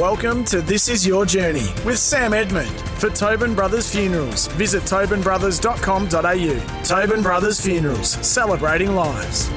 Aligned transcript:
Welcome 0.00 0.44
to 0.46 0.62
This 0.62 0.88
Is 0.88 1.06
Your 1.06 1.26
Journey 1.26 1.68
with 1.84 1.98
Sam 1.98 2.32
Edmund. 2.32 2.70
For 2.98 3.10
Tobin 3.10 3.54
Brothers 3.54 3.92
Funerals, 3.94 4.46
visit 4.46 4.82
tobinbrothers.com.au. 4.84 6.82
Tobin 6.84 7.22
Brothers 7.22 7.60
Funerals, 7.60 8.12
celebrating 8.26 8.94
lives. 8.94 9.50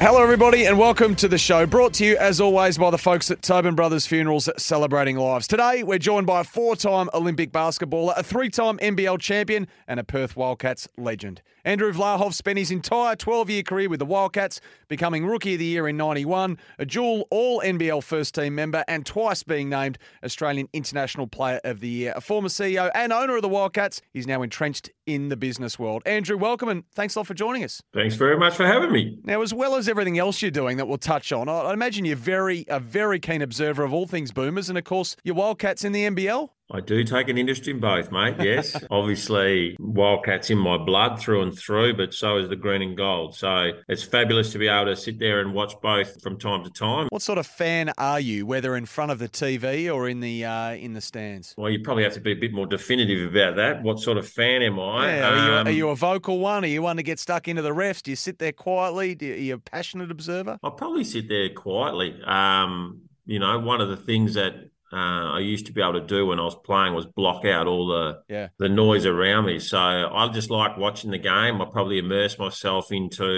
Hello, 0.00 0.19
everybody, 0.32 0.66
and 0.66 0.78
welcome 0.78 1.16
to 1.16 1.26
the 1.26 1.36
show. 1.36 1.66
Brought 1.66 1.92
to 1.94 2.04
you, 2.04 2.16
as 2.16 2.40
always, 2.40 2.78
by 2.78 2.88
the 2.90 2.98
folks 2.98 3.32
at 3.32 3.42
Tobin 3.42 3.74
Brothers 3.74 4.06
Funerals 4.06 4.48
Celebrating 4.56 5.16
Lives. 5.16 5.48
Today, 5.48 5.82
we're 5.82 5.98
joined 5.98 6.28
by 6.28 6.42
a 6.42 6.44
four 6.44 6.76
time 6.76 7.10
Olympic 7.12 7.50
basketballer, 7.50 8.12
a 8.16 8.22
three 8.22 8.48
time 8.48 8.78
NBL 8.78 9.18
champion, 9.18 9.66
and 9.88 9.98
a 9.98 10.04
Perth 10.04 10.36
Wildcats 10.36 10.86
legend. 10.96 11.42
Andrew 11.64 11.92
Vlahov 11.92 12.32
spent 12.32 12.58
his 12.58 12.70
entire 12.70 13.16
12 13.16 13.50
year 13.50 13.62
career 13.64 13.88
with 13.88 13.98
the 13.98 14.06
Wildcats, 14.06 14.60
becoming 14.88 15.26
Rookie 15.26 15.54
of 15.54 15.58
the 15.58 15.64
Year 15.64 15.88
in 15.88 15.96
91, 15.96 16.56
a 16.78 16.86
dual 16.86 17.26
All 17.30 17.60
NBL 17.60 18.02
first 18.02 18.34
team 18.34 18.54
member, 18.54 18.84
and 18.86 19.04
twice 19.04 19.42
being 19.42 19.68
named 19.68 19.98
Australian 20.24 20.68
International 20.72 21.26
Player 21.26 21.60
of 21.64 21.80
the 21.80 21.88
Year. 21.88 22.12
A 22.14 22.20
former 22.20 22.48
CEO 22.48 22.88
and 22.94 23.12
owner 23.12 23.34
of 23.34 23.42
the 23.42 23.48
Wildcats, 23.48 24.00
he's 24.12 24.28
now 24.28 24.42
entrenched 24.42 24.90
in 25.06 25.28
the 25.28 25.36
business 25.36 25.76
world. 25.78 26.02
Andrew, 26.06 26.36
welcome 26.36 26.68
and 26.68 26.88
thanks 26.92 27.16
a 27.16 27.18
lot 27.18 27.26
for 27.26 27.34
joining 27.34 27.64
us. 27.64 27.82
Thanks 27.92 28.14
very 28.14 28.38
much 28.38 28.54
for 28.54 28.64
having 28.64 28.92
me. 28.92 29.18
Now, 29.24 29.42
as 29.42 29.52
well 29.52 29.74
as 29.74 29.88
everything 29.88 30.19
else 30.20 30.40
you're 30.40 30.52
doing 30.52 30.76
that 30.76 30.86
we'll 30.86 30.98
touch 30.98 31.32
on, 31.32 31.48
I 31.48 31.72
imagine 31.72 32.04
you're 32.04 32.14
very 32.14 32.64
a 32.68 32.78
very 32.78 33.18
keen 33.18 33.42
observer 33.42 33.82
of 33.82 33.92
all 33.92 34.06
things 34.06 34.30
Boomers, 34.30 34.68
and 34.68 34.78
of 34.78 34.84
course, 34.84 35.16
your 35.24 35.34
Wildcats 35.34 35.84
in 35.84 35.90
the 35.90 36.04
NBL. 36.04 36.50
I 36.72 36.80
do 36.80 37.02
take 37.04 37.28
an 37.28 37.36
interest 37.36 37.66
in 37.66 37.80
both, 37.80 38.12
mate. 38.12 38.36
Yes. 38.40 38.76
Obviously, 38.90 39.76
Wildcats 39.80 40.50
in 40.50 40.58
my 40.58 40.78
blood 40.78 41.20
through 41.20 41.42
and 41.42 41.56
through, 41.56 41.96
but 41.96 42.14
so 42.14 42.38
is 42.38 42.48
the 42.48 42.56
green 42.56 42.82
and 42.82 42.96
gold. 42.96 43.34
So 43.34 43.72
it's 43.88 44.02
fabulous 44.02 44.52
to 44.52 44.58
be 44.58 44.68
able 44.68 44.86
to 44.86 44.96
sit 44.96 45.18
there 45.18 45.40
and 45.40 45.52
watch 45.52 45.74
both 45.82 46.22
from 46.22 46.38
time 46.38 46.64
to 46.64 46.70
time. 46.70 47.08
What 47.10 47.22
sort 47.22 47.38
of 47.38 47.46
fan 47.46 47.92
are 47.98 48.20
you, 48.20 48.46
whether 48.46 48.76
in 48.76 48.86
front 48.86 49.10
of 49.10 49.18
the 49.18 49.28
TV 49.28 49.92
or 49.92 50.08
in 50.08 50.20
the 50.20 50.44
uh, 50.44 50.72
in 50.74 50.92
the 50.92 51.00
stands? 51.00 51.54
Well, 51.56 51.70
you 51.70 51.80
probably 51.80 52.04
have 52.04 52.14
to 52.14 52.20
be 52.20 52.32
a 52.32 52.36
bit 52.36 52.52
more 52.52 52.66
definitive 52.66 53.30
about 53.30 53.56
that. 53.56 53.82
What 53.82 53.98
sort 54.00 54.18
of 54.18 54.28
fan 54.28 54.62
am 54.62 54.78
I? 54.78 55.06
Yeah, 55.06 55.28
are, 55.28 55.34
you, 55.34 55.54
um, 55.54 55.66
are, 55.66 55.70
you, 55.70 55.88
a 55.88 55.96
vocal 55.96 56.38
one? 56.38 56.64
Are 56.64 56.68
you 56.68 56.82
one 56.82 56.96
to 56.96 57.02
get 57.02 57.18
stuck 57.18 57.48
into 57.48 57.62
the 57.62 57.70
refs? 57.70 58.02
Do 58.02 58.10
you 58.10 58.16
sit 58.16 58.38
there 58.38 58.52
quietly? 58.52 59.14
Do 59.14 59.26
you, 59.26 59.34
are 59.34 59.38
you 59.38 59.54
a 59.54 59.58
passionate 59.58 60.10
observer? 60.10 60.58
I'll 60.62 60.70
probably 60.70 61.04
sit 61.04 61.28
there 61.28 61.50
quietly. 61.50 62.20
Um, 62.24 63.02
you 63.26 63.38
know, 63.38 63.58
one 63.58 63.80
of 63.80 63.88
the 63.88 63.96
things 63.96 64.34
that 64.34 64.54
uh, 64.92 65.34
I 65.34 65.38
used 65.38 65.66
to 65.66 65.72
be 65.72 65.80
able 65.80 65.94
to 65.94 66.06
do 66.06 66.26
when 66.26 66.40
I 66.40 66.44
was 66.44 66.56
playing 66.64 66.94
was 66.94 67.06
block 67.06 67.44
out 67.44 67.68
all 67.68 67.86
the 67.86 68.22
yeah. 68.28 68.48
the 68.58 68.68
noise 68.68 69.06
around 69.06 69.46
me. 69.46 69.60
So 69.60 69.78
I 69.78 70.28
just 70.32 70.50
like 70.50 70.76
watching 70.76 71.12
the 71.12 71.18
game. 71.18 71.60
I 71.60 71.64
probably 71.66 71.98
immerse 71.98 72.38
myself 72.38 72.90
into 72.90 73.30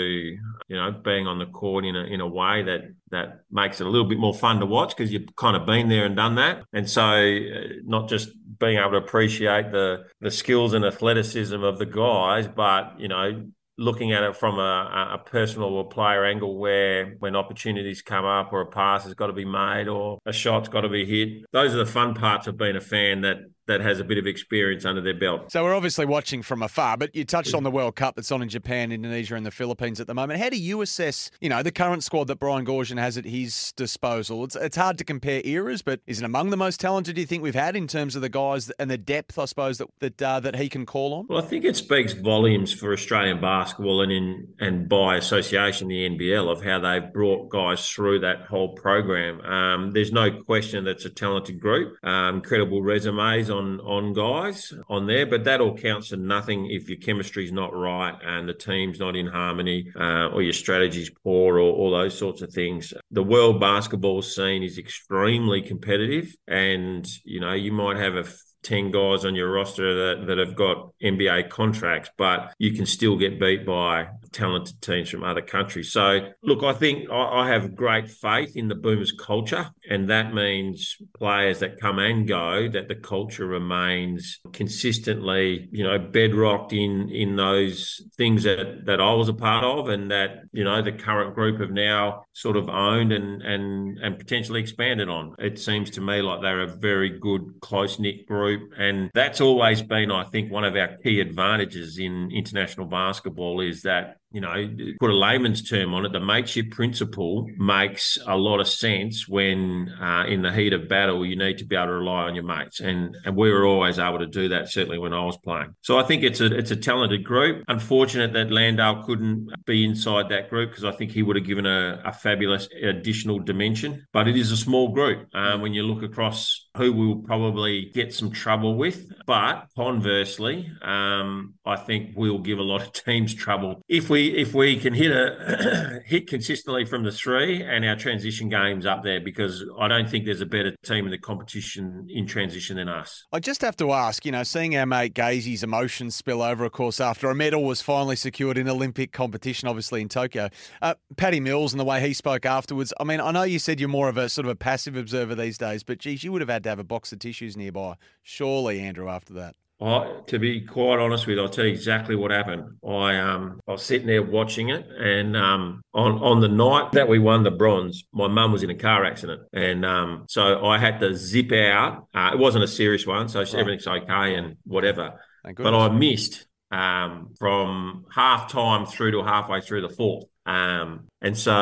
you 0.68 0.76
know 0.76 0.90
being 0.92 1.26
on 1.26 1.38
the 1.38 1.46
court 1.46 1.84
in 1.84 1.94
a 1.94 2.04
in 2.04 2.20
a 2.20 2.26
way 2.26 2.62
that 2.62 2.94
that 3.10 3.42
makes 3.50 3.80
it 3.80 3.86
a 3.86 3.90
little 3.90 4.08
bit 4.08 4.18
more 4.18 4.34
fun 4.34 4.60
to 4.60 4.66
watch 4.66 4.96
because 4.96 5.12
you've 5.12 5.36
kind 5.36 5.56
of 5.56 5.66
been 5.66 5.88
there 5.90 6.06
and 6.06 6.16
done 6.16 6.36
that. 6.36 6.62
And 6.72 6.88
so 6.88 7.02
uh, 7.02 7.68
not 7.84 8.08
just 8.08 8.30
being 8.58 8.78
able 8.78 8.92
to 8.92 8.96
appreciate 8.96 9.72
the 9.72 10.04
the 10.20 10.30
skills 10.30 10.72
and 10.72 10.84
athleticism 10.86 11.62
of 11.62 11.78
the 11.78 11.86
guys, 11.86 12.48
but 12.48 12.98
you 12.98 13.08
know 13.08 13.44
looking 13.78 14.12
at 14.12 14.22
it 14.22 14.36
from 14.36 14.58
a, 14.58 15.14
a 15.14 15.18
personal 15.24 15.70
or 15.70 15.88
player 15.88 16.24
angle 16.24 16.58
where 16.58 17.16
when 17.18 17.34
opportunities 17.34 18.02
come 18.02 18.24
up 18.24 18.52
or 18.52 18.60
a 18.60 18.66
pass 18.66 19.04
has 19.04 19.14
got 19.14 19.28
to 19.28 19.32
be 19.32 19.44
made 19.44 19.88
or 19.88 20.18
a 20.26 20.32
shot's 20.32 20.68
got 20.68 20.82
to 20.82 20.88
be 20.88 21.04
hit. 21.04 21.44
Those 21.52 21.74
are 21.74 21.78
the 21.78 21.86
fun 21.86 22.14
parts 22.14 22.46
of 22.46 22.56
being 22.56 22.76
a 22.76 22.80
fan 22.80 23.22
that 23.22 23.38
that 23.72 23.80
has 23.80 24.00
a 24.00 24.04
bit 24.04 24.18
of 24.18 24.26
experience 24.26 24.84
under 24.84 25.00
their 25.00 25.14
belt. 25.14 25.50
So 25.50 25.64
we're 25.64 25.74
obviously 25.74 26.04
watching 26.04 26.42
from 26.42 26.62
afar, 26.62 26.96
but 26.96 27.14
you 27.16 27.24
touched 27.24 27.54
on 27.54 27.62
the 27.62 27.70
World 27.70 27.96
Cup 27.96 28.16
that's 28.16 28.30
on 28.30 28.42
in 28.42 28.48
Japan, 28.48 28.92
Indonesia, 28.92 29.34
and 29.34 29.46
the 29.46 29.50
Philippines 29.50 29.98
at 29.98 30.06
the 30.06 30.14
moment. 30.14 30.40
How 30.40 30.50
do 30.50 30.58
you 30.58 30.82
assess, 30.82 31.30
you 31.40 31.48
know, 31.48 31.62
the 31.62 31.72
current 31.72 32.04
squad 32.04 32.28
that 32.28 32.38
Brian 32.38 32.66
Goorjian 32.66 32.98
has 32.98 33.16
at 33.16 33.24
his 33.24 33.72
disposal? 33.76 34.44
It's 34.44 34.56
it's 34.56 34.76
hard 34.76 34.98
to 34.98 35.04
compare 35.04 35.40
eras, 35.44 35.80
but 35.80 36.00
is 36.06 36.20
it 36.20 36.24
among 36.24 36.50
the 36.50 36.56
most 36.56 36.80
talented? 36.80 37.16
You 37.16 37.24
think 37.24 37.42
we've 37.42 37.54
had 37.54 37.74
in 37.74 37.88
terms 37.88 38.14
of 38.14 38.22
the 38.22 38.28
guys 38.28 38.70
and 38.78 38.90
the 38.90 38.98
depth, 38.98 39.38
I 39.38 39.46
suppose, 39.46 39.78
that 39.78 39.88
that 40.00 40.22
uh, 40.22 40.40
that 40.40 40.56
he 40.56 40.68
can 40.68 40.84
call 40.84 41.14
on? 41.14 41.26
Well, 41.28 41.42
I 41.42 41.46
think 41.46 41.64
it 41.64 41.76
speaks 41.76 42.12
volumes 42.12 42.72
for 42.74 42.92
Australian 42.92 43.40
basketball 43.40 44.02
and 44.02 44.12
in 44.12 44.48
and 44.60 44.88
by 44.88 45.16
association 45.16 45.88
the 45.88 46.08
NBL 46.10 46.50
of 46.50 46.62
how 46.62 46.78
they've 46.78 47.12
brought 47.12 47.48
guys 47.48 47.88
through 47.88 48.20
that 48.20 48.42
whole 48.42 48.74
program. 48.74 49.40
Um, 49.40 49.92
there's 49.92 50.12
no 50.12 50.42
question 50.42 50.84
that's 50.84 51.06
a 51.06 51.10
talented 51.10 51.60
group, 51.60 51.96
um, 52.04 52.36
incredible 52.36 52.82
resumes 52.82 53.48
on 53.48 53.61
on 53.80 54.12
guys 54.12 54.72
on 54.88 55.06
there, 55.06 55.26
but 55.26 55.44
that 55.44 55.60
all 55.60 55.76
counts 55.76 56.08
for 56.08 56.16
nothing 56.16 56.70
if 56.70 56.88
your 56.88 56.98
chemistry's 56.98 57.52
not 57.52 57.74
right 57.74 58.14
and 58.24 58.48
the 58.48 58.54
team's 58.54 58.98
not 58.98 59.16
in 59.16 59.26
harmony 59.26 59.90
uh, 59.98 60.28
or 60.28 60.42
your 60.42 60.52
strategy's 60.52 61.10
poor 61.22 61.58
or 61.58 61.72
all 61.72 61.90
those 61.90 62.16
sorts 62.16 62.42
of 62.42 62.52
things. 62.52 62.92
The 63.10 63.22
world 63.22 63.60
basketball 63.60 64.22
scene 64.22 64.62
is 64.62 64.78
extremely 64.78 65.62
competitive, 65.62 66.34
and 66.46 67.06
you 67.24 67.40
know 67.40 67.52
you 67.52 67.72
might 67.72 67.96
have 67.96 68.14
a 68.14 68.24
10 68.62 68.90
guys 68.90 69.24
on 69.24 69.34
your 69.34 69.52
roster 69.52 70.16
that, 70.16 70.26
that 70.26 70.38
have 70.38 70.54
got 70.54 70.92
NBA 71.02 71.50
contracts, 71.50 72.10
but 72.16 72.52
you 72.58 72.72
can 72.72 72.86
still 72.86 73.16
get 73.16 73.40
beat 73.40 73.66
by 73.66 74.08
talented 74.32 74.80
teams 74.80 75.10
from 75.10 75.24
other 75.24 75.42
countries. 75.42 75.92
So, 75.92 76.30
look, 76.42 76.62
I 76.62 76.72
think 76.72 77.10
I, 77.10 77.42
I 77.42 77.48
have 77.48 77.74
great 77.74 78.10
faith 78.10 78.56
in 78.56 78.68
the 78.68 78.74
Boomers 78.74 79.12
culture, 79.12 79.70
and 79.88 80.08
that 80.10 80.34
means 80.34 80.96
players 81.16 81.60
that 81.60 81.80
come 81.80 81.98
and 81.98 82.26
go, 82.26 82.68
that 82.68 82.88
the 82.88 82.94
culture 82.94 83.46
remains 83.46 84.40
consistently, 84.52 85.68
you 85.70 85.84
know, 85.84 85.98
bedrocked 85.98 86.72
in 86.72 87.10
in 87.10 87.36
those 87.36 88.02
things 88.16 88.44
that, 88.44 88.86
that 88.86 89.00
I 89.00 89.12
was 89.14 89.28
a 89.28 89.34
part 89.34 89.64
of 89.64 89.88
and 89.88 90.10
that, 90.10 90.42
you 90.52 90.64
know, 90.64 90.82
the 90.82 90.92
current 90.92 91.34
group 91.34 91.60
have 91.60 91.70
now 91.70 92.24
sort 92.32 92.56
of 92.56 92.68
owned 92.68 93.12
and 93.12 93.42
and 93.42 93.98
and 93.98 94.18
potentially 94.18 94.60
expanded 94.60 95.08
on. 95.08 95.34
It 95.38 95.58
seems 95.58 95.90
to 95.90 96.00
me 96.00 96.22
like 96.22 96.40
they're 96.40 96.62
a 96.62 96.66
very 96.66 97.18
good, 97.18 97.60
close 97.60 97.98
knit 97.98 98.26
group 98.26 98.51
group. 98.58 98.72
And 98.78 99.10
that's 99.14 99.40
always 99.40 99.82
been, 99.82 100.10
I 100.10 100.24
think, 100.24 100.50
one 100.50 100.64
of 100.64 100.76
our 100.76 100.96
key 101.02 101.20
advantages 101.20 101.98
in 101.98 102.30
international 102.32 102.86
basketball 102.86 103.60
is 103.60 103.82
that 103.82 104.16
you 104.32 104.40
know, 104.40 104.68
put 104.98 105.10
a 105.10 105.14
layman's 105.14 105.62
term 105.62 105.92
on 105.92 106.06
it, 106.06 106.12
the 106.12 106.20
mateship 106.20 106.70
principle 106.70 107.46
makes 107.58 108.18
a 108.26 108.34
lot 108.36 108.60
of 108.60 108.68
sense 108.68 109.28
when 109.28 109.90
uh, 110.00 110.24
in 110.26 110.40
the 110.40 110.50
heat 110.50 110.72
of 110.72 110.88
battle 110.88 111.24
you 111.24 111.36
need 111.36 111.58
to 111.58 111.66
be 111.66 111.76
able 111.76 111.86
to 111.86 111.92
rely 111.92 112.24
on 112.24 112.34
your 112.34 112.44
mates, 112.44 112.80
and 112.80 113.14
and 113.26 113.36
we 113.36 113.52
were 113.52 113.66
always 113.66 113.98
able 113.98 114.18
to 114.18 114.26
do 114.26 114.48
that. 114.48 114.70
Certainly 114.70 114.98
when 114.98 115.12
I 115.12 115.24
was 115.24 115.36
playing, 115.36 115.74
so 115.82 115.98
I 115.98 116.02
think 116.04 116.22
it's 116.22 116.40
a 116.40 116.46
it's 116.46 116.70
a 116.70 116.76
talented 116.76 117.24
group. 117.24 117.64
Unfortunate 117.68 118.32
that 118.32 118.50
Landale 118.50 119.02
couldn't 119.04 119.52
be 119.66 119.84
inside 119.84 120.30
that 120.30 120.48
group 120.48 120.70
because 120.70 120.84
I 120.84 120.92
think 120.92 121.10
he 121.10 121.22
would 121.22 121.36
have 121.36 121.44
given 121.44 121.66
a, 121.66 122.00
a, 122.04 122.12
fabulous 122.12 122.68
additional 122.82 123.38
dimension. 123.38 124.06
But 124.12 124.28
it 124.28 124.36
is 124.36 124.50
a 124.50 124.56
small 124.56 124.88
group 124.88 125.28
um, 125.34 125.60
when 125.60 125.74
you 125.74 125.82
look 125.82 126.02
across 126.02 126.68
who 126.76 126.92
we'll 126.92 127.16
probably 127.16 127.90
get 127.94 128.14
some 128.14 128.30
trouble 128.30 128.76
with. 128.76 129.12
But 129.26 129.66
conversely, 129.76 130.70
um, 130.82 131.54
I 131.66 131.76
think 131.76 132.12
we'll 132.16 132.38
give 132.38 132.58
a 132.58 132.62
lot 132.62 132.82
of 132.82 132.92
teams 133.04 133.34
trouble 133.34 133.82
if 133.88 134.10
we 134.10 134.28
if 134.28 134.54
we 134.54 134.76
can 134.76 134.94
hit 134.94 135.10
a 135.10 136.00
hit 136.06 136.28
consistently 136.28 136.84
from 136.84 137.04
the 137.04 137.12
three 137.12 137.62
and 137.62 137.84
our 137.84 137.96
transition 137.96 138.48
games 138.48 138.86
up 138.86 139.02
there 139.02 139.20
because 139.20 139.64
I 139.78 139.88
don't 139.88 140.08
think 140.08 140.24
there's 140.24 140.40
a 140.40 140.46
better 140.46 140.74
team 140.84 141.04
in 141.04 141.10
the 141.10 141.18
competition 141.18 142.06
in 142.08 142.26
transition 142.26 142.76
than 142.76 142.88
us. 142.88 143.26
I 143.32 143.40
just 143.40 143.60
have 143.62 143.76
to 143.76 143.92
ask, 143.92 144.24
you 144.24 144.32
know, 144.32 144.42
seeing 144.42 144.76
our 144.76 144.86
mate 144.86 145.14
Gazy's 145.14 145.62
emotions 145.62 146.16
spill 146.16 146.42
over, 146.42 146.64
of 146.64 146.72
course, 146.72 147.00
after 147.00 147.30
a 147.30 147.34
medal 147.34 147.64
was 147.64 147.82
finally 147.82 148.16
secured 148.16 148.58
in 148.58 148.68
Olympic 148.68 149.12
competition, 149.12 149.68
obviously 149.68 150.00
in 150.00 150.08
Tokyo. 150.08 150.48
Uh, 150.80 150.94
Paddy 151.16 151.40
Mills 151.40 151.72
and 151.72 151.80
the 151.80 151.84
way 151.84 152.00
he 152.00 152.12
spoke 152.12 152.46
afterwards. 152.46 152.92
I 152.98 153.04
mean, 153.04 153.20
I 153.20 153.30
know 153.30 153.42
you 153.42 153.58
said 153.58 153.80
you're 153.80 153.88
more 153.88 154.08
of 154.08 154.16
a 154.16 154.28
sort 154.28 154.46
of 154.46 154.50
a 154.50 154.56
passive 154.56 154.96
observer 154.96 155.34
these 155.34 155.58
days, 155.58 155.82
but 155.82 155.98
geez, 155.98 156.24
you 156.24 156.32
would 156.32 156.40
have 156.40 156.48
had 156.48 156.61
to 156.62 156.68
have 156.68 156.78
a 156.78 156.84
box 156.84 157.12
of 157.12 157.18
tissues 157.18 157.56
nearby, 157.56 157.96
surely, 158.22 158.80
Andrew, 158.80 159.08
after 159.08 159.34
that. 159.34 159.56
I, 159.82 160.20
to 160.28 160.38
be 160.38 160.60
quite 160.60 161.00
honest 161.00 161.26
with 161.26 161.36
you, 161.36 161.42
I'll 161.42 161.48
tell 161.48 161.64
you 161.64 161.72
exactly 161.72 162.14
what 162.14 162.30
happened. 162.30 162.76
I 162.86 163.18
um 163.18 163.60
I 163.66 163.72
was 163.72 163.82
sitting 163.82 164.06
there 164.06 164.22
watching 164.22 164.68
it, 164.68 164.86
and 164.86 165.36
um 165.36 165.82
on 165.92 166.12
on 166.22 166.40
the 166.40 166.48
night 166.48 166.92
that 166.92 167.08
we 167.08 167.18
won 167.18 167.42
the 167.42 167.50
bronze, 167.50 168.04
my 168.12 168.28
mum 168.28 168.52
was 168.52 168.62
in 168.62 168.70
a 168.70 168.76
car 168.76 169.04
accident, 169.04 169.42
and 169.52 169.84
um 169.84 170.26
so 170.28 170.64
I 170.64 170.78
had 170.78 171.00
to 171.00 171.16
zip 171.16 171.50
out. 171.52 172.06
Uh, 172.14 172.30
it 172.32 172.38
wasn't 172.38 172.62
a 172.62 172.68
serious 172.68 173.06
one, 173.06 173.28
so 173.28 173.40
oh. 173.40 173.58
everything's 173.58 173.86
okay 173.86 174.36
and 174.36 174.56
whatever. 174.64 175.20
But 175.56 175.74
I 175.74 175.88
missed 175.88 176.46
um 176.70 177.34
from 177.38 178.06
half 178.10 178.52
time 178.52 178.86
through 178.86 179.12
to 179.12 179.24
halfway 179.24 179.62
through 179.62 179.82
the 179.82 179.94
fourth. 179.94 180.26
Um, 180.44 181.08
and 181.20 181.38
so 181.38 181.52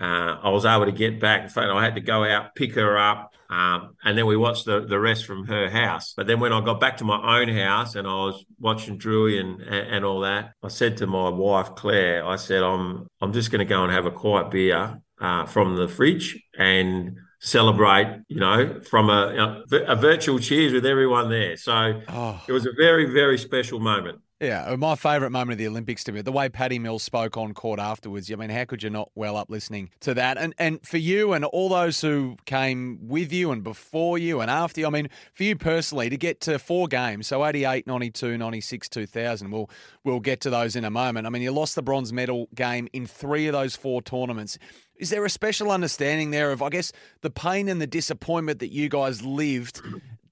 uh, 0.00 0.36
I 0.42 0.48
was 0.50 0.64
able 0.64 0.86
to 0.86 0.92
get 0.92 1.20
back. 1.20 1.44
In 1.44 1.48
fact, 1.48 1.68
I 1.68 1.82
had 1.84 1.94
to 1.94 2.00
go 2.00 2.24
out, 2.24 2.54
pick 2.56 2.74
her 2.74 2.98
up, 2.98 3.29
um, 3.50 3.96
and 4.04 4.16
then 4.16 4.26
we 4.26 4.36
watched 4.36 4.64
the, 4.64 4.86
the 4.86 4.98
rest 4.98 5.26
from 5.26 5.44
her 5.46 5.68
house. 5.68 6.14
But 6.16 6.28
then 6.28 6.38
when 6.38 6.52
I 6.52 6.60
got 6.64 6.78
back 6.78 6.98
to 6.98 7.04
my 7.04 7.40
own 7.40 7.48
house 7.48 7.96
and 7.96 8.06
I 8.06 8.12
was 8.12 8.44
watching 8.60 8.96
Drewy 8.96 9.40
and, 9.40 9.60
and, 9.60 9.94
and 9.94 10.04
all 10.04 10.20
that, 10.20 10.52
I 10.62 10.68
said 10.68 10.96
to 10.98 11.08
my 11.08 11.28
wife 11.28 11.74
Claire, 11.74 12.24
I 12.24 12.36
said, 12.36 12.62
I'm 12.62 13.08
I'm 13.20 13.32
just 13.32 13.50
going 13.50 13.58
to 13.58 13.64
go 13.64 13.82
and 13.82 13.92
have 13.92 14.06
a 14.06 14.12
quiet 14.12 14.50
beer 14.50 15.00
uh, 15.20 15.46
from 15.46 15.76
the 15.76 15.88
fridge 15.88 16.40
and 16.56 17.18
celebrate, 17.40 18.22
you 18.28 18.38
know, 18.38 18.80
from 18.88 19.10
a, 19.10 19.64
a, 19.72 19.76
a 19.84 19.96
virtual 19.96 20.38
cheers 20.38 20.72
with 20.72 20.86
everyone 20.86 21.28
there. 21.28 21.56
So 21.56 22.00
oh. 22.08 22.44
it 22.46 22.52
was 22.52 22.66
a 22.66 22.72
very, 22.76 23.06
very 23.06 23.38
special 23.38 23.80
moment. 23.80 24.20
Yeah, 24.40 24.64
uh, 24.64 24.76
my 24.78 24.94
favourite 24.94 25.32
moment 25.32 25.52
of 25.52 25.58
the 25.58 25.68
Olympics 25.68 26.02
to 26.04 26.12
me, 26.12 26.22
the 26.22 26.32
way 26.32 26.48
Paddy 26.48 26.78
Mills 26.78 27.02
spoke 27.02 27.36
on 27.36 27.52
court 27.52 27.78
afterwards. 27.78 28.32
I 28.32 28.36
mean, 28.36 28.48
how 28.48 28.64
could 28.64 28.82
you 28.82 28.88
not 28.88 29.10
well 29.14 29.36
up 29.36 29.50
listening 29.50 29.90
to 30.00 30.14
that? 30.14 30.38
And 30.38 30.54
and 30.58 30.80
for 30.82 30.96
you 30.96 31.34
and 31.34 31.44
all 31.44 31.68
those 31.68 32.00
who 32.00 32.38
came 32.46 33.00
with 33.06 33.34
you 33.34 33.50
and 33.50 33.62
before 33.62 34.16
you 34.16 34.40
and 34.40 34.50
after 34.50 34.80
you, 34.80 34.86
I 34.86 34.90
mean, 34.90 35.10
for 35.34 35.42
you 35.42 35.56
personally 35.56 36.08
to 36.08 36.16
get 36.16 36.40
to 36.42 36.58
four 36.58 36.88
games, 36.88 37.26
so 37.26 37.44
88, 37.44 37.86
92, 37.86 38.38
96, 38.38 38.88
2000, 38.88 39.50
we'll, 39.50 39.68
we'll 40.04 40.20
get 40.20 40.40
to 40.40 40.50
those 40.50 40.74
in 40.74 40.86
a 40.86 40.90
moment. 40.90 41.26
I 41.26 41.30
mean, 41.30 41.42
you 41.42 41.52
lost 41.52 41.74
the 41.74 41.82
bronze 41.82 42.10
medal 42.10 42.48
game 42.54 42.88
in 42.94 43.06
three 43.06 43.46
of 43.46 43.52
those 43.52 43.76
four 43.76 44.00
tournaments. 44.00 44.56
Is 44.96 45.10
there 45.10 45.24
a 45.26 45.30
special 45.30 45.70
understanding 45.70 46.30
there 46.30 46.50
of, 46.50 46.62
I 46.62 46.70
guess, 46.70 46.92
the 47.20 47.30
pain 47.30 47.68
and 47.68 47.80
the 47.80 47.86
disappointment 47.86 48.60
that 48.60 48.72
you 48.72 48.88
guys 48.88 49.22
lived 49.22 49.82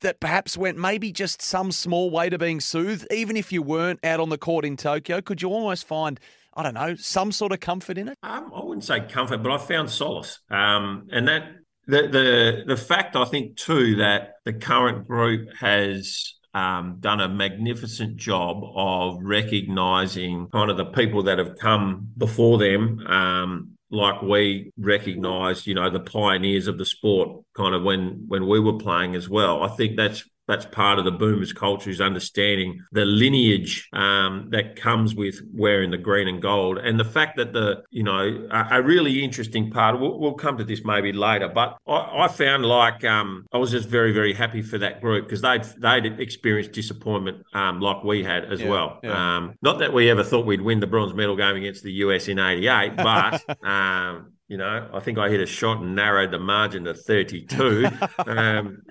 that 0.00 0.20
perhaps 0.20 0.56
went 0.56 0.78
maybe 0.78 1.12
just 1.12 1.42
some 1.42 1.72
small 1.72 2.10
way 2.10 2.28
to 2.28 2.38
being 2.38 2.60
soothed, 2.60 3.06
even 3.10 3.36
if 3.36 3.52
you 3.52 3.62
weren't 3.62 4.00
out 4.04 4.20
on 4.20 4.28
the 4.28 4.38
court 4.38 4.64
in 4.64 4.76
Tokyo? 4.76 5.20
Could 5.20 5.42
you 5.42 5.48
almost 5.48 5.86
find, 5.86 6.18
I 6.54 6.62
don't 6.62 6.74
know, 6.74 6.94
some 6.96 7.32
sort 7.32 7.52
of 7.52 7.60
comfort 7.60 7.98
in 7.98 8.08
it? 8.08 8.18
Um, 8.22 8.52
I 8.54 8.64
wouldn't 8.64 8.84
say 8.84 9.00
comfort, 9.00 9.42
but 9.42 9.52
I 9.52 9.58
found 9.58 9.90
solace. 9.90 10.40
Um, 10.50 11.08
and 11.10 11.28
that 11.28 11.42
the 11.86 12.02
the 12.08 12.62
the 12.66 12.76
fact 12.76 13.16
I 13.16 13.24
think 13.24 13.56
too 13.56 13.96
that 13.96 14.34
the 14.44 14.52
current 14.52 15.08
group 15.08 15.48
has 15.58 16.34
um, 16.54 16.96
done 17.00 17.20
a 17.20 17.28
magnificent 17.28 18.16
job 18.16 18.62
of 18.74 19.18
recognizing 19.22 20.48
kind 20.52 20.70
of 20.70 20.76
the 20.76 20.86
people 20.86 21.24
that 21.24 21.38
have 21.38 21.56
come 21.58 22.08
before 22.16 22.58
them 22.58 23.06
um, 23.06 23.77
like 23.90 24.22
we 24.22 24.72
recognised, 24.78 25.66
you 25.66 25.74
know, 25.74 25.90
the 25.90 26.00
pioneers 26.00 26.66
of 26.66 26.78
the 26.78 26.84
sport 26.84 27.44
kind 27.54 27.74
of 27.74 27.82
when 27.82 28.24
when 28.28 28.46
we 28.46 28.60
were 28.60 28.78
playing 28.78 29.14
as 29.14 29.28
well. 29.28 29.62
I 29.62 29.68
think 29.68 29.96
that's 29.96 30.24
that's 30.48 30.66
part 30.66 30.98
of 30.98 31.04
the 31.04 31.12
boomers 31.12 31.52
culture 31.52 31.90
is 31.90 32.00
understanding 32.00 32.82
the 32.90 33.04
lineage 33.04 33.88
um, 33.92 34.48
that 34.50 34.74
comes 34.74 35.14
with 35.14 35.40
wearing 35.52 35.90
the 35.90 35.98
green 35.98 36.26
and 36.26 36.42
gold 36.42 36.78
and 36.78 36.98
the 36.98 37.04
fact 37.04 37.36
that 37.36 37.52
the 37.52 37.84
you 37.90 38.02
know 38.02 38.48
a, 38.50 38.78
a 38.78 38.82
really 38.82 39.22
interesting 39.22 39.70
part 39.70 40.00
we'll, 40.00 40.18
we'll, 40.18 40.38
come 40.38 40.56
to 40.56 40.64
this 40.64 40.84
maybe 40.84 41.12
later 41.12 41.48
but 41.48 41.76
i, 41.86 42.24
I 42.24 42.28
found 42.28 42.64
like 42.64 43.04
um, 43.04 43.44
i 43.52 43.58
was 43.58 43.70
just 43.72 43.88
very 43.88 44.12
very 44.12 44.32
happy 44.32 44.62
for 44.62 44.78
that 44.78 45.00
group 45.00 45.24
because 45.24 45.42
they'd 45.42 45.64
they'd 45.78 46.20
experienced 46.20 46.72
disappointment 46.72 47.44
um, 47.54 47.80
like 47.80 48.04
we 48.04 48.24
had 48.24 48.44
as 48.44 48.60
yeah, 48.60 48.68
well 48.68 49.00
yeah. 49.02 49.36
Um, 49.36 49.54
not 49.62 49.80
that 49.80 49.92
we 49.92 50.08
ever 50.10 50.24
thought 50.24 50.46
we'd 50.46 50.60
win 50.60 50.80
the 50.80 50.86
bronze 50.86 51.12
medal 51.12 51.36
game 51.36 51.56
against 51.56 51.82
the 51.82 51.92
us 51.92 52.28
in 52.28 52.38
88 52.38 52.96
but 52.96 53.64
um, 53.66 54.32
you 54.48 54.56
know, 54.56 54.88
I 54.92 55.00
think 55.00 55.18
I 55.18 55.28
hit 55.28 55.40
a 55.40 55.46
shot 55.46 55.82
and 55.82 55.94
narrowed 55.94 56.30
the 56.30 56.38
margin 56.38 56.84
to 56.84 56.94
32. 56.94 57.86
um, 58.26 58.82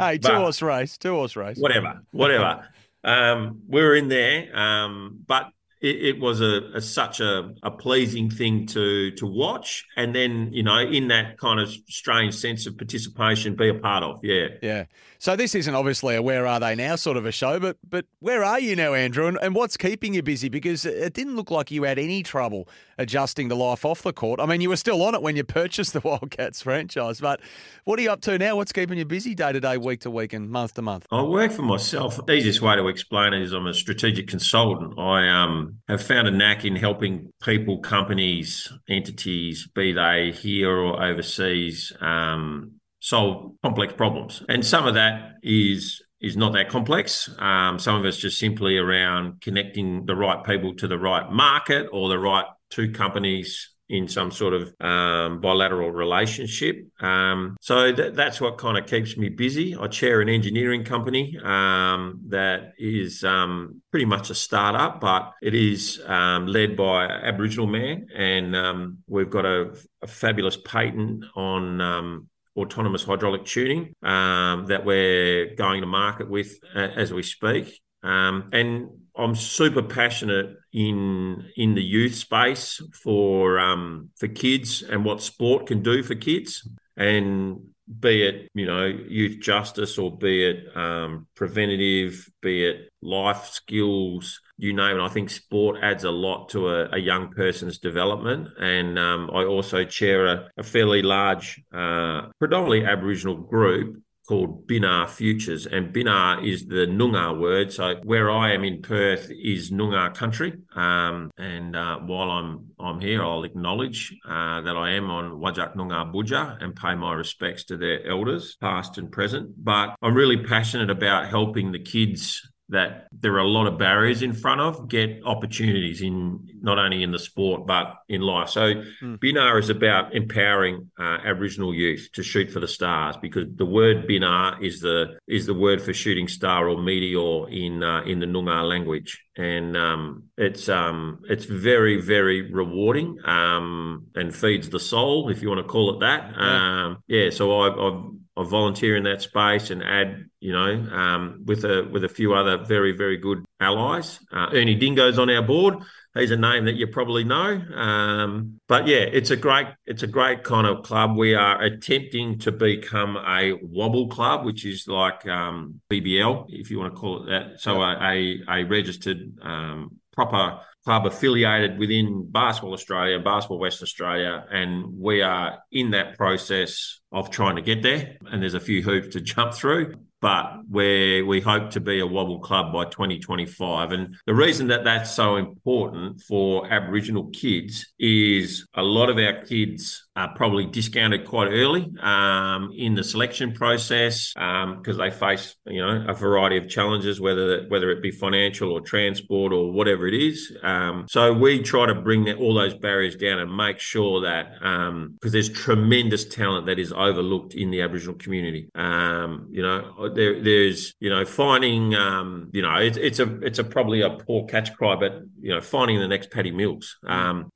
hey, 0.00 0.18
two 0.18 0.32
horse 0.32 0.60
race, 0.60 0.98
two 0.98 1.14
horse 1.14 1.36
race. 1.36 1.56
Whatever, 1.56 2.02
whatever. 2.10 2.68
um, 3.04 3.62
we 3.68 3.80
were 3.80 3.94
in 3.94 4.08
there, 4.08 4.56
um, 4.56 5.20
but 5.26 5.50
it, 5.84 6.16
it 6.16 6.18
was 6.18 6.40
a, 6.40 6.62
a, 6.74 6.80
such 6.80 7.20
a, 7.20 7.52
a 7.62 7.70
pleasing 7.70 8.30
thing 8.30 8.66
to 8.68 9.10
to 9.12 9.26
watch, 9.26 9.84
and 9.96 10.14
then 10.14 10.48
you 10.50 10.62
know, 10.62 10.78
in 10.78 11.08
that 11.08 11.38
kind 11.38 11.60
of 11.60 11.68
strange 11.88 12.34
sense 12.34 12.66
of 12.66 12.78
participation, 12.78 13.54
be 13.54 13.68
a 13.68 13.74
part 13.74 14.02
of. 14.02 14.20
Yeah, 14.22 14.48
yeah. 14.62 14.84
So 15.18 15.36
this 15.36 15.54
isn't 15.54 15.74
obviously 15.74 16.16
a 16.16 16.22
where 16.22 16.46
are 16.46 16.58
they 16.58 16.74
now 16.74 16.96
sort 16.96 17.18
of 17.18 17.26
a 17.26 17.32
show, 17.32 17.60
but 17.60 17.76
but 17.88 18.06
where 18.20 18.42
are 18.42 18.58
you 18.58 18.74
now, 18.76 18.94
Andrew? 18.94 19.26
And, 19.26 19.38
and 19.42 19.54
what's 19.54 19.76
keeping 19.76 20.14
you 20.14 20.22
busy? 20.22 20.48
Because 20.48 20.86
it 20.86 21.12
didn't 21.12 21.36
look 21.36 21.50
like 21.50 21.70
you 21.70 21.82
had 21.82 21.98
any 21.98 22.22
trouble 22.22 22.66
adjusting 22.96 23.50
to 23.50 23.54
life 23.54 23.84
off 23.84 24.02
the 24.02 24.12
court. 24.12 24.40
I 24.40 24.46
mean, 24.46 24.62
you 24.62 24.70
were 24.70 24.76
still 24.76 25.02
on 25.02 25.14
it 25.14 25.20
when 25.20 25.36
you 25.36 25.44
purchased 25.44 25.92
the 25.92 26.00
Wildcats 26.00 26.62
franchise, 26.62 27.20
but 27.20 27.40
what 27.84 27.98
are 27.98 28.02
you 28.02 28.10
up 28.10 28.22
to 28.22 28.38
now? 28.38 28.56
What's 28.56 28.72
keeping 28.72 28.96
you 28.96 29.04
busy 29.04 29.34
day 29.34 29.52
to 29.52 29.60
day, 29.60 29.76
week 29.76 30.00
to 30.00 30.10
week, 30.10 30.32
and 30.32 30.48
month 30.48 30.74
to 30.74 30.82
month? 30.82 31.06
I 31.10 31.22
work 31.22 31.52
for 31.52 31.62
myself. 31.62 32.24
The 32.24 32.32
easiest 32.32 32.62
way 32.62 32.76
to 32.76 32.88
explain 32.88 33.34
it 33.34 33.42
is 33.42 33.52
I'm 33.52 33.66
a 33.66 33.74
strategic 33.74 34.28
consultant. 34.28 34.98
I 34.98 35.28
um, 35.28 35.73
have 35.88 36.02
found 36.02 36.28
a 36.28 36.30
knack 36.30 36.64
in 36.64 36.76
helping 36.76 37.30
people, 37.42 37.78
companies, 37.78 38.72
entities, 38.88 39.68
be 39.74 39.92
they 39.92 40.32
here 40.32 40.70
or 40.70 41.02
overseas, 41.02 41.92
um, 42.00 42.72
solve 43.00 43.52
complex 43.62 43.92
problems. 43.92 44.42
And 44.48 44.64
some 44.64 44.86
of 44.86 44.94
that 44.94 45.34
is 45.42 46.02
is 46.20 46.36
not 46.38 46.54
that 46.54 46.70
complex. 46.70 47.28
Um, 47.38 47.78
some 47.78 47.96
of 47.96 48.04
it's 48.06 48.16
just 48.16 48.38
simply 48.38 48.78
around 48.78 49.42
connecting 49.42 50.06
the 50.06 50.16
right 50.16 50.42
people 50.42 50.74
to 50.76 50.88
the 50.88 50.98
right 50.98 51.30
market 51.30 51.88
or 51.92 52.08
the 52.08 52.18
right 52.18 52.46
two 52.70 52.92
companies 52.92 53.73
in 53.88 54.08
some 54.08 54.30
sort 54.30 54.54
of 54.54 54.74
um, 54.80 55.40
bilateral 55.40 55.90
relationship. 55.90 56.86
Um, 57.00 57.56
so 57.60 57.92
th- 57.92 58.14
that's 58.14 58.40
what 58.40 58.58
kind 58.58 58.78
of 58.78 58.86
keeps 58.86 59.16
me 59.16 59.28
busy. 59.28 59.76
I 59.76 59.88
chair 59.88 60.20
an 60.20 60.28
engineering 60.28 60.84
company 60.84 61.38
um, 61.42 62.20
that 62.28 62.72
is 62.78 63.24
um, 63.24 63.82
pretty 63.90 64.06
much 64.06 64.30
a 64.30 64.34
startup, 64.34 65.00
but 65.00 65.32
it 65.42 65.54
is 65.54 66.00
um, 66.06 66.46
led 66.46 66.76
by 66.76 67.06
Aboriginal 67.06 67.66
man, 67.66 68.08
and 68.14 68.56
um, 68.56 68.98
we've 69.06 69.30
got 69.30 69.44
a, 69.44 69.74
a, 70.02 70.06
fabulous 70.06 70.56
patent 70.56 71.24
on 71.34 72.26
autonomous 72.56 73.04
hydraulic 73.04 73.44
tuning 73.44 73.94
um, 74.02 74.66
that 74.66 74.84
we're 74.84 75.54
going 75.56 75.80
to 75.80 75.86
market 75.86 76.28
with 76.28 76.58
uh, 76.74 76.78
as 76.78 77.12
we 77.12 77.22
speak. 77.22 77.80
Um, 78.02 78.50
and 78.52 78.88
I'm 79.16 79.34
super 79.34 79.82
passionate 79.82 80.56
in 80.72 81.44
in 81.56 81.74
the 81.74 81.82
youth 81.82 82.14
space 82.14 82.82
for 82.92 83.58
um, 83.58 84.10
for 84.16 84.28
kids 84.28 84.82
and 84.82 85.04
what 85.04 85.22
sport 85.22 85.66
can 85.66 85.82
do 85.82 86.02
for 86.02 86.14
kids. 86.14 86.68
And 86.96 87.60
be 88.00 88.22
it 88.22 88.50
you 88.54 88.66
know 88.66 88.86
youth 88.86 89.40
justice 89.40 89.98
or 89.98 90.16
be 90.16 90.44
it 90.44 90.76
um, 90.76 91.26
preventative, 91.36 92.28
be 92.42 92.64
it 92.64 92.88
life 93.02 93.46
skills, 93.46 94.40
you 94.56 94.72
name 94.72 94.96
it. 94.96 95.04
I 95.04 95.08
think 95.08 95.30
sport 95.30 95.78
adds 95.82 96.04
a 96.04 96.10
lot 96.10 96.48
to 96.50 96.68
a, 96.68 96.90
a 96.90 96.98
young 96.98 97.30
person's 97.30 97.78
development, 97.78 98.48
and 98.58 98.98
um, 98.98 99.30
I 99.32 99.44
also 99.44 99.84
chair 99.84 100.26
a, 100.26 100.48
a 100.56 100.62
fairly 100.62 101.02
large, 101.02 101.62
uh, 101.72 102.28
predominantly 102.38 102.84
Aboriginal 102.84 103.36
group 103.36 104.03
called 104.26 104.66
Binar 104.66 105.08
Futures, 105.08 105.66
and 105.66 105.92
Binar 105.92 106.44
is 106.44 106.66
the 106.66 106.86
Noongar 106.86 107.38
word. 107.38 107.72
So 107.72 108.00
where 108.04 108.30
I 108.30 108.52
am 108.52 108.64
in 108.64 108.82
Perth 108.82 109.30
is 109.30 109.70
Noongar 109.70 110.14
country, 110.14 110.54
um, 110.74 111.30
and 111.36 111.76
uh, 111.76 111.98
while 111.98 112.30
I'm 112.30 112.66
I'm 112.78 113.00
here, 113.00 113.22
I'll 113.22 113.44
acknowledge 113.44 114.14
uh, 114.26 114.60
that 114.62 114.76
I 114.76 114.92
am 114.92 115.10
on 115.10 115.40
Whadjuk 115.40 115.76
Noongar 115.76 116.12
Boodja 116.12 116.62
and 116.62 116.74
pay 116.74 116.94
my 116.94 117.12
respects 117.14 117.64
to 117.64 117.76
their 117.76 118.06
elders, 118.06 118.56
past 118.60 118.98
and 118.98 119.10
present. 119.10 119.52
But 119.62 119.96
I'm 120.02 120.14
really 120.14 120.42
passionate 120.44 120.90
about 120.90 121.28
helping 121.28 121.72
the 121.72 121.78
kids 121.78 122.42
that 122.70 123.08
there 123.12 123.34
are 123.34 123.40
a 123.40 123.46
lot 123.46 123.66
of 123.66 123.78
barriers 123.78 124.22
in 124.22 124.32
front 124.32 124.60
of 124.60 124.88
get 124.88 125.20
opportunities 125.24 126.00
in 126.00 126.48
not 126.62 126.78
only 126.78 127.02
in 127.02 127.12
the 127.12 127.18
sport 127.18 127.66
but 127.66 127.96
in 128.08 128.22
life. 128.22 128.48
So 128.48 128.74
mm. 129.02 129.20
Binar 129.20 129.58
is 129.58 129.68
about 129.68 130.14
empowering 130.14 130.90
uh, 130.98 131.18
Aboriginal 131.24 131.74
youth 131.74 132.08
to 132.14 132.22
shoot 132.22 132.50
for 132.50 132.60
the 132.60 132.68
stars 132.68 133.16
because 133.20 133.44
the 133.54 133.66
word 133.66 134.06
Binar 134.06 134.62
is 134.62 134.80
the 134.80 135.18
is 135.28 135.44
the 135.44 135.54
word 135.54 135.82
for 135.82 135.92
shooting 135.92 136.26
star 136.26 136.68
or 136.68 136.80
meteor 136.80 137.50
in 137.50 137.82
uh, 137.82 138.02
in 138.04 138.18
the 138.18 138.26
Noongar 138.26 138.66
language, 138.66 139.22
and 139.36 139.76
um, 139.76 140.24
it's 140.38 140.68
um, 140.70 141.20
it's 141.28 141.44
very 141.44 142.00
very 142.00 142.50
rewarding 142.50 143.18
um, 143.26 144.06
and 144.14 144.34
feeds 144.34 144.70
the 144.70 144.80
soul 144.80 145.28
if 145.28 145.42
you 145.42 145.48
want 145.48 145.60
to 145.60 145.70
call 145.70 145.94
it 145.94 146.00
that. 146.00 146.32
Yeah, 146.32 146.84
um, 146.84 147.02
yeah 147.08 147.30
so 147.30 147.60
I, 147.60 147.88
I've 147.88 148.23
I 148.36 148.44
volunteer 148.44 148.96
in 148.96 149.04
that 149.04 149.22
space 149.22 149.70
and 149.70 149.82
add, 149.82 150.24
you 150.40 150.52
know, 150.52 150.72
um, 150.92 151.42
with 151.46 151.64
a 151.64 151.88
with 151.90 152.04
a 152.04 152.08
few 152.08 152.34
other 152.34 152.58
very 152.58 152.92
very 152.92 153.16
good 153.16 153.44
allies. 153.60 154.18
Uh, 154.32 154.48
Ernie 154.52 154.74
Dingo's 154.74 155.18
on 155.18 155.30
our 155.30 155.42
board. 155.42 155.76
He's 156.16 156.30
a 156.30 156.36
name 156.36 156.66
that 156.66 156.74
you 156.74 156.86
probably 156.86 157.24
know. 157.24 157.60
Um, 157.74 158.60
but 158.68 158.86
yeah, 158.86 158.98
it's 158.98 159.30
a 159.30 159.36
great 159.36 159.66
it's 159.86 160.02
a 160.02 160.08
great 160.08 160.44
kind 160.44 160.66
of 160.66 160.84
club. 160.84 161.16
We 161.16 161.34
are 161.34 161.60
attempting 161.62 162.38
to 162.40 162.52
become 162.52 163.16
a 163.16 163.58
WABL 163.58 164.10
club, 164.10 164.44
which 164.44 164.64
is 164.64 164.86
like 164.88 165.26
um, 165.26 165.80
BBL, 165.90 166.46
if 166.48 166.70
you 166.70 166.78
want 166.78 166.94
to 166.94 167.00
call 167.00 167.22
it 167.22 167.30
that. 167.30 167.60
So 167.60 167.82
a, 167.82 167.98
a, 168.00 168.40
a 168.48 168.64
registered 168.64 169.38
um, 169.42 170.00
proper 170.14 170.60
club 170.84 171.06
affiliated 171.06 171.78
within 171.78 172.30
Basketball 172.30 172.74
Australia, 172.74 173.18
Basketball 173.18 173.58
Western 173.58 173.86
Australia, 173.86 174.44
and 174.50 174.98
we 174.98 175.22
are 175.22 175.58
in 175.72 175.90
that 175.92 176.16
process 176.16 177.00
of 177.10 177.30
trying 177.30 177.56
to 177.56 177.62
get 177.62 177.82
there. 177.82 178.16
And 178.26 178.42
there's 178.42 178.54
a 178.54 178.60
few 178.60 178.82
hoops 178.82 179.14
to 179.14 179.20
jump 179.20 179.54
through, 179.54 179.94
but 180.20 180.60
where 180.68 181.24
we 181.24 181.40
hope 181.40 181.70
to 181.70 181.80
be 181.80 182.00
a 182.00 182.06
WABL 182.06 182.42
club 182.42 182.72
by 182.72 182.84
2025. 182.84 183.92
And 183.92 184.16
the 184.26 184.34
reason 184.34 184.66
that 184.68 184.84
that's 184.84 185.14
so 185.14 185.36
important 185.36 186.20
for 186.20 186.70
Aboriginal 186.70 187.30
kids 187.30 187.92
is 187.98 188.66
a 188.74 188.82
lot 188.82 189.08
of 189.08 189.18
our 189.18 189.42
kids 189.42 190.06
uh, 190.16 190.28
probably 190.28 190.64
discounted 190.66 191.26
quite 191.26 191.48
early 191.48 191.92
um, 192.00 192.72
in 192.76 192.94
the 192.94 193.02
selection 193.02 193.52
process 193.52 194.32
because 194.32 194.96
um, 194.96 194.98
they 194.98 195.10
face 195.10 195.56
you 195.66 195.84
know 195.84 196.06
a 196.08 196.14
variety 196.14 196.56
of 196.56 196.68
challenges, 196.68 197.20
whether 197.20 197.64
whether 197.68 197.90
it 197.90 198.00
be 198.00 198.12
financial 198.12 198.70
or 198.70 198.80
transport 198.80 199.52
or 199.52 199.72
whatever 199.72 200.06
it 200.06 200.14
is. 200.14 200.56
Um, 200.62 201.06
so 201.08 201.32
we 201.32 201.62
try 201.62 201.86
to 201.86 201.94
bring 201.94 202.32
all 202.34 202.54
those 202.54 202.74
barriers 202.74 203.16
down 203.16 203.40
and 203.40 203.56
make 203.56 203.80
sure 203.80 204.20
that 204.20 204.52
because 204.60 204.88
um, 204.88 205.18
there's 205.20 205.48
tremendous 205.48 206.24
talent 206.24 206.66
that 206.66 206.78
is 206.78 206.92
overlooked 206.92 207.54
in 207.54 207.70
the 207.70 207.82
Aboriginal 207.82 208.14
community. 208.14 208.68
Um, 208.76 209.48
you 209.50 209.62
know, 209.62 210.10
there, 210.14 210.40
there's 210.40 210.94
you 211.00 211.10
know 211.10 211.24
finding 211.24 211.90
you 211.90 212.62
know 212.62 212.76
it, 212.76 212.96
it's 212.96 213.18
a 213.18 213.40
it's 213.40 213.58
a 213.58 213.64
probably 213.64 214.02
a 214.02 214.10
poor 214.10 214.46
catch 214.46 214.72
cry, 214.74 214.94
but 214.94 215.22
you 215.40 215.52
know 215.52 215.60
finding 215.60 215.98
the 215.98 216.06
next 216.06 216.30
Paddy 216.30 216.52
Mills. 216.52 216.96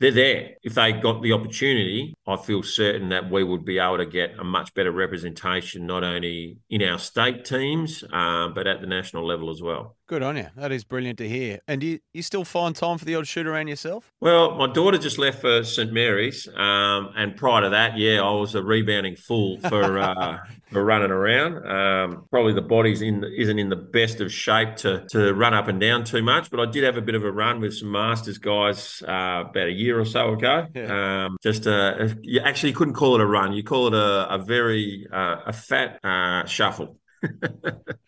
they're 0.00 0.11
there 0.11 0.50
if 0.65 0.75
they 0.75 0.93
got 0.93 1.23
the 1.23 1.33
opportunity. 1.33 2.15
I 2.27 2.37
feel 2.49 2.62
certain 2.62 3.11
that 3.11 3.31
we 3.31 3.45
would 3.45 3.62
be 3.62 3.78
able 3.78 3.99
to 3.99 4.07
get 4.07 4.38
a 4.38 4.45
much 4.45 4.73
better 4.73 4.90
representation, 4.90 5.87
not 5.87 6.02
only 6.02 6.57
in 6.71 6.83
our 6.83 6.99
state 6.99 7.45
teams, 7.45 8.02
uh, 8.11 8.49
but 8.49 8.67
at 8.67 8.81
the 8.81 8.87
national 8.87 9.26
level 9.26 9.50
as 9.50 9.61
well. 9.61 9.98
Good 10.09 10.23
on 10.23 10.38
you. 10.38 10.47
That 10.57 10.73
is 10.73 10.85
brilliant 10.85 11.19
to 11.19 11.29
hear. 11.29 11.61
And 11.69 11.83
do 11.83 11.87
you, 11.87 11.99
you 12.15 12.23
still 12.23 12.43
find 12.43 12.75
time 12.75 12.97
for 12.97 13.05
the 13.05 13.15
odd 13.15 13.27
shoot 13.27 13.47
around 13.47 13.69
yourself? 13.69 14.11
Well, 14.23 14.55
my 14.55 14.67
daughter 14.67 14.97
just 14.97 15.19
left 15.19 15.43
for 15.43 15.62
St 15.62 15.93
Mary's, 15.93 16.49
um, 16.57 17.11
and 17.15 17.37
prior 17.37 17.61
to 17.61 17.69
that, 17.69 17.99
yeah, 17.99 18.23
I 18.23 18.31
was 18.31 18.55
a 18.55 18.62
rebounding 18.62 19.17
fool 19.17 19.61
for 19.61 19.99
uh, 19.99 20.38
for 20.73 20.83
running 20.83 21.11
around. 21.11 21.57
Um, 21.67 22.25
probably 22.31 22.55
the 22.55 22.62
body's 22.62 23.03
in 23.03 23.23
isn't 23.23 23.59
in 23.59 23.69
the 23.69 23.77
best 23.77 24.23
of 24.23 24.33
shape 24.33 24.77
to 24.77 25.07
to 25.11 25.35
run 25.35 25.53
up 25.53 25.69
and 25.69 25.79
down 25.79 26.05
too 26.05 26.23
much, 26.23 26.50
but 26.50 26.59
I 26.59 26.65
did 26.65 26.85
have 26.85 26.97
a 26.97 27.03
bit 27.03 27.15
of 27.15 27.23
a 27.23 27.31
run 27.31 27.61
with 27.61 27.75
some 27.75 27.93
Masters 27.93 28.38
guys 28.38 29.03
uh, 29.07 29.45
about 29.50 29.67
a 29.67 29.73
year 29.73 30.00
or 30.00 30.07
so 30.07 30.33
ago. 30.33 30.69
Yeah. 30.75 31.27
Um, 31.27 31.37
just 31.43 31.67
uh, 31.67 32.09
you 32.23 32.41
actually 32.41 32.73
couldn't 32.73 32.95
call 32.95 33.17
it 33.17 33.21
a 33.21 33.27
run; 33.27 33.53
you 33.53 33.62
call 33.62 33.88
it 33.88 33.95
a, 33.95 34.37
a 34.37 34.38
very 34.38 35.07
uh, 35.12 35.37
a 35.49 35.53
fat 35.53 36.03
uh, 36.03 36.47
shuffle. 36.47 36.97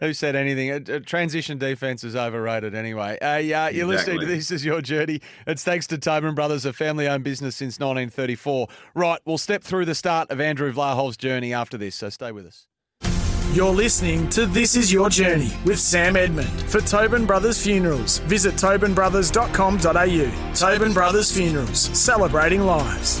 Who 0.00 0.14
said 0.14 0.34
anything? 0.34 0.70
A, 0.70 0.96
a 0.96 1.00
transition 1.00 1.58
defense 1.58 2.04
is 2.04 2.16
overrated 2.16 2.74
anyway. 2.74 3.18
Uh, 3.18 3.36
yeah, 3.36 3.68
you're 3.68 3.92
exactly. 3.92 4.14
listening 4.14 4.20
to 4.20 4.26
This 4.26 4.50
Is 4.50 4.64
Your 4.64 4.80
Journey. 4.80 5.20
It's 5.46 5.62
thanks 5.62 5.86
to 5.88 5.98
Tobin 5.98 6.34
Brothers, 6.34 6.64
a 6.64 6.72
family 6.72 7.06
owned 7.06 7.24
business 7.24 7.56
since 7.56 7.78
1934. 7.78 8.68
Right, 8.94 9.20
we'll 9.24 9.38
step 9.38 9.62
through 9.62 9.84
the 9.84 9.94
start 9.94 10.30
of 10.30 10.40
Andrew 10.40 10.72
Vlahov's 10.72 11.16
journey 11.16 11.52
after 11.52 11.78
this, 11.78 11.94
so 11.94 12.08
stay 12.08 12.32
with 12.32 12.46
us. 12.46 12.66
You're 13.52 13.72
listening 13.72 14.28
to 14.30 14.46
This 14.46 14.76
Is 14.76 14.92
Your 14.92 15.10
Journey 15.10 15.52
with 15.64 15.80
Sam 15.80 16.14
Edmund. 16.14 16.48
For 16.70 16.80
Tobin 16.80 17.26
Brothers 17.26 17.60
Funerals, 17.60 18.18
visit 18.20 18.54
tobinbrothers.com.au. 18.54 20.54
Tobin 20.54 20.92
Brothers 20.92 21.32
Funerals, 21.32 21.80
celebrating 21.80 22.60
lives. 22.60 23.20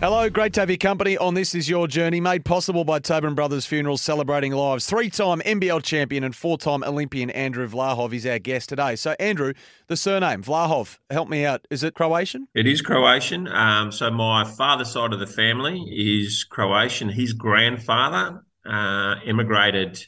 Hello, 0.00 0.28
great 0.28 0.52
to 0.52 0.60
have 0.60 0.68
your 0.68 0.76
company 0.76 1.16
on 1.16 1.32
This 1.32 1.54
Is 1.54 1.70
Your 1.70 1.88
Journey, 1.88 2.20
made 2.20 2.44
possible 2.44 2.84
by 2.84 2.98
Tobin 2.98 3.34
Brothers 3.34 3.64
Funerals 3.64 4.02
Celebrating 4.02 4.52
Lives. 4.52 4.84
Three 4.84 5.08
time 5.08 5.40
NBL 5.40 5.82
champion 5.82 6.22
and 6.22 6.36
four 6.36 6.58
time 6.58 6.84
Olympian 6.84 7.30
Andrew 7.30 7.66
Vlahov 7.66 8.12
is 8.12 8.26
our 8.26 8.38
guest 8.38 8.68
today. 8.68 8.96
So, 8.96 9.16
Andrew, 9.18 9.54
the 9.86 9.96
surname, 9.96 10.42
Vlahov, 10.42 10.98
help 11.08 11.30
me 11.30 11.46
out. 11.46 11.66
Is 11.70 11.82
it 11.82 11.94
Croatian? 11.94 12.46
It 12.54 12.66
is 12.66 12.82
Croatian. 12.82 13.48
Um, 13.48 13.90
so, 13.90 14.10
my 14.10 14.44
father's 14.44 14.90
side 14.90 15.14
of 15.14 15.18
the 15.18 15.26
family 15.26 15.80
is 15.90 16.44
Croatian. 16.44 17.08
His 17.08 17.32
grandfather 17.32 18.44
uh, 18.66 19.14
immigrated 19.24 20.04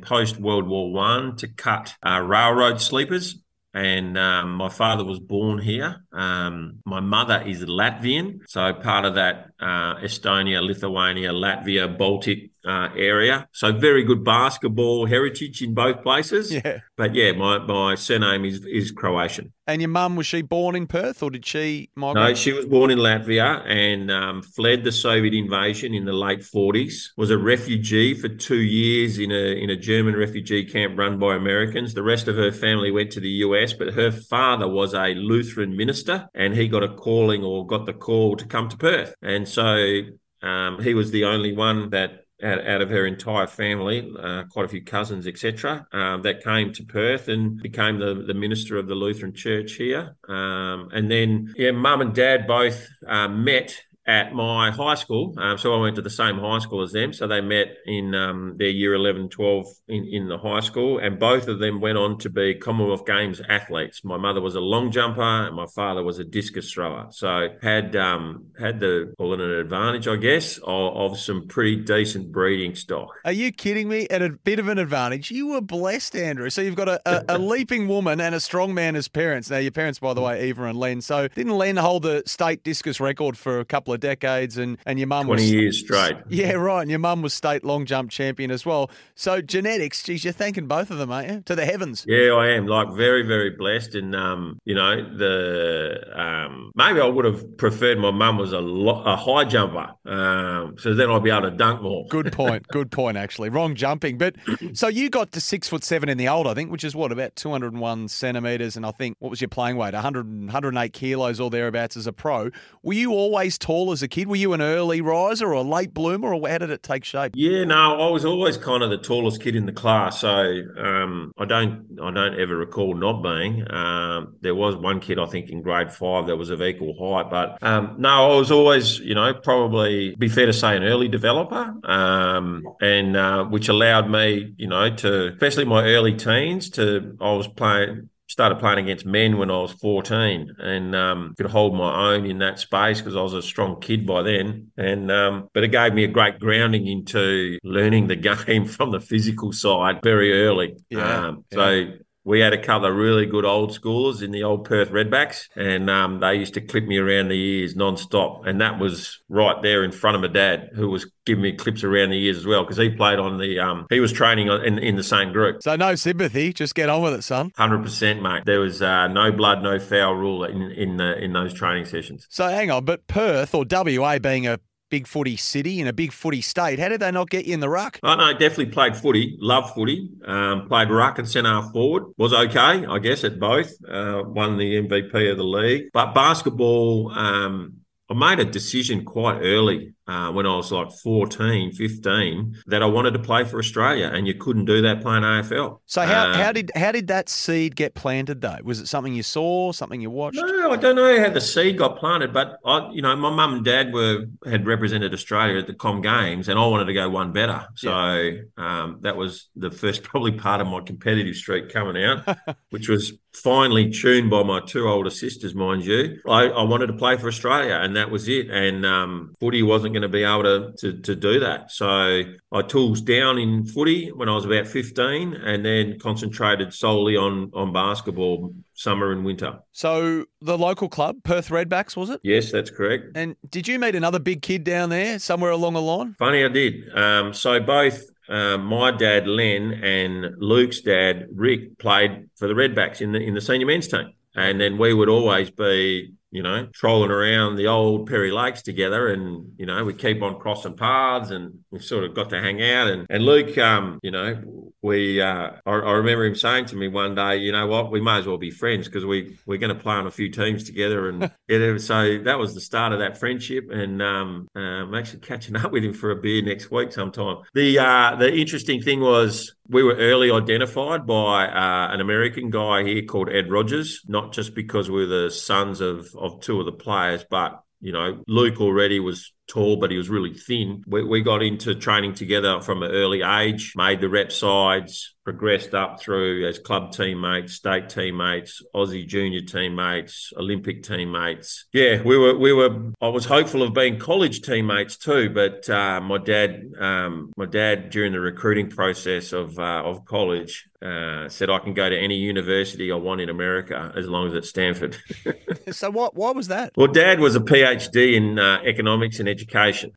post 0.00 0.40
World 0.40 0.66
War 0.66 0.94
One 0.94 1.36
to 1.36 1.46
cut 1.46 1.94
uh, 2.02 2.22
railroad 2.22 2.80
sleepers 2.80 3.38
and 3.72 4.18
um, 4.18 4.54
my 4.54 4.68
father 4.68 5.04
was 5.04 5.20
born 5.20 5.58
here. 5.58 6.04
Um, 6.12 6.80
my 6.84 7.00
mother 7.00 7.42
is 7.46 7.64
Latvian, 7.64 8.40
so 8.48 8.72
part 8.74 9.04
of 9.04 9.14
that 9.14 9.50
uh, 9.60 9.96
Estonia, 9.96 10.62
Lithuania, 10.62 11.32
Latvia, 11.32 11.96
Baltic 11.96 12.49
uh, 12.64 12.88
area. 12.96 13.48
So 13.52 13.72
very 13.72 14.04
good 14.04 14.24
basketball 14.24 15.06
heritage 15.06 15.62
in 15.62 15.74
both 15.74 16.02
places. 16.02 16.52
Yeah. 16.60 16.80
But 16.96 17.14
yeah, 17.14 17.32
my, 17.32 17.58
my 17.58 17.94
surname 17.94 18.44
is 18.44 18.66
is 18.66 18.90
Croatian. 18.90 19.52
And 19.66 19.80
your 19.80 19.88
mum 19.88 20.16
was 20.16 20.26
she 20.26 20.42
born 20.42 20.76
in 20.76 20.86
Perth 20.86 21.22
or 21.22 21.30
did 21.30 21.46
she 21.46 21.88
migrate? 21.94 22.28
No, 22.28 22.34
she 22.34 22.52
was 22.52 22.66
born 22.66 22.90
in 22.90 22.98
Latvia 22.98 23.64
and 23.66 24.10
um, 24.10 24.42
fled 24.42 24.84
the 24.84 24.92
Soviet 24.92 25.32
invasion 25.32 25.94
in 25.94 26.04
the 26.04 26.12
late 26.12 26.44
forties. 26.44 27.12
Was 27.16 27.30
a 27.30 27.38
refugee 27.38 28.14
for 28.14 28.28
two 28.28 28.60
years 28.60 29.18
in 29.18 29.30
a 29.30 29.62
in 29.62 29.70
a 29.70 29.76
German 29.76 30.16
refugee 30.16 30.64
camp 30.64 30.98
run 30.98 31.18
by 31.18 31.34
Americans. 31.34 31.94
The 31.94 32.02
rest 32.02 32.28
of 32.28 32.36
her 32.36 32.52
family 32.52 32.90
went 32.90 33.12
to 33.12 33.20
the 33.20 33.30
US, 33.46 33.72
but 33.72 33.94
her 33.94 34.10
father 34.10 34.68
was 34.68 34.92
a 34.92 35.14
Lutheran 35.14 35.76
minister 35.76 36.28
and 36.34 36.54
he 36.54 36.68
got 36.68 36.82
a 36.82 36.88
calling 36.88 37.42
or 37.42 37.66
got 37.66 37.86
the 37.86 37.94
call 37.94 38.36
to 38.36 38.44
come 38.44 38.68
to 38.68 38.76
Perth. 38.76 39.14
And 39.22 39.48
so 39.48 40.02
um, 40.42 40.82
he 40.82 40.94
was 40.94 41.10
the 41.10 41.24
only 41.24 41.54
one 41.54 41.90
that 41.90 42.24
out, 42.42 42.66
out 42.66 42.80
of 42.80 42.90
her 42.90 43.06
entire 43.06 43.46
family, 43.46 44.12
uh, 44.18 44.44
quite 44.50 44.64
a 44.64 44.68
few 44.68 44.82
cousins, 44.82 45.26
etc., 45.26 45.86
um, 45.92 46.22
that 46.22 46.42
came 46.42 46.72
to 46.72 46.82
Perth 46.84 47.28
and 47.28 47.60
became 47.62 47.98
the, 47.98 48.24
the 48.26 48.34
minister 48.34 48.76
of 48.76 48.86
the 48.86 48.94
Lutheran 48.94 49.32
Church 49.32 49.72
here. 49.72 50.16
Um, 50.28 50.88
and 50.92 51.10
then, 51.10 51.54
yeah, 51.56 51.70
mum 51.70 52.00
and 52.00 52.14
dad 52.14 52.46
both 52.46 52.88
uh, 53.06 53.28
met 53.28 53.84
at 54.06 54.32
my 54.32 54.70
high 54.70 54.94
school. 54.94 55.34
Um, 55.38 55.58
so 55.58 55.74
I 55.74 55.80
went 55.80 55.96
to 55.96 56.02
the 56.02 56.10
same 56.10 56.38
high 56.38 56.58
school 56.58 56.82
as 56.82 56.92
them. 56.92 57.12
So 57.12 57.26
they 57.26 57.40
met 57.40 57.76
in 57.86 58.14
um, 58.14 58.54
their 58.56 58.68
year 58.68 58.94
11, 58.94 59.28
12 59.28 59.66
in, 59.88 60.04
in 60.10 60.28
the 60.28 60.38
high 60.38 60.60
school. 60.60 60.98
And 60.98 61.18
both 61.18 61.48
of 61.48 61.58
them 61.58 61.80
went 61.80 61.98
on 61.98 62.18
to 62.18 62.30
be 62.30 62.54
Commonwealth 62.54 63.06
Games 63.06 63.40
athletes. 63.48 64.02
My 64.02 64.16
mother 64.16 64.40
was 64.40 64.54
a 64.54 64.60
long 64.60 64.90
jumper 64.90 65.22
and 65.22 65.54
my 65.54 65.66
father 65.74 66.02
was 66.02 66.18
a 66.18 66.24
discus 66.24 66.72
thrower. 66.72 67.08
So 67.10 67.48
had 67.62 67.94
um, 67.94 68.46
had 68.58 68.80
the, 68.80 69.12
call 69.18 69.34
it 69.34 69.40
an 69.40 69.50
advantage, 69.50 70.08
I 70.08 70.16
guess, 70.16 70.56
of, 70.58 71.12
of 71.12 71.18
some 71.18 71.46
pretty 71.46 71.76
decent 71.76 72.32
breeding 72.32 72.74
stock. 72.74 73.10
Are 73.24 73.32
you 73.32 73.52
kidding 73.52 73.88
me? 73.88 74.08
At 74.08 74.22
a 74.22 74.30
bit 74.30 74.58
of 74.58 74.68
an 74.68 74.78
advantage. 74.78 75.30
You 75.30 75.48
were 75.48 75.60
blessed, 75.60 76.16
Andrew. 76.16 76.48
So 76.48 76.62
you've 76.62 76.74
got 76.74 76.88
a, 76.88 77.00
a, 77.06 77.36
a 77.36 77.38
leaping 77.38 77.86
woman 77.86 78.20
and 78.20 78.34
a 78.34 78.40
strong 78.40 78.72
man 78.74 78.96
as 78.96 79.08
parents. 79.08 79.50
Now, 79.50 79.58
your 79.58 79.70
parents, 79.70 79.98
by 79.98 80.14
the 80.14 80.22
way, 80.22 80.48
Eva 80.48 80.64
and 80.64 80.78
Len. 80.78 81.00
So 81.02 81.28
didn't 81.28 81.52
Len 81.52 81.76
hold 81.76 82.02
the 82.02 82.22
state 82.26 82.64
discus 82.64 82.98
record 82.98 83.36
for 83.36 83.60
a 83.60 83.64
couple 83.64 83.89
of 83.92 84.00
decades, 84.00 84.56
and 84.56 84.78
and 84.86 84.98
your 84.98 85.08
mum 85.08 85.26
twenty 85.26 85.42
was, 85.42 85.52
years 85.52 85.78
straight. 85.78 86.16
Yeah, 86.28 86.52
right. 86.52 86.82
And 86.82 86.90
your 86.90 87.00
mum 87.00 87.22
was 87.22 87.34
state 87.34 87.64
long 87.64 87.86
jump 87.86 88.10
champion 88.10 88.50
as 88.50 88.64
well. 88.64 88.90
So 89.14 89.40
genetics, 89.42 90.02
geez, 90.02 90.24
you're 90.24 90.32
thanking 90.32 90.66
both 90.66 90.90
of 90.90 90.98
them, 90.98 91.10
aren't 91.10 91.30
you? 91.30 91.42
To 91.42 91.54
the 91.54 91.64
heavens. 91.64 92.04
Yeah, 92.06 92.32
I 92.32 92.50
am. 92.50 92.66
Like 92.66 92.94
very, 92.94 93.22
very 93.26 93.50
blessed, 93.50 93.94
and 93.94 94.14
um, 94.14 94.58
you 94.64 94.74
know, 94.74 94.96
the 95.16 95.98
um, 96.14 96.72
maybe 96.74 97.00
I 97.00 97.06
would 97.06 97.24
have 97.24 97.56
preferred 97.56 97.98
my 97.98 98.10
mum 98.10 98.38
was 98.38 98.52
a, 98.52 98.60
lo- 98.60 99.02
a 99.04 99.16
high 99.16 99.44
jumper, 99.44 99.90
um, 100.06 100.76
so 100.78 100.94
then 100.94 101.10
I'd 101.10 101.22
be 101.22 101.30
able 101.30 101.50
to 101.50 101.56
dunk 101.56 101.82
more. 101.82 102.06
Good 102.08 102.32
point. 102.32 102.66
Good 102.68 102.90
point. 102.90 103.16
Actually, 103.16 103.50
wrong 103.50 103.74
jumping, 103.74 104.18
but 104.18 104.36
so 104.72 104.88
you 104.88 105.10
got 105.10 105.32
to 105.32 105.40
six 105.40 105.68
foot 105.68 105.84
seven 105.84 106.08
in 106.08 106.18
the 106.18 106.28
old, 106.28 106.46
I 106.46 106.54
think, 106.54 106.70
which 106.70 106.84
is 106.84 106.94
what 106.94 107.12
about 107.12 107.36
two 107.36 107.50
hundred 107.50 107.72
and 107.72 107.80
one 107.80 108.08
centimeters, 108.08 108.76
and 108.76 108.86
I 108.86 108.92
think 108.92 109.16
what 109.18 109.30
was 109.30 109.40
your 109.40 109.48
playing 109.48 109.76
weight, 109.76 109.94
100, 109.94 110.26
108 110.26 110.92
kilos 110.92 111.40
or 111.40 111.50
thereabouts 111.50 111.96
as 111.96 112.06
a 112.06 112.12
pro. 112.12 112.50
Were 112.82 112.94
you 112.94 113.12
always 113.12 113.58
tall 113.58 113.79
as 113.92 114.02
a 114.02 114.08
kid? 114.08 114.28
Were 114.28 114.36
you 114.36 114.52
an 114.52 114.60
early 114.60 115.00
riser 115.00 115.48
or 115.48 115.52
a 115.52 115.62
late 115.62 115.94
bloomer, 115.94 116.34
or 116.34 116.48
how 116.48 116.58
did 116.58 116.70
it 116.70 116.82
take 116.82 117.04
shape? 117.04 117.32
Yeah, 117.34 117.64
no, 117.64 118.00
I 118.00 118.10
was 118.10 118.24
always 118.24 118.56
kind 118.56 118.82
of 118.82 118.90
the 118.90 118.98
tallest 118.98 119.40
kid 119.40 119.56
in 119.56 119.66
the 119.66 119.72
class, 119.72 120.20
so 120.20 120.62
um, 120.76 121.32
I 121.38 121.44
don't, 121.44 121.98
I 122.02 122.10
don't 122.10 122.38
ever 122.38 122.56
recall 122.56 122.94
not 122.94 123.22
being. 123.22 123.70
Um, 123.72 124.36
there 124.40 124.54
was 124.54 124.76
one 124.76 125.00
kid 125.00 125.18
I 125.18 125.26
think 125.26 125.50
in 125.50 125.62
grade 125.62 125.92
five 125.92 126.26
that 126.26 126.36
was 126.36 126.50
of 126.50 126.62
equal 126.62 126.94
height, 126.98 127.30
but 127.30 127.58
um, 127.62 127.96
no, 127.98 128.32
I 128.32 128.36
was 128.36 128.50
always, 128.50 128.98
you 128.98 129.14
know, 129.14 129.32
probably 129.34 130.14
be 130.16 130.28
fair 130.28 130.46
to 130.46 130.52
say 130.52 130.76
an 130.76 130.82
early 130.82 131.08
developer, 131.08 131.74
um, 131.84 132.64
and 132.80 133.16
uh, 133.16 133.44
which 133.44 133.68
allowed 133.68 134.10
me, 134.10 134.54
you 134.56 134.68
know, 134.68 134.94
to 134.96 135.32
especially 135.32 135.64
my 135.64 135.84
early 135.84 136.14
teens 136.14 136.70
to 136.70 137.16
I 137.20 137.32
was 137.32 137.48
playing 137.48 138.08
started 138.30 138.60
playing 138.60 138.78
against 138.78 139.04
men 139.04 139.38
when 139.38 139.50
I 139.50 139.58
was 139.58 139.72
14 139.72 140.54
and 140.60 140.94
um, 140.94 141.34
could 141.36 141.50
hold 141.50 141.74
my 141.74 142.12
own 142.12 142.24
in 142.26 142.38
that 142.38 142.60
space 142.60 143.00
because 143.00 143.16
I 143.16 143.22
was 143.22 143.34
a 143.34 143.42
strong 143.42 143.80
kid 143.80 144.06
by 144.06 144.22
then. 144.22 144.70
And 144.76 145.10
um, 145.10 145.48
but 145.52 145.64
it 145.64 145.72
gave 145.72 145.94
me 145.94 146.04
a 146.04 146.08
great 146.08 146.38
grounding 146.38 146.86
into 146.86 147.58
learning 147.64 148.06
the 148.06 148.16
game 148.46 148.66
from 148.66 148.92
the 148.92 149.00
physical 149.00 149.52
side 149.52 149.98
very 150.04 150.44
early. 150.44 150.76
Yeah, 150.90 151.26
um, 151.26 151.44
so 151.52 151.86
we 152.24 152.40
had 152.40 152.52
a 152.52 152.62
couple 152.62 152.88
of 152.88 152.96
really 152.96 153.26
good 153.26 153.44
old 153.44 153.70
schoolers 153.70 154.22
in 154.22 154.30
the 154.30 154.42
old 154.42 154.64
Perth 154.64 154.90
Redbacks, 154.90 155.48
and 155.56 155.88
um, 155.88 156.20
they 156.20 156.34
used 156.34 156.54
to 156.54 156.60
clip 156.60 156.84
me 156.84 156.98
around 156.98 157.28
the 157.28 157.34
ears 157.34 157.76
non-stop. 157.76 158.46
And 158.46 158.60
that 158.60 158.78
was 158.78 159.20
right 159.28 159.60
there 159.62 159.84
in 159.84 159.92
front 159.92 160.16
of 160.16 160.22
my 160.22 160.28
dad, 160.28 160.70
who 160.74 160.90
was 160.90 161.10
giving 161.24 161.42
me 161.42 161.52
clips 161.52 161.82
around 161.82 162.10
the 162.10 162.22
ears 162.22 162.36
as 162.36 162.46
well, 162.46 162.62
because 162.62 162.76
he 162.76 162.90
played 162.90 163.18
on 163.18 163.38
the, 163.38 163.58
um, 163.58 163.86
he 163.90 164.00
was 164.00 164.12
training 164.12 164.48
in, 164.48 164.78
in 164.78 164.96
the 164.96 165.02
same 165.02 165.32
group. 165.32 165.62
So 165.62 165.76
no 165.76 165.94
sympathy, 165.94 166.52
just 166.52 166.74
get 166.74 166.88
on 166.88 167.02
with 167.02 167.14
it, 167.14 167.22
son. 167.22 167.50
100%, 167.58 168.20
mate. 168.20 168.44
There 168.44 168.60
was 168.60 168.82
uh, 168.82 169.08
no 169.08 169.32
blood, 169.32 169.62
no 169.62 169.78
foul 169.78 170.14
rule 170.14 170.44
in, 170.44 170.70
in, 170.72 170.96
the, 170.98 171.18
in 171.22 171.32
those 171.32 171.54
training 171.54 171.86
sessions. 171.86 172.26
So 172.28 172.48
hang 172.48 172.70
on, 172.70 172.84
but 172.84 173.06
Perth 173.06 173.54
or 173.54 173.64
WA 173.70 174.18
being 174.18 174.46
a 174.46 174.60
big 174.90 175.06
footy 175.06 175.36
city 175.36 175.80
and 175.80 175.88
a 175.88 175.92
big 175.92 176.12
footy 176.12 176.40
state. 176.42 176.78
How 176.78 176.88
did 176.88 177.00
they 177.00 177.10
not 177.10 177.30
get 177.30 177.46
you 177.46 177.54
in 177.54 177.60
the 177.60 177.68
ruck? 177.68 177.98
Oh, 178.02 178.14
no, 178.14 178.32
definitely 178.32 178.66
played 178.66 178.96
footy, 178.96 179.36
loved 179.40 179.74
footy, 179.74 180.10
um, 180.26 180.68
played 180.68 180.90
ruck 180.90 181.18
and 181.18 181.28
centre 181.28 181.48
half 181.48 181.72
forward. 181.72 182.04
Was 182.18 182.32
okay, 182.32 182.84
I 182.84 182.98
guess, 182.98 183.24
at 183.24 183.38
both. 183.38 183.72
Uh, 183.88 184.22
won 184.26 184.58
the 184.58 184.82
MVP 184.82 185.30
of 185.30 185.38
the 185.38 185.44
league. 185.44 185.84
But 185.92 186.14
basketball, 186.14 187.12
um, 187.14 187.74
I 188.10 188.14
made 188.14 188.40
a 188.40 188.50
decision 188.50 189.04
quite 189.04 189.38
early 189.40 189.94
uh, 190.10 190.32
when 190.32 190.44
I 190.44 190.56
was 190.56 190.72
like 190.72 190.90
14, 190.90 191.70
15, 191.70 192.56
that 192.66 192.82
I 192.82 192.86
wanted 192.86 193.12
to 193.12 193.20
play 193.20 193.44
for 193.44 193.60
Australia, 193.60 194.10
and 194.12 194.26
you 194.26 194.34
couldn't 194.34 194.64
do 194.64 194.82
that 194.82 195.02
playing 195.02 195.22
AFL. 195.22 195.78
So 195.86 196.02
how, 196.02 196.32
how 196.32 196.48
um, 196.48 196.54
did 196.54 196.72
how 196.74 196.90
did 196.90 197.06
that 197.06 197.28
seed 197.28 197.76
get 197.76 197.94
planted 197.94 198.40
though? 198.40 198.58
Was 198.64 198.80
it 198.80 198.88
something 198.88 199.14
you 199.14 199.22
saw, 199.22 199.70
something 199.70 200.00
you 200.00 200.10
watched? 200.10 200.36
No, 200.36 200.72
I 200.72 200.76
don't 200.76 200.96
know 200.96 201.20
how 201.20 201.30
the 201.30 201.40
seed 201.40 201.78
got 201.78 201.96
planted, 201.96 202.32
but 202.32 202.56
I, 202.64 202.90
you 202.90 203.02
know, 203.02 203.14
my 203.14 203.30
mum 203.30 203.54
and 203.54 203.64
dad 203.64 203.92
were 203.92 204.26
had 204.44 204.66
represented 204.66 205.14
Australia 205.14 205.60
at 205.60 205.68
the 205.68 205.74
Com 205.74 206.00
Games, 206.00 206.48
and 206.48 206.58
I 206.58 206.66
wanted 206.66 206.86
to 206.86 206.94
go 206.94 207.08
one 207.08 207.32
better. 207.32 207.68
So 207.76 207.90
yeah. 207.90 208.40
um, 208.56 208.98
that 209.02 209.16
was 209.16 209.48
the 209.54 209.70
first 209.70 210.02
probably 210.10 210.32
part 210.32 210.60
of 210.60 210.66
my 210.66 210.80
competitive 210.80 211.36
streak 211.36 211.72
coming 211.72 212.02
out, 212.02 212.36
which 212.70 212.88
was 212.88 213.12
finely 213.32 213.90
tuned 213.90 214.30
by 214.30 214.42
my 214.42 214.60
two 214.60 214.88
older 214.88 215.10
sisters, 215.10 215.54
mind 215.54 215.84
you. 215.84 216.20
I, 216.26 216.46
I 216.46 216.62
wanted 216.64 216.88
to 216.88 216.94
play 216.94 217.16
for 217.16 217.28
Australia, 217.28 217.78
and 217.80 217.96
that 217.96 218.10
was 218.10 218.28
it. 218.28 218.50
And 218.50 218.84
um, 218.84 219.34
footy 219.38 219.62
wasn't 219.62 219.94
going 219.94 219.99
to 220.02 220.08
be 220.08 220.24
able 220.24 220.42
to, 220.42 220.72
to, 220.78 221.00
to 221.00 221.16
do 221.16 221.40
that. 221.40 221.70
So 221.70 222.22
I 222.52 222.62
tools 222.62 223.00
down 223.00 223.38
in 223.38 223.64
footy 223.66 224.10
when 224.12 224.28
I 224.28 224.34
was 224.34 224.44
about 224.44 224.66
15 224.66 225.34
and 225.34 225.64
then 225.64 225.98
concentrated 225.98 226.72
solely 226.72 227.16
on, 227.16 227.50
on 227.54 227.72
basketball 227.72 228.54
summer 228.74 229.12
and 229.12 229.24
winter. 229.24 229.58
So 229.72 230.26
the 230.40 230.56
local 230.56 230.88
club, 230.88 231.22
Perth 231.24 231.48
Redbacks, 231.48 231.96
was 231.96 232.10
it? 232.10 232.20
Yes, 232.22 232.50
that's 232.50 232.70
correct. 232.70 233.16
And 233.16 233.36
did 233.48 233.68
you 233.68 233.78
meet 233.78 233.94
another 233.94 234.18
big 234.18 234.42
kid 234.42 234.64
down 234.64 234.88
there 234.90 235.18
somewhere 235.18 235.50
along 235.50 235.74
the 235.74 235.82
line? 235.82 236.14
Funny, 236.18 236.44
I 236.44 236.48
did. 236.48 236.96
Um, 236.96 237.32
so 237.34 237.60
both 237.60 238.02
uh, 238.30 238.56
my 238.58 238.92
dad 238.92 239.26
Len 239.26 239.72
and 239.82 240.36
Luke's 240.38 240.80
dad 240.80 241.26
Rick 241.34 241.78
played 241.78 242.30
for 242.36 242.46
the 242.46 242.54
Redbacks 242.54 243.00
in 243.00 243.12
the 243.12 243.18
in 243.18 243.34
the 243.34 243.40
senior 243.40 243.66
men's 243.66 243.88
team, 243.88 244.12
and 244.36 244.60
then 244.60 244.78
we 244.78 244.94
would 244.94 245.08
always 245.08 245.50
be 245.50 246.12
you 246.30 246.42
know, 246.42 246.66
trolling 246.72 247.10
around 247.10 247.56
the 247.56 247.66
old 247.66 248.08
Perry 248.08 248.30
Lakes 248.30 248.62
together, 248.62 249.08
and 249.08 249.52
you 249.58 249.66
know, 249.66 249.84
we 249.84 249.94
keep 249.94 250.22
on 250.22 250.38
crossing 250.38 250.76
paths, 250.76 251.30
and 251.30 251.60
we've 251.70 251.84
sort 251.84 252.04
of 252.04 252.14
got 252.14 252.30
to 252.30 252.40
hang 252.40 252.62
out. 252.62 252.88
And 252.88 253.06
and 253.10 253.24
Luke, 253.24 253.58
um, 253.58 253.98
you 254.02 254.10
know, 254.10 254.72
we, 254.82 255.20
uh, 255.20 255.50
I, 255.66 255.70
I, 255.70 255.92
remember 255.92 256.24
him 256.24 256.34
saying 256.34 256.66
to 256.66 256.76
me 256.76 256.88
one 256.88 257.14
day, 257.14 257.38
you 257.38 257.52
know 257.52 257.66
what, 257.66 257.90
we 257.90 258.00
may 258.00 258.18
as 258.18 258.26
well 258.26 258.38
be 258.38 258.50
friends 258.50 258.86
because 258.86 259.04
we 259.04 259.36
we're 259.44 259.58
going 259.58 259.74
to 259.76 259.80
play 259.80 259.94
on 259.94 260.06
a 260.06 260.10
few 260.10 260.30
teams 260.30 260.64
together, 260.64 261.08
and 261.08 261.30
it, 261.48 261.80
so 261.80 262.18
that 262.18 262.38
was 262.38 262.54
the 262.54 262.60
start 262.60 262.92
of 262.92 263.00
that 263.00 263.18
friendship. 263.18 263.70
And 263.70 264.00
um, 264.00 264.48
uh, 264.54 264.60
I'm 264.60 264.94
actually 264.94 265.20
catching 265.20 265.56
up 265.56 265.72
with 265.72 265.84
him 265.84 265.92
for 265.92 266.12
a 266.12 266.16
beer 266.16 266.42
next 266.42 266.70
week 266.70 266.92
sometime. 266.92 267.38
The 267.54 267.78
uh, 267.78 268.16
the 268.16 268.32
interesting 268.32 268.82
thing 268.82 269.00
was 269.00 269.54
we 269.68 269.82
were 269.82 269.94
early 269.94 270.30
identified 270.30 271.06
by 271.06 271.46
uh, 271.46 271.92
an 271.92 272.00
American 272.00 272.50
guy 272.50 272.82
here 272.82 273.02
called 273.02 273.28
Ed 273.28 273.50
Rogers, 273.50 274.02
not 274.08 274.32
just 274.32 274.54
because 274.54 274.90
we 274.90 275.00
we're 275.00 275.24
the 275.24 275.30
sons 275.30 275.80
of 275.80 276.14
of 276.20 276.40
two 276.40 276.60
of 276.60 276.66
the 276.66 276.72
players, 276.72 277.24
but 277.28 277.62
you 277.80 277.92
know, 277.92 278.22
Luke 278.28 278.60
already 278.60 279.00
was 279.00 279.32
tall, 279.50 279.76
but 279.76 279.90
he 279.90 279.96
was 279.96 280.08
really 280.08 280.34
thin. 280.34 280.84
We, 280.86 281.04
we, 281.04 281.22
got 281.22 281.42
into 281.42 281.74
training 281.74 282.14
together 282.14 282.60
from 282.60 282.82
an 282.82 282.90
early 282.90 283.22
age, 283.22 283.74
made 283.76 284.00
the 284.00 284.08
rep 284.08 284.32
sides, 284.32 285.14
progressed 285.24 285.74
up 285.74 286.00
through 286.00 286.48
as 286.48 286.58
club 286.58 286.92
teammates, 286.92 287.54
state 287.54 287.88
teammates, 287.88 288.62
Aussie 288.74 289.06
junior 289.06 289.42
teammates, 289.42 290.32
Olympic 290.36 290.82
teammates. 290.82 291.66
Yeah, 291.72 292.02
we 292.02 292.16
were 292.16 292.36
we 292.36 292.52
were. 292.52 292.92
I 293.00 293.08
was 293.08 293.26
hopeful 293.26 293.62
of 293.62 293.74
being 293.74 293.98
college 293.98 294.42
teammates 294.42 294.96
too, 294.96 295.30
but 295.30 295.68
uh, 295.68 296.00
my 296.00 296.18
dad, 296.18 296.72
um, 296.78 297.32
my 297.36 297.46
dad 297.46 297.90
during 297.90 298.12
the 298.12 298.20
recruiting 298.20 298.70
process 298.70 299.32
of 299.32 299.58
uh, 299.58 299.82
of 299.84 300.04
college. 300.04 300.66
Uh, 300.82 301.28
said 301.28 301.50
I 301.50 301.58
can 301.58 301.74
go 301.74 301.90
to 301.90 301.94
any 301.94 302.14
university 302.14 302.90
I 302.90 302.94
want 302.94 303.20
in 303.20 303.28
America 303.28 303.92
as 303.94 304.08
long 304.08 304.28
as 304.28 304.32
it's 304.32 304.48
Stanford. 304.48 304.96
so 305.70 305.90
what? 305.90 306.16
Why 306.16 306.30
was 306.30 306.48
that? 306.48 306.72
Well, 306.74 306.86
Dad 306.86 307.20
was 307.20 307.36
a 307.36 307.40
PhD 307.40 308.14
in 308.14 308.38
uh, 308.38 308.62
economics 308.64 309.20
and 309.20 309.28
education, 309.28 309.39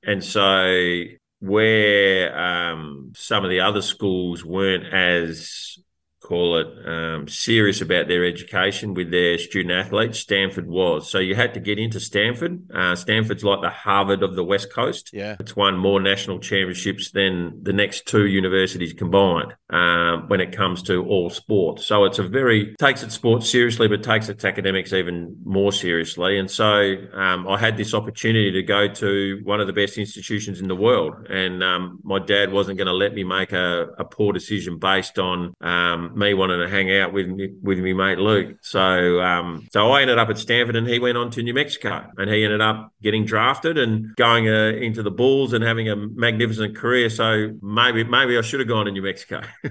and 0.04 0.24
so 0.24 1.04
where 1.40 2.38
um, 2.38 3.12
some 3.16 3.44
of 3.44 3.50
the 3.50 3.60
other 3.60 3.82
schools 3.82 4.46
weren't 4.46 4.94
as 4.94 5.78
call 6.24 6.58
it 6.58 6.88
um, 6.88 7.28
serious 7.28 7.82
about 7.82 8.08
their 8.08 8.26
education 8.26 8.94
with 8.94 9.12
their 9.12 9.38
student 9.38 9.74
athletes. 9.74 10.20
Stanford 10.20 10.68
was. 10.68 11.12
So 11.12 11.20
you 11.20 11.36
had 11.36 11.54
to 11.54 11.60
get 11.60 11.78
into 11.78 12.00
Stanford. 12.00 12.64
Uh, 12.74 12.96
Stanford's 12.96 13.44
like 13.44 13.62
the 13.62 13.70
Harvard 13.70 14.24
of 14.24 14.36
the 14.36 14.44
West 14.44 14.72
Coast. 14.72 15.10
Yeah. 15.14 15.36
It's 15.40 15.56
won 15.56 15.78
more 15.78 16.00
national 16.00 16.40
championships 16.40 17.12
than 17.12 17.62
the 17.62 17.74
next 17.74 18.08
two 18.08 18.26
universities 18.26 18.94
combined 18.94 19.54
um, 19.74 20.28
when 20.28 20.40
it 20.40 20.56
comes 20.56 20.84
to 20.84 21.04
all 21.06 21.30
sports. 21.30 21.86
So 21.86 22.06
it's 22.06 22.20
a 22.20 22.24
very, 22.24 22.76
takes 22.80 23.04
its 23.04 23.16
sports 23.16 23.50
seriously, 23.50 23.88
but 23.88 24.04
takes 24.04 24.30
its 24.30 24.46
academics 24.46 24.94
even 24.94 25.36
more 25.44 25.72
seriously. 25.72 26.38
And 26.38 26.50
so 26.50 26.96
um, 27.14 27.48
I 27.48 27.58
had 27.58 27.76
this 27.76 27.94
opportunity 27.94 28.52
to 28.52 28.64
go 28.64 28.88
to 28.88 29.42
one 29.44 29.60
of 29.60 29.68
the 29.68 29.74
best 29.74 29.98
institutions 29.98 30.62
in 30.62 30.68
the 30.68 30.76
world. 30.76 31.28
And 31.30 31.64
um, 31.64 32.00
my 32.04 32.20
dad 32.20 32.52
wasn't 32.52 32.78
going 32.78 32.88
to 32.88 32.94
let 32.94 33.14
me 33.14 33.24
make 33.24 33.52
a, 33.52 33.88
a 33.98 34.06
poor 34.06 34.32
decision 34.32 34.78
based 34.78 35.18
on 35.18 35.54
um, 35.62 36.18
me 36.18 36.34
wanting 36.34 36.60
to 36.60 36.70
hang 36.70 36.96
out 36.96 37.12
with 37.12 37.28
me, 37.28 37.54
with 37.62 37.80
me 37.80 37.94
mate 37.94 38.20
Luke. 38.20 38.58
So 38.62 39.22
um, 39.22 39.68
so 39.72 39.92
I 39.92 40.02
ended 40.02 40.20
up 40.20 40.30
at 40.30 40.38
Stanford, 40.38 40.76
and 40.76 40.88
he 40.88 41.00
went 41.00 41.18
on 41.18 41.32
to 41.32 41.44
New 41.44 41.54
Mexico, 41.54 42.06
and 42.18 42.30
he 42.30 42.44
ended 42.44 42.62
up 42.62 42.94
getting 43.02 43.26
drafted 43.26 43.78
and 43.78 44.16
going 44.16 44.48
uh, 44.48 44.78
into 44.80 45.02
the 45.02 45.12
Bulls 45.12 45.54
and 45.54 45.64
having 45.64 45.90
a 45.90 45.96
magnificent 45.96 46.76
career. 46.76 47.10
So 47.10 47.52
maybe 47.62 48.04
maybe 48.04 48.38
I 48.38 48.42
should 48.42 48.60
have 48.60 48.70
gone 48.70 48.86
to 48.86 48.92
New 48.92 49.02
Mexico. 49.02 49.42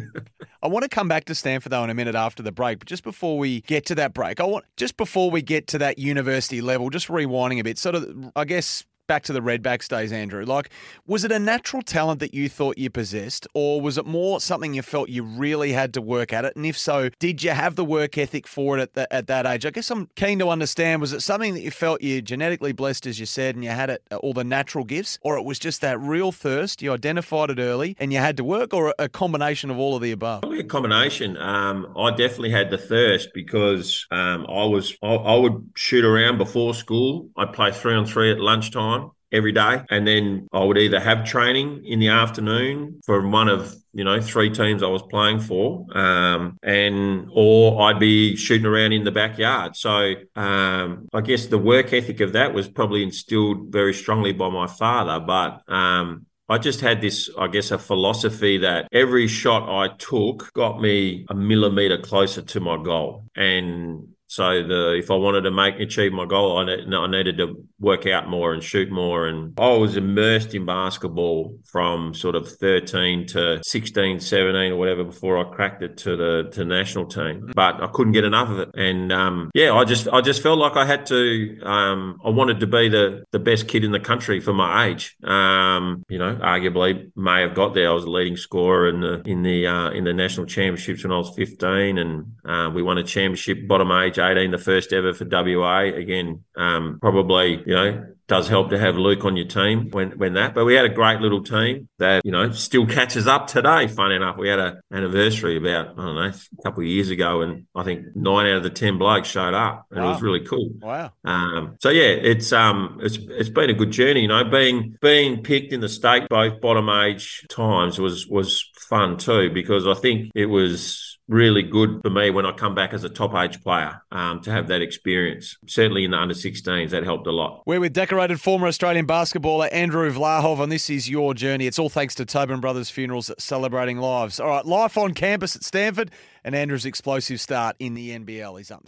I 0.62 0.68
want 0.68 0.85
to 0.85 0.88
come 0.88 1.09
back 1.09 1.24
to 1.26 1.35
Stanford 1.35 1.72
though 1.72 1.85
in 1.85 1.90
a 1.90 1.94
minute 1.94 2.14
after 2.14 2.42
the 2.42 2.52
break, 2.52 2.78
but 2.78 2.88
just 2.88 3.05
before 3.05 3.38
we 3.38 3.61
get 3.62 3.87
to 3.87 3.94
that 3.96 4.14
break, 4.14 4.40
I 4.40 4.44
want 4.44 4.64
just 4.76 4.96
before 4.96 5.31
we 5.31 5.42
get 5.42 5.66
to 5.68 5.78
that 5.78 5.98
university 5.98 6.61
level, 6.61 6.90
just 6.90 7.09
rewinding 7.09 7.61
a 7.61 7.64
bit, 7.64 7.78
sort 7.78 7.94
of 7.94 8.33
I 8.37 8.44
guess 8.44 8.85
back 9.12 9.25
to 9.25 9.35
the 9.35 9.42
Redbacks 9.42 9.88
days, 9.88 10.11
Andrew. 10.11 10.42
Like, 10.42 10.70
was 11.07 11.22
it 11.22 11.31
a 11.31 11.38
natural 11.38 11.83
talent 11.83 12.18
that 12.20 12.33
you 12.33 12.48
thought 12.48 12.79
you 12.79 12.88
possessed, 12.88 13.46
or 13.53 13.79
was 13.79 13.98
it 13.98 14.07
more 14.07 14.40
something 14.40 14.72
you 14.72 14.81
felt 14.81 15.11
you 15.11 15.22
really 15.22 15.75
had 15.75 15.92
to 15.92 16.01
work 16.01 16.33
at 16.33 16.46
it? 16.46 16.57
And 16.57 16.64
if 16.64 16.79
so, 16.79 17.11
did 17.18 17.42
you 17.42 17.51
have 17.51 17.77
the 17.77 17.85
work 17.85 18.16
ethic 18.16 18.46
for 18.46 18.79
it 18.79 18.81
at, 18.81 18.94
the, 18.94 19.12
at 19.12 19.27
that 19.27 19.44
age? 19.44 19.66
I 19.66 19.70
guess 19.70 19.90
I'm 19.90 20.09
keen 20.16 20.38
to 20.38 20.48
understand. 20.48 21.03
Was 21.03 21.12
it 21.12 21.20
something 21.20 21.53
that 21.53 21.61
you 21.61 21.70
felt 21.70 22.01
you 22.01 22.22
genetically 22.22 22.72
blessed, 22.72 23.07
as 23.07 23.20
you 23.20 23.27
said, 23.27 23.55
and 23.55 23.62
you 23.62 23.68
had 23.68 23.90
it 23.90 24.03
all 24.22 24.33
the 24.33 24.44
natural 24.44 24.87
gifts, 24.87 25.18
or 25.20 25.37
it 25.37 25.44
was 25.44 25.59
just 25.59 25.83
that 25.83 26.01
real 26.01 26.33
thirst? 26.33 26.81
You 26.81 26.94
identified 26.94 27.51
it 27.51 27.59
early, 27.59 27.94
and 28.01 28.14
you 28.14 28.18
had 28.18 28.38
to 28.38 28.44
work, 28.44 28.72
or 28.72 28.94
a 28.98 29.11
combination 29.11 29.68
of 29.68 29.79
all 29.79 29.94
of 29.94 30.01
the 30.01 30.12
above? 30.12 30.40
Probably 30.40 30.61
a 30.61 30.64
combination. 30.64 31.37
Um, 31.37 31.92
I 31.98 32.12
definitely 32.12 32.53
had 32.53 32.70
the 32.70 32.79
thirst 32.79 33.29
because 33.35 34.07
um, 34.11 34.46
I 34.48 34.64
was 34.64 34.96
I, 35.03 35.12
I 35.12 35.37
would 35.37 35.72
shoot 35.75 36.03
around 36.03 36.38
before 36.38 36.72
school. 36.72 37.29
I'd 37.37 37.53
play 37.53 37.72
three 37.72 37.94
on 37.94 38.07
three 38.07 38.33
at 38.33 38.40
lunchtime 38.40 39.01
every 39.33 39.53
day. 39.53 39.83
And 39.90 40.07
then 40.07 40.49
I 40.53 40.62
would 40.62 40.79
either 40.79 41.01
have 41.01 41.25
training 41.25 41.85
in 41.85 41.99
the 41.99 42.09
afternoon 42.09 43.01
for 43.05 43.27
one 43.27 43.49
of 43.49 43.75
you 43.95 44.05
know 44.05 44.21
three 44.21 44.51
teams 44.51 44.83
I 44.83 44.87
was 44.87 45.03
playing 45.03 45.40
for, 45.40 45.87
um, 45.97 46.59
and 46.62 47.29
or 47.33 47.83
I'd 47.83 47.99
be 47.99 48.37
shooting 48.37 48.66
around 48.66 48.92
in 48.92 49.05
the 49.05 49.11
backyard. 49.11 49.77
So 49.77 50.14
um, 50.37 51.09
I 51.12 51.21
guess 51.21 51.47
the 51.47 51.59
work 51.59 51.92
ethic 51.92 52.21
of 52.21 52.33
that 52.33 52.55
was 52.55 52.68
probably 52.68 53.03
instilled 53.03 53.73
very 53.73 53.95
strongly 53.95 54.33
by 54.33 54.49
my 54.49 54.66
father, 54.66 55.18
but. 55.21 55.62
Um, 55.73 56.27
I 56.49 56.59
just 56.59 56.83
had 56.83 57.01
this, 57.01 57.31
I 57.38 57.47
guess, 57.47 57.71
a 57.71 57.79
philosophy 57.79 58.59
that 58.59 58.87
every 58.92 59.27
shot 59.27 59.71
I 59.71 59.95
took 59.97 60.53
got 60.53 60.83
me 60.83 61.25
a 61.31 61.35
millimeter 61.35 61.97
closer 61.97 62.42
to 62.42 62.61
my 62.61 62.83
goal. 62.83 63.25
And 63.35 64.09
So 64.33 64.62
the 64.62 64.95
if 64.99 65.11
I 65.11 65.14
wanted 65.14 65.42
to 65.42 65.51
make 65.51 65.79
achieve 65.79 66.11
my 66.14 66.25
goal, 66.25 66.57
I, 66.57 66.64
ne- 66.64 66.97
I 66.97 67.07
needed 67.07 67.37
to 67.37 67.68
work 67.79 68.07
out 68.07 68.31
more 68.31 68.55
and 68.55 68.64
shoot 68.64 68.90
more. 68.90 69.27
And 69.27 69.53
I 69.61 69.75
was 69.75 69.99
immersed 69.99 70.55
in 70.55 70.64
basketball 70.64 71.59
from 71.71 72.14
sort 72.14 72.35
of 72.35 72.51
13 72.51 73.27
to 73.27 73.61
16, 73.62 74.21
17 74.21 74.73
or 74.73 74.77
whatever 74.77 75.05
before 75.05 75.37
I 75.37 75.55
cracked 75.55 75.83
it 75.83 75.99
to 75.99 76.16
the 76.16 76.49
to 76.53 76.64
national 76.64 77.09
team. 77.09 77.53
But 77.55 77.83
I 77.83 77.88
couldn't 77.88 78.14
get 78.14 78.25
enough 78.25 78.49
of 78.49 78.61
it. 78.61 78.71
And 78.75 79.12
um, 79.12 79.51
yeah, 79.53 79.75
I 79.75 79.85
just 79.85 80.09
I 80.09 80.23
just 80.23 80.42
felt 80.42 80.59
like 80.59 80.77
I 80.77 80.87
had 80.87 81.05
to. 81.07 81.61
Um, 81.62 82.18
I 82.25 82.31
wanted 82.31 82.61
to 82.61 82.66
be 82.66 82.88
the 82.88 83.25
the 83.33 83.38
best 83.38 83.68
kid 83.68 83.85
in 83.85 83.92
the 83.92 84.01
country 84.01 84.40
for 84.40 84.55
my 84.55 84.87
age. 84.87 85.14
Um, 85.23 86.05
you 86.09 86.18
know, 86.18 86.37
arguably 86.37 87.12
may 87.14 87.42
have 87.42 87.55
got 87.55 87.75
there. 87.75 87.90
I 87.90 87.92
was 87.92 88.05
a 88.05 88.11
leading 88.11 88.38
scorer 88.38 88.88
in 88.88 89.03
the 89.03 89.21
in 89.27 89.42
the 89.42 89.66
uh, 89.66 89.90
in 89.90 90.05
the 90.05 90.14
national 90.14 90.47
championships 90.47 91.05
when 91.05 91.12
I 91.12 91.18
was 91.18 91.35
15, 91.37 91.99
and 91.99 92.33
uh, 92.47 92.71
we 92.75 92.83
won 92.83 92.97
a 92.97 93.05
championship 93.05 93.68
bottom 93.68 93.92
age 93.92 94.18
18, 94.22 94.50
the 94.50 94.58
first 94.58 94.92
ever 94.92 95.12
for 95.12 95.26
WA. 95.28 95.80
Again, 95.80 96.44
um, 96.56 96.98
probably 97.00 97.62
you 97.66 97.74
know 97.74 98.06
does 98.32 98.48
help 98.48 98.70
to 98.70 98.78
have 98.78 98.96
Luke 98.96 99.26
on 99.26 99.37
your 99.37 99.46
team 99.46 99.90
when, 99.90 100.12
when 100.12 100.32
that. 100.35 100.54
But 100.54 100.64
we 100.64 100.72
had 100.72 100.87
a 100.87 100.88
great 100.88 101.20
little 101.20 101.42
team 101.42 101.88
that, 101.98 102.24
you 102.24 102.32
know, 102.32 102.50
still 102.52 102.87
catches 102.87 103.26
up 103.26 103.46
today. 103.46 103.88
Funny 103.88 104.14
enough, 104.14 104.38
we 104.38 104.48
had 104.48 104.58
an 104.58 104.80
anniversary 104.90 105.58
about, 105.58 105.98
I 105.98 106.02
don't 106.02 106.14
know, 106.14 106.32
a 106.32 106.62
couple 106.62 106.82
of 106.82 106.88
years 106.88 107.11
ago, 107.11 107.42
and 107.42 107.66
I 107.74 107.82
think 107.82 108.16
nine 108.16 108.46
out 108.46 108.56
of 108.56 108.62
the 108.62 108.70
10 108.70 108.96
blokes 108.96 109.28
showed 109.28 109.52
up. 109.52 109.87
And 109.90 110.02
wow. 110.02 110.08
it 110.08 110.12
was 110.14 110.22
really 110.22 110.46
cool. 110.46 110.70
Wow. 110.80 111.12
Um, 111.26 111.76
so, 111.80 111.90
yeah, 111.90 112.08
it's 112.08 112.54
um, 112.54 113.00
it's 113.02 113.18
it's 113.20 113.50
been 113.50 113.68
a 113.68 113.74
good 113.74 113.90
journey, 113.90 114.22
you 114.22 114.28
know, 114.28 114.44
being 114.44 114.96
being 115.02 115.42
picked 115.42 115.74
in 115.74 115.80
the 115.80 115.88
state 115.90 116.26
both 116.30 116.61
bottom 116.62 116.88
age 116.88 117.44
times 117.50 117.98
was 117.98 118.26
was 118.26 118.70
fun 118.76 119.18
too, 119.18 119.50
because 119.50 119.87
I 119.87 119.94
think 119.94 120.30
it 120.35 120.46
was 120.46 121.12
really 121.33 121.62
good 121.62 122.01
for 122.03 122.11
me 122.11 122.31
when 122.31 122.47
I 122.47 122.53
come 122.53 122.75
back 122.75 122.92
as 122.92 123.03
a 123.03 123.09
top 123.09 123.35
age 123.35 123.62
player 123.62 124.01
um, 124.12 124.40
to 124.42 124.51
have 124.51 124.68
that 124.68 124.83
experience. 124.83 125.57
Certainly 125.66 126.05
in 126.05 126.12
the 126.12 126.18
under 126.18 126.35
16s, 126.35 126.90
that 126.90 127.05
helped 127.05 127.27
a 127.27 127.33
lot. 127.33 127.62
We're 127.66 127.81
with 127.81 127.92
decorated 127.92 128.40
former 128.40 128.66
Australian 128.66 129.07
basketballer 129.07 129.68
Andrew 129.73 130.11
Vlahov, 130.12 130.61
and 130.61 130.71
this 130.71 130.90
is 130.90 131.09
your 131.09 131.35
journey. 131.35 131.66
It's 131.66 131.79
all 131.79 131.88
thanks 131.88 132.14
to 132.16 132.25
Tobin 132.25 132.61
Brothers 132.61 132.90
Funerals 132.90 133.31
celebrating 133.38 133.99
lives. 133.99 134.38
All 134.38 134.49
right, 134.49 134.64
life 134.64 134.97
on 134.97 135.14
campus 135.14 135.57
at 135.57 135.64
Stanford 135.64 136.11
and 136.45 136.55
Andrew's 136.55 136.87
explosive 136.87 137.40
start 137.40 137.77
in 137.79 137.95
the 137.95 138.11
NBL. 138.11 138.59
He's 138.59 138.71
up. 138.71 138.85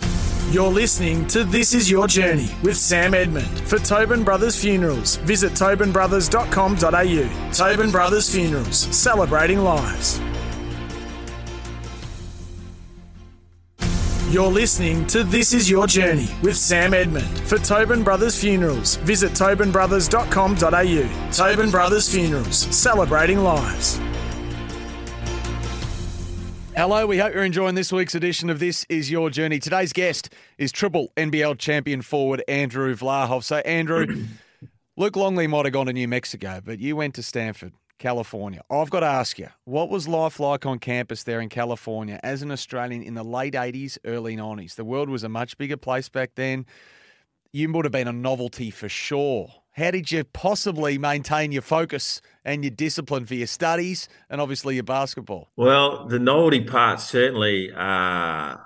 You're 0.51 0.71
listening 0.71 1.27
to 1.29 1.43
This 1.43 1.75
Is 1.75 1.91
Your 1.91 2.07
Journey 2.07 2.51
with 2.63 2.77
Sam 2.77 3.15
Edmund. 3.15 3.61
For 3.61 3.79
Tobin 3.79 4.23
Brothers 4.23 4.61
Funerals, 4.61 5.17
visit 5.17 5.53
tobinbrothers.com.au. 5.53 7.53
Tobin 7.53 7.91
Brothers 7.91 8.33
Funerals, 8.33 8.79
celebrating 8.79 9.61
lives. 9.61 10.21
You're 14.35 14.51
listening 14.51 15.07
to 15.07 15.23
This 15.23 15.55
Is 15.55 15.71
Your 15.71 15.87
Journey 15.87 16.29
with 16.43 16.57
Sam 16.57 16.93
Edmund. 16.93 17.39
For 17.43 17.57
Tobin 17.57 18.03
Brothers 18.03 18.37
Funerals, 18.41 18.97
visit 18.97 19.31
tobinbrothers.com.au. 19.31 21.31
Tobin 21.31 21.71
Brothers 21.71 22.13
Funerals, 22.13 22.57
celebrating 22.57 23.39
lives. 23.39 24.01
Hello, 26.75 27.07
we 27.07 27.19
hope 27.19 27.33
you're 27.33 27.45
enjoying 27.45 27.77
this 27.77 27.93
week's 27.93 28.17
edition 28.17 28.51
of 28.51 28.59
This 28.59 28.85
Is 28.89 29.09
Your 29.09 29.31
Journey. 29.31 29.61
Today's 29.61 29.93
guest 29.93 30.31
is 30.59 30.73
triple 30.73 31.13
NBL 31.17 31.57
champion 31.57 32.03
forward 32.03 32.43
Andrew 32.49 32.93
Vlahov. 32.97 33.45
So, 33.45 33.59
Andrew, 33.59 34.25
Luke 34.97 35.15
Longley 35.15 35.47
might 35.47 35.67
have 35.67 35.73
gone 35.73 35.87
to 35.87 35.93
New 35.93 36.09
Mexico, 36.09 36.61
but 36.61 36.81
you 36.81 36.97
went 36.97 37.15
to 37.15 37.23
Stanford. 37.23 37.73
California. 37.99 38.63
I've 38.71 38.91
got 38.91 39.01
to 39.01 39.07
ask 39.07 39.39
you, 39.39 39.49
what 39.65 39.89
was 39.89 40.09
life 40.09 40.41
like 40.41 40.67
on 40.67 40.79
campus 40.79 41.23
there 41.25 41.41
in 41.41 41.49
California 41.49 42.21
as 42.23 42.43
an 42.43 42.51
Australian 42.51 43.03
in 43.03 43.15
the 43.15 43.25
late 43.25 43.55
80s, 43.55 43.99
early 44.05 44.37
90s? 44.37 44.75
The 44.75 44.85
world 44.85 45.09
was 45.09 45.25
a 45.25 45.29
much 45.29 45.57
bigger 45.59 45.77
place 45.77 46.09
back 46.09 46.33
then. 46.35 46.67
You 47.53 47.73
would 47.73 47.85
have 47.85 47.93
been 47.93 48.09
a 48.09 48.13
novelty 48.13 48.71
for 48.71 48.89
sure. 48.89 49.49
How 49.73 49.91
did 49.91 50.13
you 50.13 50.25
possibly 50.25 50.99
maintain 50.99 51.51
your 51.51 51.63
focus 51.63 52.21
and 52.45 52.63
your 52.63 52.71
discipline 52.71 53.27
for 53.27 53.35
your 53.35 53.47
studies 53.47 54.09
and 54.31 54.41
obviously 54.41 54.75
your 54.75 54.85
basketball? 54.85 55.51
Well, 55.57 56.07
the 56.07 56.19
novelty 56.19 56.63
part 56.63 57.01
certainly 57.01 57.73
uh, 57.75 58.57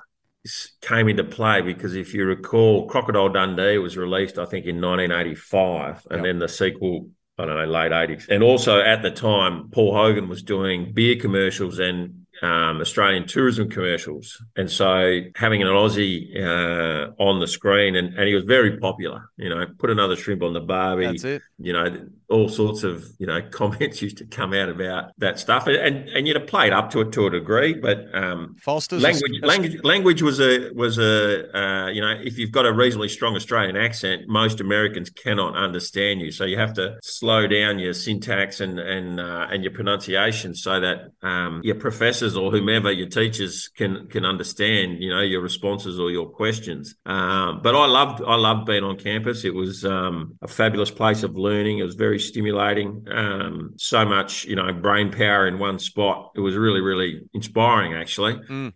came 0.83 1.09
into 1.09 1.25
play 1.25 1.63
because 1.63 1.95
if 1.95 2.13
you 2.13 2.27
recall, 2.27 2.87
Crocodile 2.89 3.31
Dundee 3.31 3.79
was 3.79 3.97
released, 3.97 4.39
I 4.39 4.45
think, 4.45 4.67
in 4.67 4.81
1985, 4.81 6.07
and 6.11 6.19
yep. 6.19 6.25
then 6.25 6.39
the 6.39 6.49
sequel 6.49 7.09
I 7.39 7.45
don't 7.47 7.57
know, 7.57 7.65
late 7.65 7.93
80s. 7.93 8.29
And 8.29 8.43
also 8.43 8.81
at 8.81 9.03
the 9.03 9.11
time, 9.11 9.71
Paul 9.71 9.95
Hogan 9.95 10.29
was 10.29 10.43
doing 10.43 10.93
beer 10.93 11.17
commercials 11.17 11.79
and 11.79 12.27
um, 12.43 12.81
Australian 12.81 13.27
tourism 13.27 13.69
commercials. 13.69 14.43
And 14.57 14.71
so 14.71 15.21
having 15.35 15.63
an 15.63 15.69
Aussie 15.69 16.37
uh, 16.37 17.13
on 17.19 17.41
the 17.41 17.47
screen, 17.47 17.97
and, 17.97 18.15
and 18.15 18.29
he 18.29 18.35
was 18.35 18.45
very 18.45 18.79
popular, 18.79 19.31
you 19.37 19.49
know, 19.49 19.67
put 19.79 19.91
another 19.91 20.17
shrimp 20.17 20.43
on 20.43 20.53
the 20.53 20.61
barbie. 20.61 21.07
That's 21.07 21.25
it. 21.25 21.43
You 21.59 21.73
know, 21.73 22.09
all 22.29 22.49
sorts 22.49 22.85
of, 22.85 23.05
you 23.19 23.27
know, 23.27 23.41
comments 23.51 24.03
used 24.03 24.19
to 24.19 24.27
come 24.27 24.53
out 24.53 24.69
about 24.69 25.13
that 25.19 25.39
stuff. 25.39 25.67
And 25.67 26.09
and 26.09 26.27
you'd 26.27 26.37
have 26.37 26.47
played 26.47 26.73
up 26.73 26.91
to 26.91 27.01
it 27.01 27.13
to 27.13 27.27
a 27.27 27.31
degree, 27.31 27.75
but 27.75 28.15
um, 28.15 28.57
Foster's 28.61 29.03
language, 29.03 29.33
a, 29.43 29.47
language, 29.47 29.85
language 29.85 30.23
was 30.23 30.41
a, 30.41 30.71
was 30.73 30.99
a 30.99 31.57
uh, 31.57 31.89
you 31.89 32.01
know, 32.01 32.15
if 32.23 32.39
you've 32.39 32.53
got 32.53 32.67
a 32.67 32.73
reasonably 32.73 33.09
strong 33.09 33.35
Australian 33.37 33.77
accent, 33.77 34.29
most 34.29 34.61
Americans 34.61 35.11
cannot 35.11 35.57
understand 35.57 36.21
you. 36.21 36.31
So 36.31 36.45
you 36.45 36.57
have 36.59 36.75
to 36.75 36.99
slow 37.03 37.47
down 37.47 37.79
your 37.79 37.95
syntax 37.95 38.61
and, 38.61 38.79
and, 38.79 39.21
uh, 39.21 39.49
and 39.51 39.63
your 39.63 39.73
pronunciation 39.73 40.55
so 40.55 40.81
that 40.81 41.13
um, 41.23 41.61
your 41.65 41.75
professors 41.77 42.28
or 42.37 42.51
whomever 42.51 42.91
your 42.91 43.09
teachers 43.09 43.69
can 43.69 44.07
can 44.09 44.25
understand, 44.25 45.03
you 45.03 45.11
know, 45.11 45.21
your 45.21 45.41
responses 45.41 45.99
or 45.99 46.11
your 46.11 46.29
questions. 46.29 46.95
Um, 47.07 47.61
but 47.63 47.75
I 47.75 47.87
loved 47.87 48.23
I 48.27 48.37
loved 48.37 48.67
being 48.67 48.85
on 48.85 48.99
campus. 48.99 49.45
It 49.45 49.55
was 49.55 49.85
um, 49.85 50.37
a 50.43 50.49
fabulous 50.49 50.91
place 50.91 51.23
of 51.23 51.37
learning. 51.37 51.79
It 51.79 51.85
was 51.85 51.95
very 51.95 52.19
stimulating. 52.19 53.07
Um, 53.11 53.75
so 53.77 54.05
much, 54.05 54.45
you 54.45 54.57
know, 54.57 54.73
brain 54.73 55.11
power 55.11 55.47
in 55.47 55.59
one 55.59 55.79
spot. 55.79 56.33
It 56.35 56.41
was 56.41 56.57
really 56.57 56.81
really 56.81 57.23
inspiring, 57.35 57.95
actually. 57.95 58.35
Mm. 58.35 58.73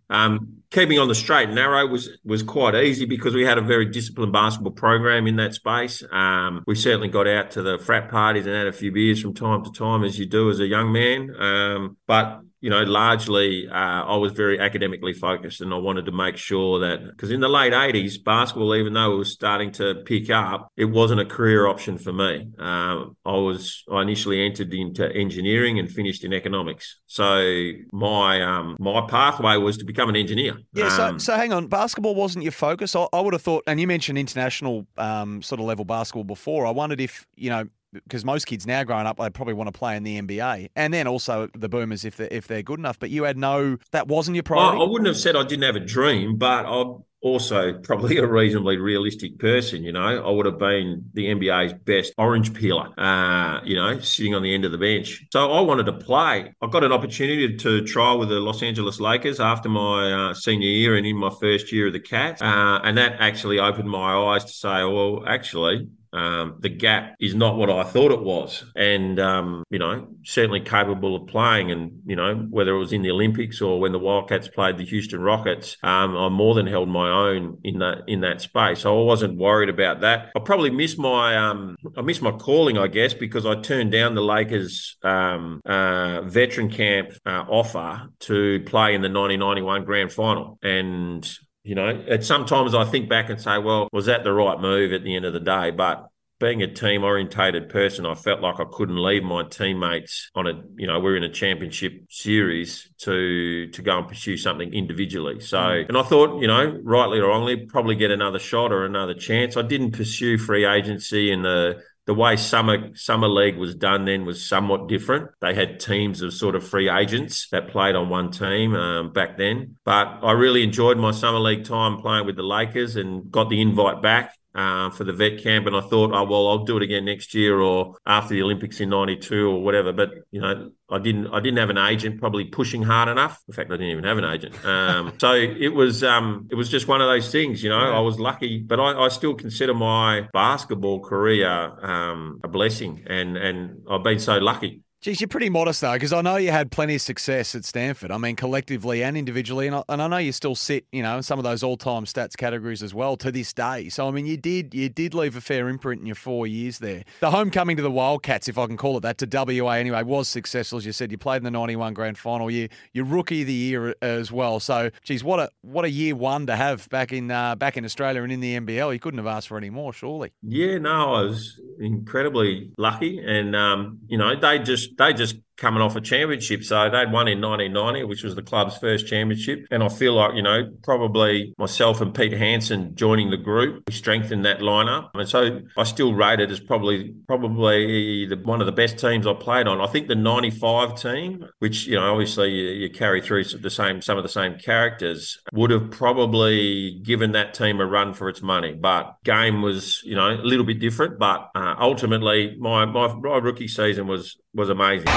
keeping 0.70 0.98
on 0.98 1.06
the 1.06 1.14
straight 1.14 1.46
and 1.46 1.54
narrow 1.54 1.86
was 1.86 2.10
was 2.24 2.42
quite 2.42 2.74
easy 2.74 3.04
because 3.04 3.34
we 3.34 3.44
had 3.44 3.58
a 3.58 3.62
very 3.62 3.86
disciplined 3.86 4.32
basketball 4.32 4.72
program 4.72 5.26
in 5.26 5.36
that 5.36 5.54
space. 5.54 6.02
Um, 6.10 6.64
we 6.66 6.74
certainly 6.74 7.08
got 7.08 7.28
out 7.28 7.52
to 7.52 7.62
the 7.62 7.78
frat 7.78 8.10
parties 8.10 8.46
and 8.46 8.54
had 8.54 8.66
a 8.66 8.72
few 8.72 8.90
beers 8.90 9.20
from 9.20 9.34
time 9.34 9.64
to 9.64 9.70
time, 9.70 10.02
as 10.02 10.18
you 10.18 10.26
do 10.26 10.50
as 10.50 10.60
a 10.60 10.66
young 10.66 10.92
man. 10.92 11.34
Um, 11.38 11.96
but 12.06 12.40
you 12.62 12.70
know, 12.70 12.84
largely 12.84 13.68
uh, 13.68 13.74
I 13.74 14.16
was 14.16 14.32
very 14.32 14.60
academically 14.60 15.12
focused 15.12 15.60
and 15.60 15.74
I 15.74 15.78
wanted 15.78 16.06
to 16.06 16.12
make 16.12 16.36
sure 16.36 16.78
that, 16.78 17.04
because 17.10 17.32
in 17.32 17.40
the 17.40 17.48
late 17.48 17.72
80s, 17.72 18.22
basketball, 18.22 18.76
even 18.76 18.92
though 18.92 19.14
it 19.14 19.16
was 19.16 19.32
starting 19.32 19.72
to 19.72 19.96
pick 20.06 20.30
up, 20.30 20.70
it 20.76 20.84
wasn't 20.84 21.20
a 21.20 21.24
career 21.26 21.66
option 21.66 21.98
for 21.98 22.12
me. 22.12 22.48
Um, 22.60 23.16
I 23.26 23.32
was, 23.32 23.82
I 23.92 24.02
initially 24.02 24.46
entered 24.46 24.72
into 24.72 25.12
engineering 25.12 25.80
and 25.80 25.90
finished 25.90 26.22
in 26.22 26.32
economics. 26.32 27.00
So 27.08 27.72
my 27.92 28.40
um, 28.42 28.76
my 28.78 29.06
pathway 29.08 29.56
was 29.56 29.76
to 29.78 29.84
become 29.84 30.08
an 30.08 30.14
engineer. 30.14 30.56
Yeah, 30.72 30.88
so, 30.88 31.06
um, 31.06 31.18
so 31.18 31.34
hang 31.34 31.52
on, 31.52 31.66
basketball 31.66 32.14
wasn't 32.14 32.44
your 32.44 32.52
focus. 32.52 32.94
I, 32.94 33.08
I 33.12 33.20
would 33.20 33.32
have 33.32 33.42
thought, 33.42 33.64
and 33.66 33.80
you 33.80 33.88
mentioned 33.88 34.18
international 34.18 34.86
um, 34.96 35.42
sort 35.42 35.60
of 35.60 35.66
level 35.66 35.84
basketball 35.84 36.22
before. 36.22 36.64
I 36.64 36.70
wondered 36.70 37.00
if, 37.00 37.26
you 37.34 37.50
know, 37.50 37.66
because 37.92 38.24
most 38.24 38.46
kids 38.46 38.66
now 38.66 38.84
growing 38.84 39.06
up, 39.06 39.18
they 39.18 39.30
probably 39.30 39.54
want 39.54 39.72
to 39.72 39.78
play 39.78 39.96
in 39.96 40.02
the 40.02 40.20
NBA, 40.20 40.70
and 40.76 40.92
then 40.92 41.06
also 41.06 41.48
the 41.54 41.68
Boomers 41.68 42.04
if 42.04 42.16
they're 42.16 42.28
if 42.30 42.46
they're 42.46 42.62
good 42.62 42.78
enough. 42.78 42.98
But 42.98 43.10
you 43.10 43.24
had 43.24 43.36
no, 43.36 43.78
that 43.92 44.08
wasn't 44.08 44.36
your 44.36 44.42
priority. 44.42 44.78
I, 44.78 44.84
I 44.84 44.88
wouldn't 44.88 45.06
have 45.06 45.16
said 45.16 45.36
I 45.36 45.44
didn't 45.44 45.64
have 45.64 45.76
a 45.76 45.80
dream, 45.80 46.36
but 46.36 46.64
I'm 46.66 47.04
also 47.20 47.74
probably 47.74 48.16
a 48.18 48.26
reasonably 48.26 48.76
realistic 48.78 49.38
person. 49.38 49.82
You 49.82 49.92
know, 49.92 50.24
I 50.24 50.30
would 50.30 50.46
have 50.46 50.58
been 50.58 51.04
the 51.12 51.26
NBA's 51.26 51.72
best 51.72 52.12
orange 52.18 52.54
peeler. 52.54 52.88
Uh, 52.98 53.60
you 53.64 53.76
know, 53.76 53.98
sitting 54.00 54.34
on 54.34 54.42
the 54.42 54.54
end 54.54 54.64
of 54.64 54.72
the 54.72 54.78
bench. 54.78 55.24
So 55.32 55.52
I 55.52 55.60
wanted 55.60 55.86
to 55.86 55.92
play. 55.92 56.54
I 56.60 56.66
got 56.68 56.84
an 56.84 56.92
opportunity 56.92 57.56
to 57.56 57.84
try 57.84 58.12
with 58.14 58.28
the 58.28 58.40
Los 58.40 58.62
Angeles 58.62 59.00
Lakers 59.00 59.40
after 59.40 59.68
my 59.68 60.30
uh, 60.30 60.34
senior 60.34 60.68
year 60.68 60.96
and 60.96 61.06
in 61.06 61.16
my 61.16 61.30
first 61.40 61.72
year 61.72 61.86
of 61.86 61.92
the 61.92 62.00
Cats, 62.00 62.42
uh, 62.42 62.80
and 62.84 62.98
that 62.98 63.16
actually 63.20 63.58
opened 63.58 63.88
my 63.88 64.14
eyes 64.14 64.44
to 64.44 64.52
say, 64.52 64.84
well, 64.84 65.24
actually 65.26 65.88
um, 66.12 66.56
the 66.60 66.68
gap 66.68 67.14
is 67.20 67.34
not 67.34 67.56
what 67.56 67.70
I 67.70 67.84
thought 67.84 68.12
it 68.12 68.22
was. 68.22 68.64
And, 68.76 69.18
um, 69.18 69.64
you 69.70 69.78
know, 69.78 70.08
certainly 70.24 70.60
capable 70.60 71.16
of 71.16 71.26
playing. 71.26 71.70
And, 71.70 72.02
you 72.04 72.16
know, 72.16 72.34
whether 72.50 72.74
it 72.74 72.78
was 72.78 72.92
in 72.92 73.02
the 73.02 73.10
Olympics 73.10 73.60
or 73.60 73.80
when 73.80 73.92
the 73.92 73.98
Wildcats 73.98 74.48
played 74.48 74.76
the 74.76 74.84
Houston 74.84 75.20
Rockets, 75.20 75.76
um, 75.82 76.16
I 76.16 76.28
more 76.28 76.54
than 76.54 76.66
held 76.66 76.88
my 76.88 77.10
own 77.10 77.58
in 77.64 77.78
that 77.78 78.02
in 78.06 78.20
that 78.20 78.40
space. 78.40 78.80
So 78.80 79.00
I 79.00 79.04
wasn't 79.04 79.38
worried 79.38 79.68
about 79.68 80.00
that. 80.00 80.30
I 80.36 80.40
probably 80.40 80.70
missed 80.70 80.98
my 80.98 81.36
um, 81.36 81.76
I 81.96 82.02
missed 82.02 82.22
my 82.22 82.32
calling, 82.32 82.78
I 82.78 82.88
guess, 82.88 83.14
because 83.14 83.46
I 83.46 83.60
turned 83.60 83.92
down 83.92 84.14
the 84.14 84.22
Lakers 84.22 84.96
um, 85.02 85.60
uh, 85.64 86.22
veteran 86.22 86.70
camp 86.70 87.12
uh, 87.24 87.44
offer 87.48 88.08
to 88.20 88.60
play 88.66 88.94
in 88.94 89.02
the 89.02 89.08
1991 89.08 89.84
grand 89.84 90.12
final. 90.12 90.58
And 90.62 91.28
you 91.64 91.74
know, 91.74 92.04
at 92.08 92.24
sometimes 92.24 92.74
I 92.74 92.84
think 92.84 93.08
back 93.08 93.30
and 93.30 93.40
say, 93.40 93.58
well, 93.58 93.88
was 93.92 94.06
that 94.06 94.24
the 94.24 94.32
right 94.32 94.58
move 94.58 94.92
at 94.92 95.04
the 95.04 95.14
end 95.14 95.24
of 95.24 95.32
the 95.32 95.40
day? 95.40 95.70
But 95.70 96.08
being 96.40 96.60
a 96.60 96.66
team 96.66 97.04
orientated 97.04 97.68
person, 97.68 98.04
I 98.04 98.14
felt 98.14 98.40
like 98.40 98.58
I 98.58 98.64
couldn't 98.72 99.00
leave 99.00 99.22
my 99.22 99.44
teammates 99.44 100.28
on 100.34 100.48
a, 100.48 100.60
you 100.74 100.88
know, 100.88 100.98
we're 100.98 101.16
in 101.16 101.22
a 101.22 101.28
championship 101.28 101.92
series 102.10 102.90
to 102.98 103.68
to 103.68 103.82
go 103.82 103.98
and 103.98 104.08
pursue 104.08 104.36
something 104.36 104.74
individually. 104.74 105.38
So, 105.38 105.58
mm. 105.58 105.88
and 105.88 105.96
I 105.96 106.02
thought, 106.02 106.40
you 106.40 106.48
know, 106.48 106.80
rightly 106.82 107.20
or 107.20 107.28
wrongly, 107.28 107.66
probably 107.66 107.94
get 107.94 108.10
another 108.10 108.40
shot 108.40 108.72
or 108.72 108.84
another 108.84 109.14
chance. 109.14 109.56
I 109.56 109.62
didn't 109.62 109.92
pursue 109.92 110.36
free 110.36 110.64
agency 110.64 111.30
in 111.30 111.42
the 111.42 111.80
the 112.06 112.14
way 112.14 112.36
summer 112.36 112.94
summer 112.96 113.28
league 113.28 113.56
was 113.56 113.74
done 113.74 114.04
then 114.04 114.24
was 114.24 114.46
somewhat 114.46 114.88
different. 114.88 115.30
They 115.40 115.54
had 115.54 115.78
teams 115.78 116.22
of 116.22 116.32
sort 116.32 116.56
of 116.56 116.66
free 116.66 116.88
agents 116.88 117.48
that 117.50 117.68
played 117.68 117.94
on 117.94 118.08
one 118.08 118.30
team 118.30 118.74
um, 118.74 119.12
back 119.12 119.38
then. 119.38 119.76
But 119.84 120.18
I 120.22 120.32
really 120.32 120.64
enjoyed 120.64 120.98
my 120.98 121.12
summer 121.12 121.38
league 121.38 121.64
time 121.64 121.98
playing 121.98 122.26
with 122.26 122.36
the 122.36 122.42
Lakers 122.42 122.96
and 122.96 123.30
got 123.30 123.48
the 123.48 123.60
invite 123.60 124.02
back 124.02 124.34
uh, 124.54 124.90
for 124.90 125.04
the 125.04 125.12
vet 125.12 125.42
camp, 125.42 125.66
and 125.66 125.76
I 125.76 125.80
thought, 125.80 126.12
oh 126.12 126.24
well, 126.24 126.48
I'll 126.48 126.64
do 126.64 126.76
it 126.76 126.82
again 126.82 127.04
next 127.04 127.34
year 127.34 127.60
or 127.60 127.96
after 128.06 128.34
the 128.34 128.42
Olympics 128.42 128.80
in 128.80 128.90
'92 128.90 129.48
or 129.48 129.62
whatever. 129.62 129.92
But 129.92 130.10
you 130.30 130.40
know, 130.40 130.70
I 130.90 130.98
didn't, 130.98 131.28
I 131.28 131.40
didn't 131.40 131.58
have 131.58 131.70
an 131.70 131.78
agent 131.78 132.20
probably 132.20 132.44
pushing 132.44 132.82
hard 132.82 133.08
enough. 133.08 133.42
In 133.48 133.54
fact, 133.54 133.70
I 133.70 133.74
didn't 133.74 133.90
even 133.90 134.04
have 134.04 134.18
an 134.18 134.24
agent. 134.24 134.64
Um, 134.64 135.14
so 135.18 135.32
it 135.34 135.72
was, 135.72 136.04
um, 136.04 136.48
it 136.50 136.54
was 136.54 136.68
just 136.68 136.86
one 136.86 137.00
of 137.00 137.08
those 137.08 137.32
things. 137.32 137.62
You 137.62 137.70
know, 137.70 137.80
yeah. 137.80 137.96
I 137.96 138.00
was 138.00 138.18
lucky, 138.18 138.58
but 138.58 138.78
I, 138.78 139.04
I, 139.04 139.08
still 139.08 139.34
consider 139.34 139.74
my 139.74 140.28
basketball 140.32 141.00
career 141.00 141.48
um, 141.48 142.40
a 142.44 142.48
blessing, 142.48 143.04
and 143.06 143.36
and 143.36 143.82
I've 143.90 144.02
been 144.02 144.18
so 144.18 144.38
lucky. 144.38 144.82
Geez, 145.02 145.20
you're 145.20 145.26
pretty 145.26 145.50
modest 145.50 145.80
though, 145.80 145.94
because 145.94 146.12
I 146.12 146.20
know 146.20 146.36
you 146.36 146.52
had 146.52 146.70
plenty 146.70 146.94
of 146.94 147.00
success 147.00 147.56
at 147.56 147.64
Stanford. 147.64 148.12
I 148.12 148.18
mean, 148.18 148.36
collectively 148.36 149.02
and 149.02 149.16
individually, 149.16 149.66
and 149.66 149.74
I, 149.74 149.82
and 149.88 150.00
I 150.00 150.06
know 150.06 150.18
you 150.18 150.30
still 150.30 150.54
sit, 150.54 150.86
you 150.92 151.02
know, 151.02 151.16
in 151.16 151.24
some 151.24 151.40
of 151.40 151.42
those 151.42 151.64
all-time 151.64 152.04
stats 152.04 152.36
categories 152.36 152.84
as 152.84 152.94
well 152.94 153.16
to 153.16 153.32
this 153.32 153.52
day. 153.52 153.88
So 153.88 154.06
I 154.06 154.12
mean, 154.12 154.26
you 154.26 154.36
did 154.36 154.72
you 154.72 154.88
did 154.88 155.12
leave 155.12 155.34
a 155.34 155.40
fair 155.40 155.68
imprint 155.68 156.02
in 156.02 156.06
your 156.06 156.14
four 156.14 156.46
years 156.46 156.78
there. 156.78 157.02
The 157.18 157.32
homecoming 157.32 157.76
to 157.78 157.82
the 157.82 157.90
Wildcats, 157.90 158.46
if 158.46 158.56
I 158.56 158.68
can 158.68 158.76
call 158.76 158.96
it 158.96 159.00
that, 159.00 159.18
to 159.18 159.26
WA 159.28 159.72
anyway, 159.72 160.04
was 160.04 160.28
successful 160.28 160.78
as 160.78 160.86
you 160.86 160.92
said. 160.92 161.10
You 161.10 161.18
played 161.18 161.38
in 161.38 161.42
the 161.42 161.50
'91 161.50 161.94
Grand 161.94 162.16
Final. 162.16 162.48
You 162.48 162.68
you 162.92 163.02
rookie 163.02 163.40
of 163.40 163.48
the 163.48 163.52
year 163.52 163.96
as 164.02 164.30
well. 164.30 164.60
So, 164.60 164.90
geez, 165.02 165.24
what 165.24 165.40
a 165.40 165.50
what 165.62 165.84
a 165.84 165.90
year 165.90 166.14
one 166.14 166.46
to 166.46 166.54
have 166.54 166.88
back 166.90 167.12
in 167.12 167.28
uh, 167.28 167.56
back 167.56 167.76
in 167.76 167.84
Australia 167.84 168.22
and 168.22 168.30
in 168.30 168.38
the 168.38 168.56
NBL. 168.56 168.92
You 168.92 169.00
couldn't 169.00 169.18
have 169.18 169.26
asked 169.26 169.48
for 169.48 169.58
any 169.58 169.70
more, 169.70 169.92
surely. 169.92 170.30
Yeah, 170.42 170.78
no, 170.78 171.14
I 171.14 171.22
was 171.22 171.60
incredibly 171.80 172.70
lucky, 172.78 173.18
and 173.18 173.56
um, 173.56 173.98
you 174.06 174.16
know, 174.16 174.38
they 174.38 174.60
just 174.60 174.91
they 174.98 175.12
just 175.14 175.36
coming 175.56 175.82
off 175.82 175.96
a 175.96 176.00
championship. 176.00 176.64
So 176.64 176.84
they'd 176.90 177.12
won 177.12 177.28
in 177.28 177.40
1990, 177.40 178.04
which 178.04 178.22
was 178.22 178.34
the 178.34 178.42
club's 178.42 178.76
first 178.78 179.06
championship. 179.06 179.66
And 179.70 179.82
I 179.82 179.88
feel 179.88 180.14
like, 180.14 180.34
you 180.34 180.42
know, 180.42 180.70
probably 180.82 181.54
myself 181.58 182.00
and 182.00 182.14
Pete 182.14 182.32
Hansen 182.32 182.94
joining 182.94 183.30
the 183.30 183.36
group, 183.36 183.84
we 183.86 183.92
strengthened 183.94 184.44
that 184.44 184.60
lineup. 184.60 185.10
And 185.14 185.28
so 185.28 185.60
I 185.76 185.84
still 185.84 186.14
rate 186.14 186.40
it 186.40 186.50
as 186.50 186.60
probably 186.60 187.14
probably 187.26 188.26
the, 188.26 188.36
one 188.36 188.60
of 188.60 188.66
the 188.66 188.72
best 188.72 188.98
teams 188.98 189.26
I 189.26 189.34
played 189.34 189.66
on. 189.66 189.80
I 189.80 189.86
think 189.86 190.08
the 190.08 190.14
95 190.14 191.00
team, 191.00 191.46
which, 191.58 191.86
you 191.86 191.96
know, 191.96 192.12
obviously 192.12 192.50
you, 192.50 192.68
you 192.68 192.90
carry 192.90 193.20
through 193.20 193.44
the 193.44 193.70
same 193.70 194.02
some 194.02 194.16
of 194.16 194.22
the 194.22 194.28
same 194.28 194.58
characters, 194.58 195.38
would 195.52 195.70
have 195.70 195.90
probably 195.90 197.00
given 197.02 197.32
that 197.32 197.54
team 197.54 197.80
a 197.80 197.86
run 197.86 198.14
for 198.14 198.28
its 198.28 198.42
money. 198.42 198.74
But 198.74 199.16
game 199.24 199.62
was, 199.62 200.02
you 200.04 200.14
know, 200.14 200.30
a 200.30 200.42
little 200.42 200.64
bit 200.64 200.80
different. 200.80 201.18
But 201.18 201.50
uh, 201.54 201.74
ultimately, 201.78 202.56
my, 202.58 202.84
my, 202.84 203.14
my 203.14 203.36
rookie 203.36 203.68
season 203.68 204.06
was 204.06 204.36
was 204.54 204.68
amazing. 204.68 205.08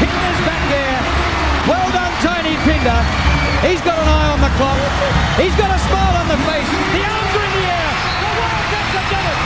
Pinder's 0.00 0.40
back 0.46 0.62
there. 0.70 0.98
Well 1.68 1.88
done, 1.92 2.14
Tony 2.22 2.54
Pinder. 2.64 3.00
He's 3.64 3.82
got 3.82 3.98
an 3.98 4.08
eye 4.08 4.30
on 4.30 4.40
the 4.40 4.52
clock. 4.54 4.78
He's 5.34 5.54
got 5.58 5.70
a 5.74 5.80
smile 5.90 6.14
on 6.18 6.26
the 6.30 6.40
face. 6.46 6.70
The 6.94 7.02
arms 7.02 7.32
are 7.34 7.44
in 7.44 7.52
the 7.58 7.66
air. 7.66 7.90
The 8.22 8.30
Wildcats 8.38 8.92
have 8.94 9.08
done 9.10 9.26
it. 9.26 9.40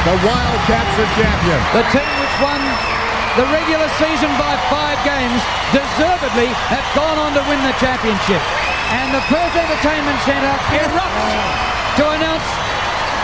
The 0.00 0.16
Wildcats 0.22 0.94
are 1.02 1.10
champions. 1.18 1.66
The 1.74 1.84
team 1.90 2.12
which 2.22 2.36
won 2.40 2.62
the 3.38 3.46
regular 3.46 3.86
season 4.00 4.30
by 4.38 4.58
five 4.66 4.98
games 5.06 5.38
deservedly 5.70 6.50
have 6.66 6.86
gone 6.98 7.18
on 7.18 7.30
to 7.38 7.42
win 7.46 7.62
the 7.62 7.74
championship. 7.78 8.42
And 8.90 9.14
the 9.14 9.22
Perth 9.30 9.54
Entertainment 9.54 10.18
Centre 10.26 10.56
erupts 10.74 11.30
to 11.98 12.04
announce 12.10 12.48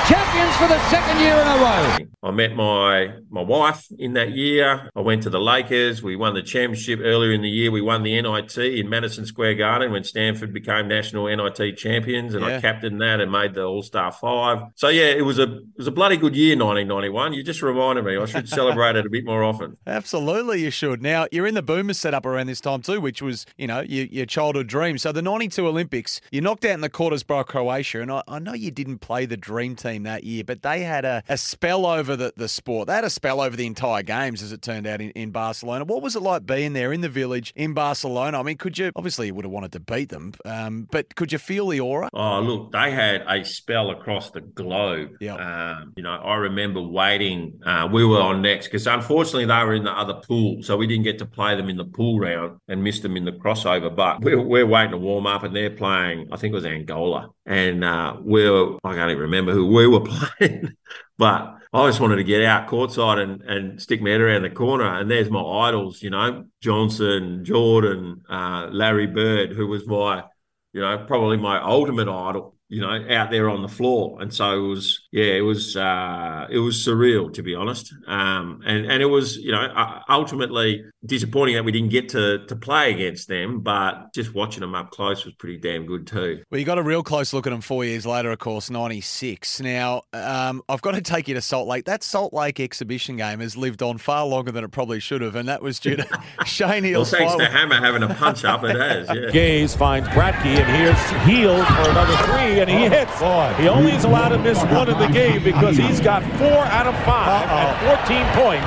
champions 0.08 0.54
for 0.56 0.68
the 0.68 0.78
second 0.88 1.18
year 1.20 1.34
in 1.34 1.46
a 1.46 1.56
row. 1.56 2.06
I 2.22 2.30
met 2.30 2.54
my 2.54 3.12
my 3.30 3.42
wife 3.42 3.86
in 3.98 4.14
that 4.14 4.30
year. 4.30 4.90
I 4.94 5.00
went 5.00 5.22
to 5.24 5.30
the 5.30 5.40
Lakers. 5.40 6.02
We 6.02 6.16
won 6.16 6.34
the 6.34 6.42
championship 6.42 7.00
earlier 7.02 7.32
in 7.32 7.42
the 7.42 7.48
year. 7.48 7.70
We 7.70 7.80
won 7.80 8.02
the 8.02 8.20
NIT 8.20 8.58
in 8.58 8.88
Madison 8.88 9.26
Square 9.26 9.54
Garden 9.54 9.92
when 9.92 10.04
Stanford 10.04 10.52
became 10.52 10.88
national 10.88 11.26
NIT 11.26 11.76
champions, 11.76 12.34
and 12.34 12.44
yeah. 12.44 12.56
I 12.56 12.60
captained 12.60 13.00
that 13.00 13.20
and 13.20 13.30
made 13.30 13.54
the 13.54 13.64
All 13.64 13.82
Star 13.82 14.12
Five. 14.12 14.62
So 14.74 14.88
yeah, 14.88 15.06
it 15.06 15.24
was 15.24 15.38
a 15.38 15.58
it 15.58 15.76
was 15.76 15.86
a 15.86 15.92
bloody 15.92 16.16
good 16.16 16.34
year, 16.34 16.56
1991. 16.56 17.32
You 17.32 17.42
just 17.42 17.62
reminded 17.62 18.04
me 18.04 18.16
I 18.16 18.26
should 18.26 18.48
celebrate 18.48 18.96
it 18.96 19.06
a 19.06 19.10
bit 19.10 19.24
more 19.24 19.42
often. 19.44 19.76
Absolutely, 19.86 20.62
you 20.62 20.70
should. 20.70 21.02
Now 21.02 21.26
you're 21.32 21.46
in 21.46 21.54
the 21.54 21.62
Boomers 21.62 21.98
setup 21.98 22.26
around 22.26 22.46
this 22.46 22.60
time 22.60 22.82
too, 22.82 23.00
which 23.00 23.22
was 23.22 23.46
you 23.56 23.66
know 23.66 23.80
your, 23.80 24.06
your 24.06 24.26
childhood 24.26 24.66
dream. 24.68 24.98
So 24.98 25.12
the 25.12 25.22
'92 25.22 25.66
Olympics, 25.66 26.20
you 26.30 26.40
knocked 26.40 26.64
out 26.64 26.72
in 26.72 26.80
the 26.80 26.90
quarters 26.90 27.22
by 27.22 27.42
Croatia, 27.42 28.02
and 28.02 28.10
I, 28.10 28.22
I 28.28 28.38
know 28.38 28.54
you 28.54 28.70
didn't 28.70 28.98
play 28.98 29.26
the 29.26 29.36
dream 29.36 29.76
team 29.76 29.95
that 30.04 30.24
year, 30.24 30.44
but 30.44 30.62
they 30.62 30.80
had 30.80 31.04
a, 31.04 31.22
a 31.28 31.36
spell 31.36 31.86
over 31.86 32.16
the, 32.16 32.32
the 32.36 32.48
sport. 32.48 32.88
They 32.88 32.94
had 32.94 33.04
a 33.04 33.10
spell 33.10 33.40
over 33.40 33.56
the 33.56 33.66
entire 33.66 34.02
games, 34.02 34.42
as 34.42 34.52
it 34.52 34.62
turned 34.62 34.86
out 34.86 35.00
in, 35.00 35.10
in 35.10 35.30
Barcelona. 35.30 35.84
What 35.84 36.02
was 36.02 36.16
it 36.16 36.22
like 36.22 36.46
being 36.46 36.72
there 36.72 36.92
in 36.92 37.00
the 37.00 37.08
village 37.08 37.52
in 37.56 37.74
Barcelona? 37.74 38.40
I 38.40 38.42
mean, 38.42 38.56
could 38.56 38.78
you 38.78 38.92
obviously 38.96 39.28
you 39.28 39.34
would 39.34 39.44
have 39.44 39.52
wanted 39.52 39.72
to 39.72 39.80
beat 39.80 40.08
them, 40.08 40.32
um, 40.44 40.88
but 40.90 41.14
could 41.14 41.32
you 41.32 41.38
feel 41.38 41.68
the 41.68 41.80
aura? 41.80 42.08
Oh, 42.12 42.40
look, 42.40 42.72
they 42.72 42.90
had 42.90 43.24
a 43.28 43.44
spell 43.44 43.90
across 43.90 44.30
the 44.30 44.40
globe. 44.40 45.16
Yeah, 45.20 45.34
um, 45.34 45.92
you 45.96 46.02
know, 46.02 46.10
I 46.10 46.36
remember 46.36 46.80
waiting. 46.82 47.60
Uh, 47.64 47.88
we 47.92 48.04
were 48.04 48.20
on 48.20 48.42
next 48.42 48.66
because 48.66 48.86
unfortunately 48.86 49.46
they 49.46 49.64
were 49.64 49.74
in 49.74 49.84
the 49.84 49.92
other 49.92 50.14
pool, 50.14 50.62
so 50.62 50.76
we 50.76 50.86
didn't 50.86 51.04
get 51.04 51.18
to 51.18 51.26
play 51.26 51.56
them 51.56 51.68
in 51.68 51.76
the 51.76 51.84
pool 51.84 52.18
round 52.18 52.60
and 52.68 52.82
missed 52.82 53.02
them 53.02 53.16
in 53.16 53.24
the 53.24 53.32
crossover. 53.32 53.94
But 53.94 54.20
we're, 54.20 54.40
we're 54.40 54.66
waiting 54.66 54.92
to 54.92 54.98
warm 54.98 55.26
up, 55.26 55.42
and 55.42 55.54
they're 55.54 55.70
playing. 55.70 56.28
I 56.32 56.36
think 56.36 56.52
it 56.52 56.56
was 56.56 56.66
Angola, 56.66 57.30
and 57.46 57.84
uh, 57.84 58.16
we 58.22 58.48
were. 58.50 58.76
I 58.84 58.94
can't 58.94 59.10
even 59.10 59.22
remember 59.22 59.52
who 59.52 59.66
we 59.66 59.86
were 59.86 60.00
playing, 60.38 60.76
but 61.16 61.54
I 61.72 61.86
just 61.86 62.00
wanted 62.00 62.16
to 62.16 62.24
get 62.24 62.44
out 62.44 62.68
courtside 62.68 63.22
and, 63.22 63.42
and 63.42 63.80
stick 63.82 64.02
my 64.02 64.10
head 64.10 64.20
around 64.20 64.42
the 64.42 64.50
corner. 64.50 64.84
And 64.84 65.10
there's 65.10 65.30
my 65.30 65.42
idols, 65.42 66.02
you 66.02 66.10
know, 66.10 66.46
Johnson, 66.60 67.44
Jordan, 67.44 68.22
uh, 68.28 68.68
Larry 68.70 69.06
Bird, 69.06 69.52
who 69.52 69.66
was 69.66 69.86
my, 69.86 70.24
you 70.72 70.80
know, 70.80 71.04
probably 71.06 71.36
my 71.36 71.62
ultimate 71.62 72.08
idol 72.08 72.56
you 72.68 72.80
know, 72.80 73.06
out 73.10 73.30
there 73.30 73.48
on 73.48 73.62
the 73.62 73.68
floor. 73.68 74.20
And 74.20 74.32
so 74.32 74.64
it 74.64 74.68
was, 74.68 75.05
yeah, 75.16 75.32
it 75.32 75.40
was, 75.40 75.78
uh, 75.78 76.46
it 76.50 76.58
was 76.58 76.76
surreal 76.76 77.32
to 77.32 77.42
be 77.42 77.54
honest. 77.54 77.94
Um, 78.06 78.60
and 78.66 78.84
and 78.84 79.02
it 79.02 79.06
was, 79.06 79.38
you 79.38 79.50
know, 79.50 79.66
ultimately 80.10 80.84
disappointing 81.06 81.54
that 81.54 81.64
we 81.64 81.72
didn't 81.72 81.88
get 81.88 82.10
to 82.10 82.44
to 82.46 82.54
play 82.54 82.92
against 82.92 83.26
them, 83.26 83.60
but 83.60 84.12
just 84.14 84.34
watching 84.34 84.60
them 84.60 84.74
up 84.74 84.90
close 84.90 85.24
was 85.24 85.32
pretty 85.34 85.56
damn 85.56 85.86
good 85.86 86.06
too. 86.06 86.42
Well, 86.50 86.58
you 86.58 86.66
got 86.66 86.76
a 86.76 86.82
real 86.82 87.02
close 87.02 87.32
look 87.32 87.46
at 87.46 87.50
them 87.50 87.62
four 87.62 87.82
years 87.82 88.04
later, 88.04 88.30
of 88.30 88.38
course, 88.40 88.68
'96. 88.68 89.62
Now, 89.62 90.02
um, 90.12 90.60
I've 90.68 90.82
got 90.82 90.92
to 90.96 91.00
take 91.00 91.28
you 91.28 91.34
to 91.34 91.40
Salt 91.40 91.66
Lake. 91.66 91.86
That 91.86 92.02
Salt 92.02 92.34
Lake 92.34 92.60
exhibition 92.60 93.16
game 93.16 93.40
has 93.40 93.56
lived 93.56 93.82
on 93.82 93.96
far 93.96 94.26
longer 94.26 94.52
than 94.52 94.64
it 94.64 94.70
probably 94.70 95.00
should 95.00 95.22
have, 95.22 95.34
and 95.34 95.48
that 95.48 95.62
was 95.62 95.78
due 95.78 95.96
to 95.96 96.06
Shane 96.44 96.84
Heal's. 96.84 97.10
well, 97.10 97.20
thanks 97.20 97.42
to 97.42 97.48
Hammer 97.48 97.76
having 97.76 98.02
a 98.02 98.14
punch 98.14 98.44
up, 98.44 98.64
it 98.64 98.76
has. 98.78 99.08
Yeah. 99.08 99.30
Gaze 99.30 99.74
finds 99.74 100.08
Bradtke, 100.10 100.44
and 100.44 100.76
here's 100.76 101.00
Heal 101.26 101.64
for 101.64 101.90
another 101.90 102.16
three 102.26 102.60
and 102.60 102.68
he 102.68 102.88
hits. 102.88 103.18
He 103.58 103.68
only 103.68 103.92
is 103.92 104.04
allowed 104.04 104.28
to 104.30 104.38
miss 104.38 104.62
one 104.64 104.88
in 104.88 104.98
the 104.98 105.05
game 105.12 105.42
because 105.42 105.76
he's 105.76 106.00
got 106.00 106.22
four 106.38 106.64
out 106.72 106.86
of 106.86 106.94
5 107.04 107.06
Uh-oh. 107.06 107.96
14 108.06 108.26
points 108.34 108.66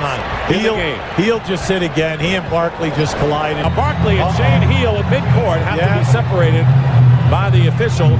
in 0.50 0.60
Heal, 0.60 0.74
the 0.74 0.80
game. 0.80 1.00
He'll 1.16 1.44
just 1.44 1.68
hit 1.68 1.82
again. 1.82 2.20
He 2.20 2.34
and 2.34 2.48
Barkley 2.50 2.90
just 2.90 3.16
collided. 3.18 3.62
Now 3.62 3.74
Barkley 3.74 4.18
and 4.18 4.36
Shane 4.36 4.62
Heal 4.70 4.96
in 4.96 5.04
midcourt 5.04 5.60
have 5.62 5.78
yeah. 5.78 5.94
to 5.94 6.00
be 6.00 6.04
separated 6.06 6.64
by 7.30 7.50
the 7.50 7.68
official. 7.68 8.18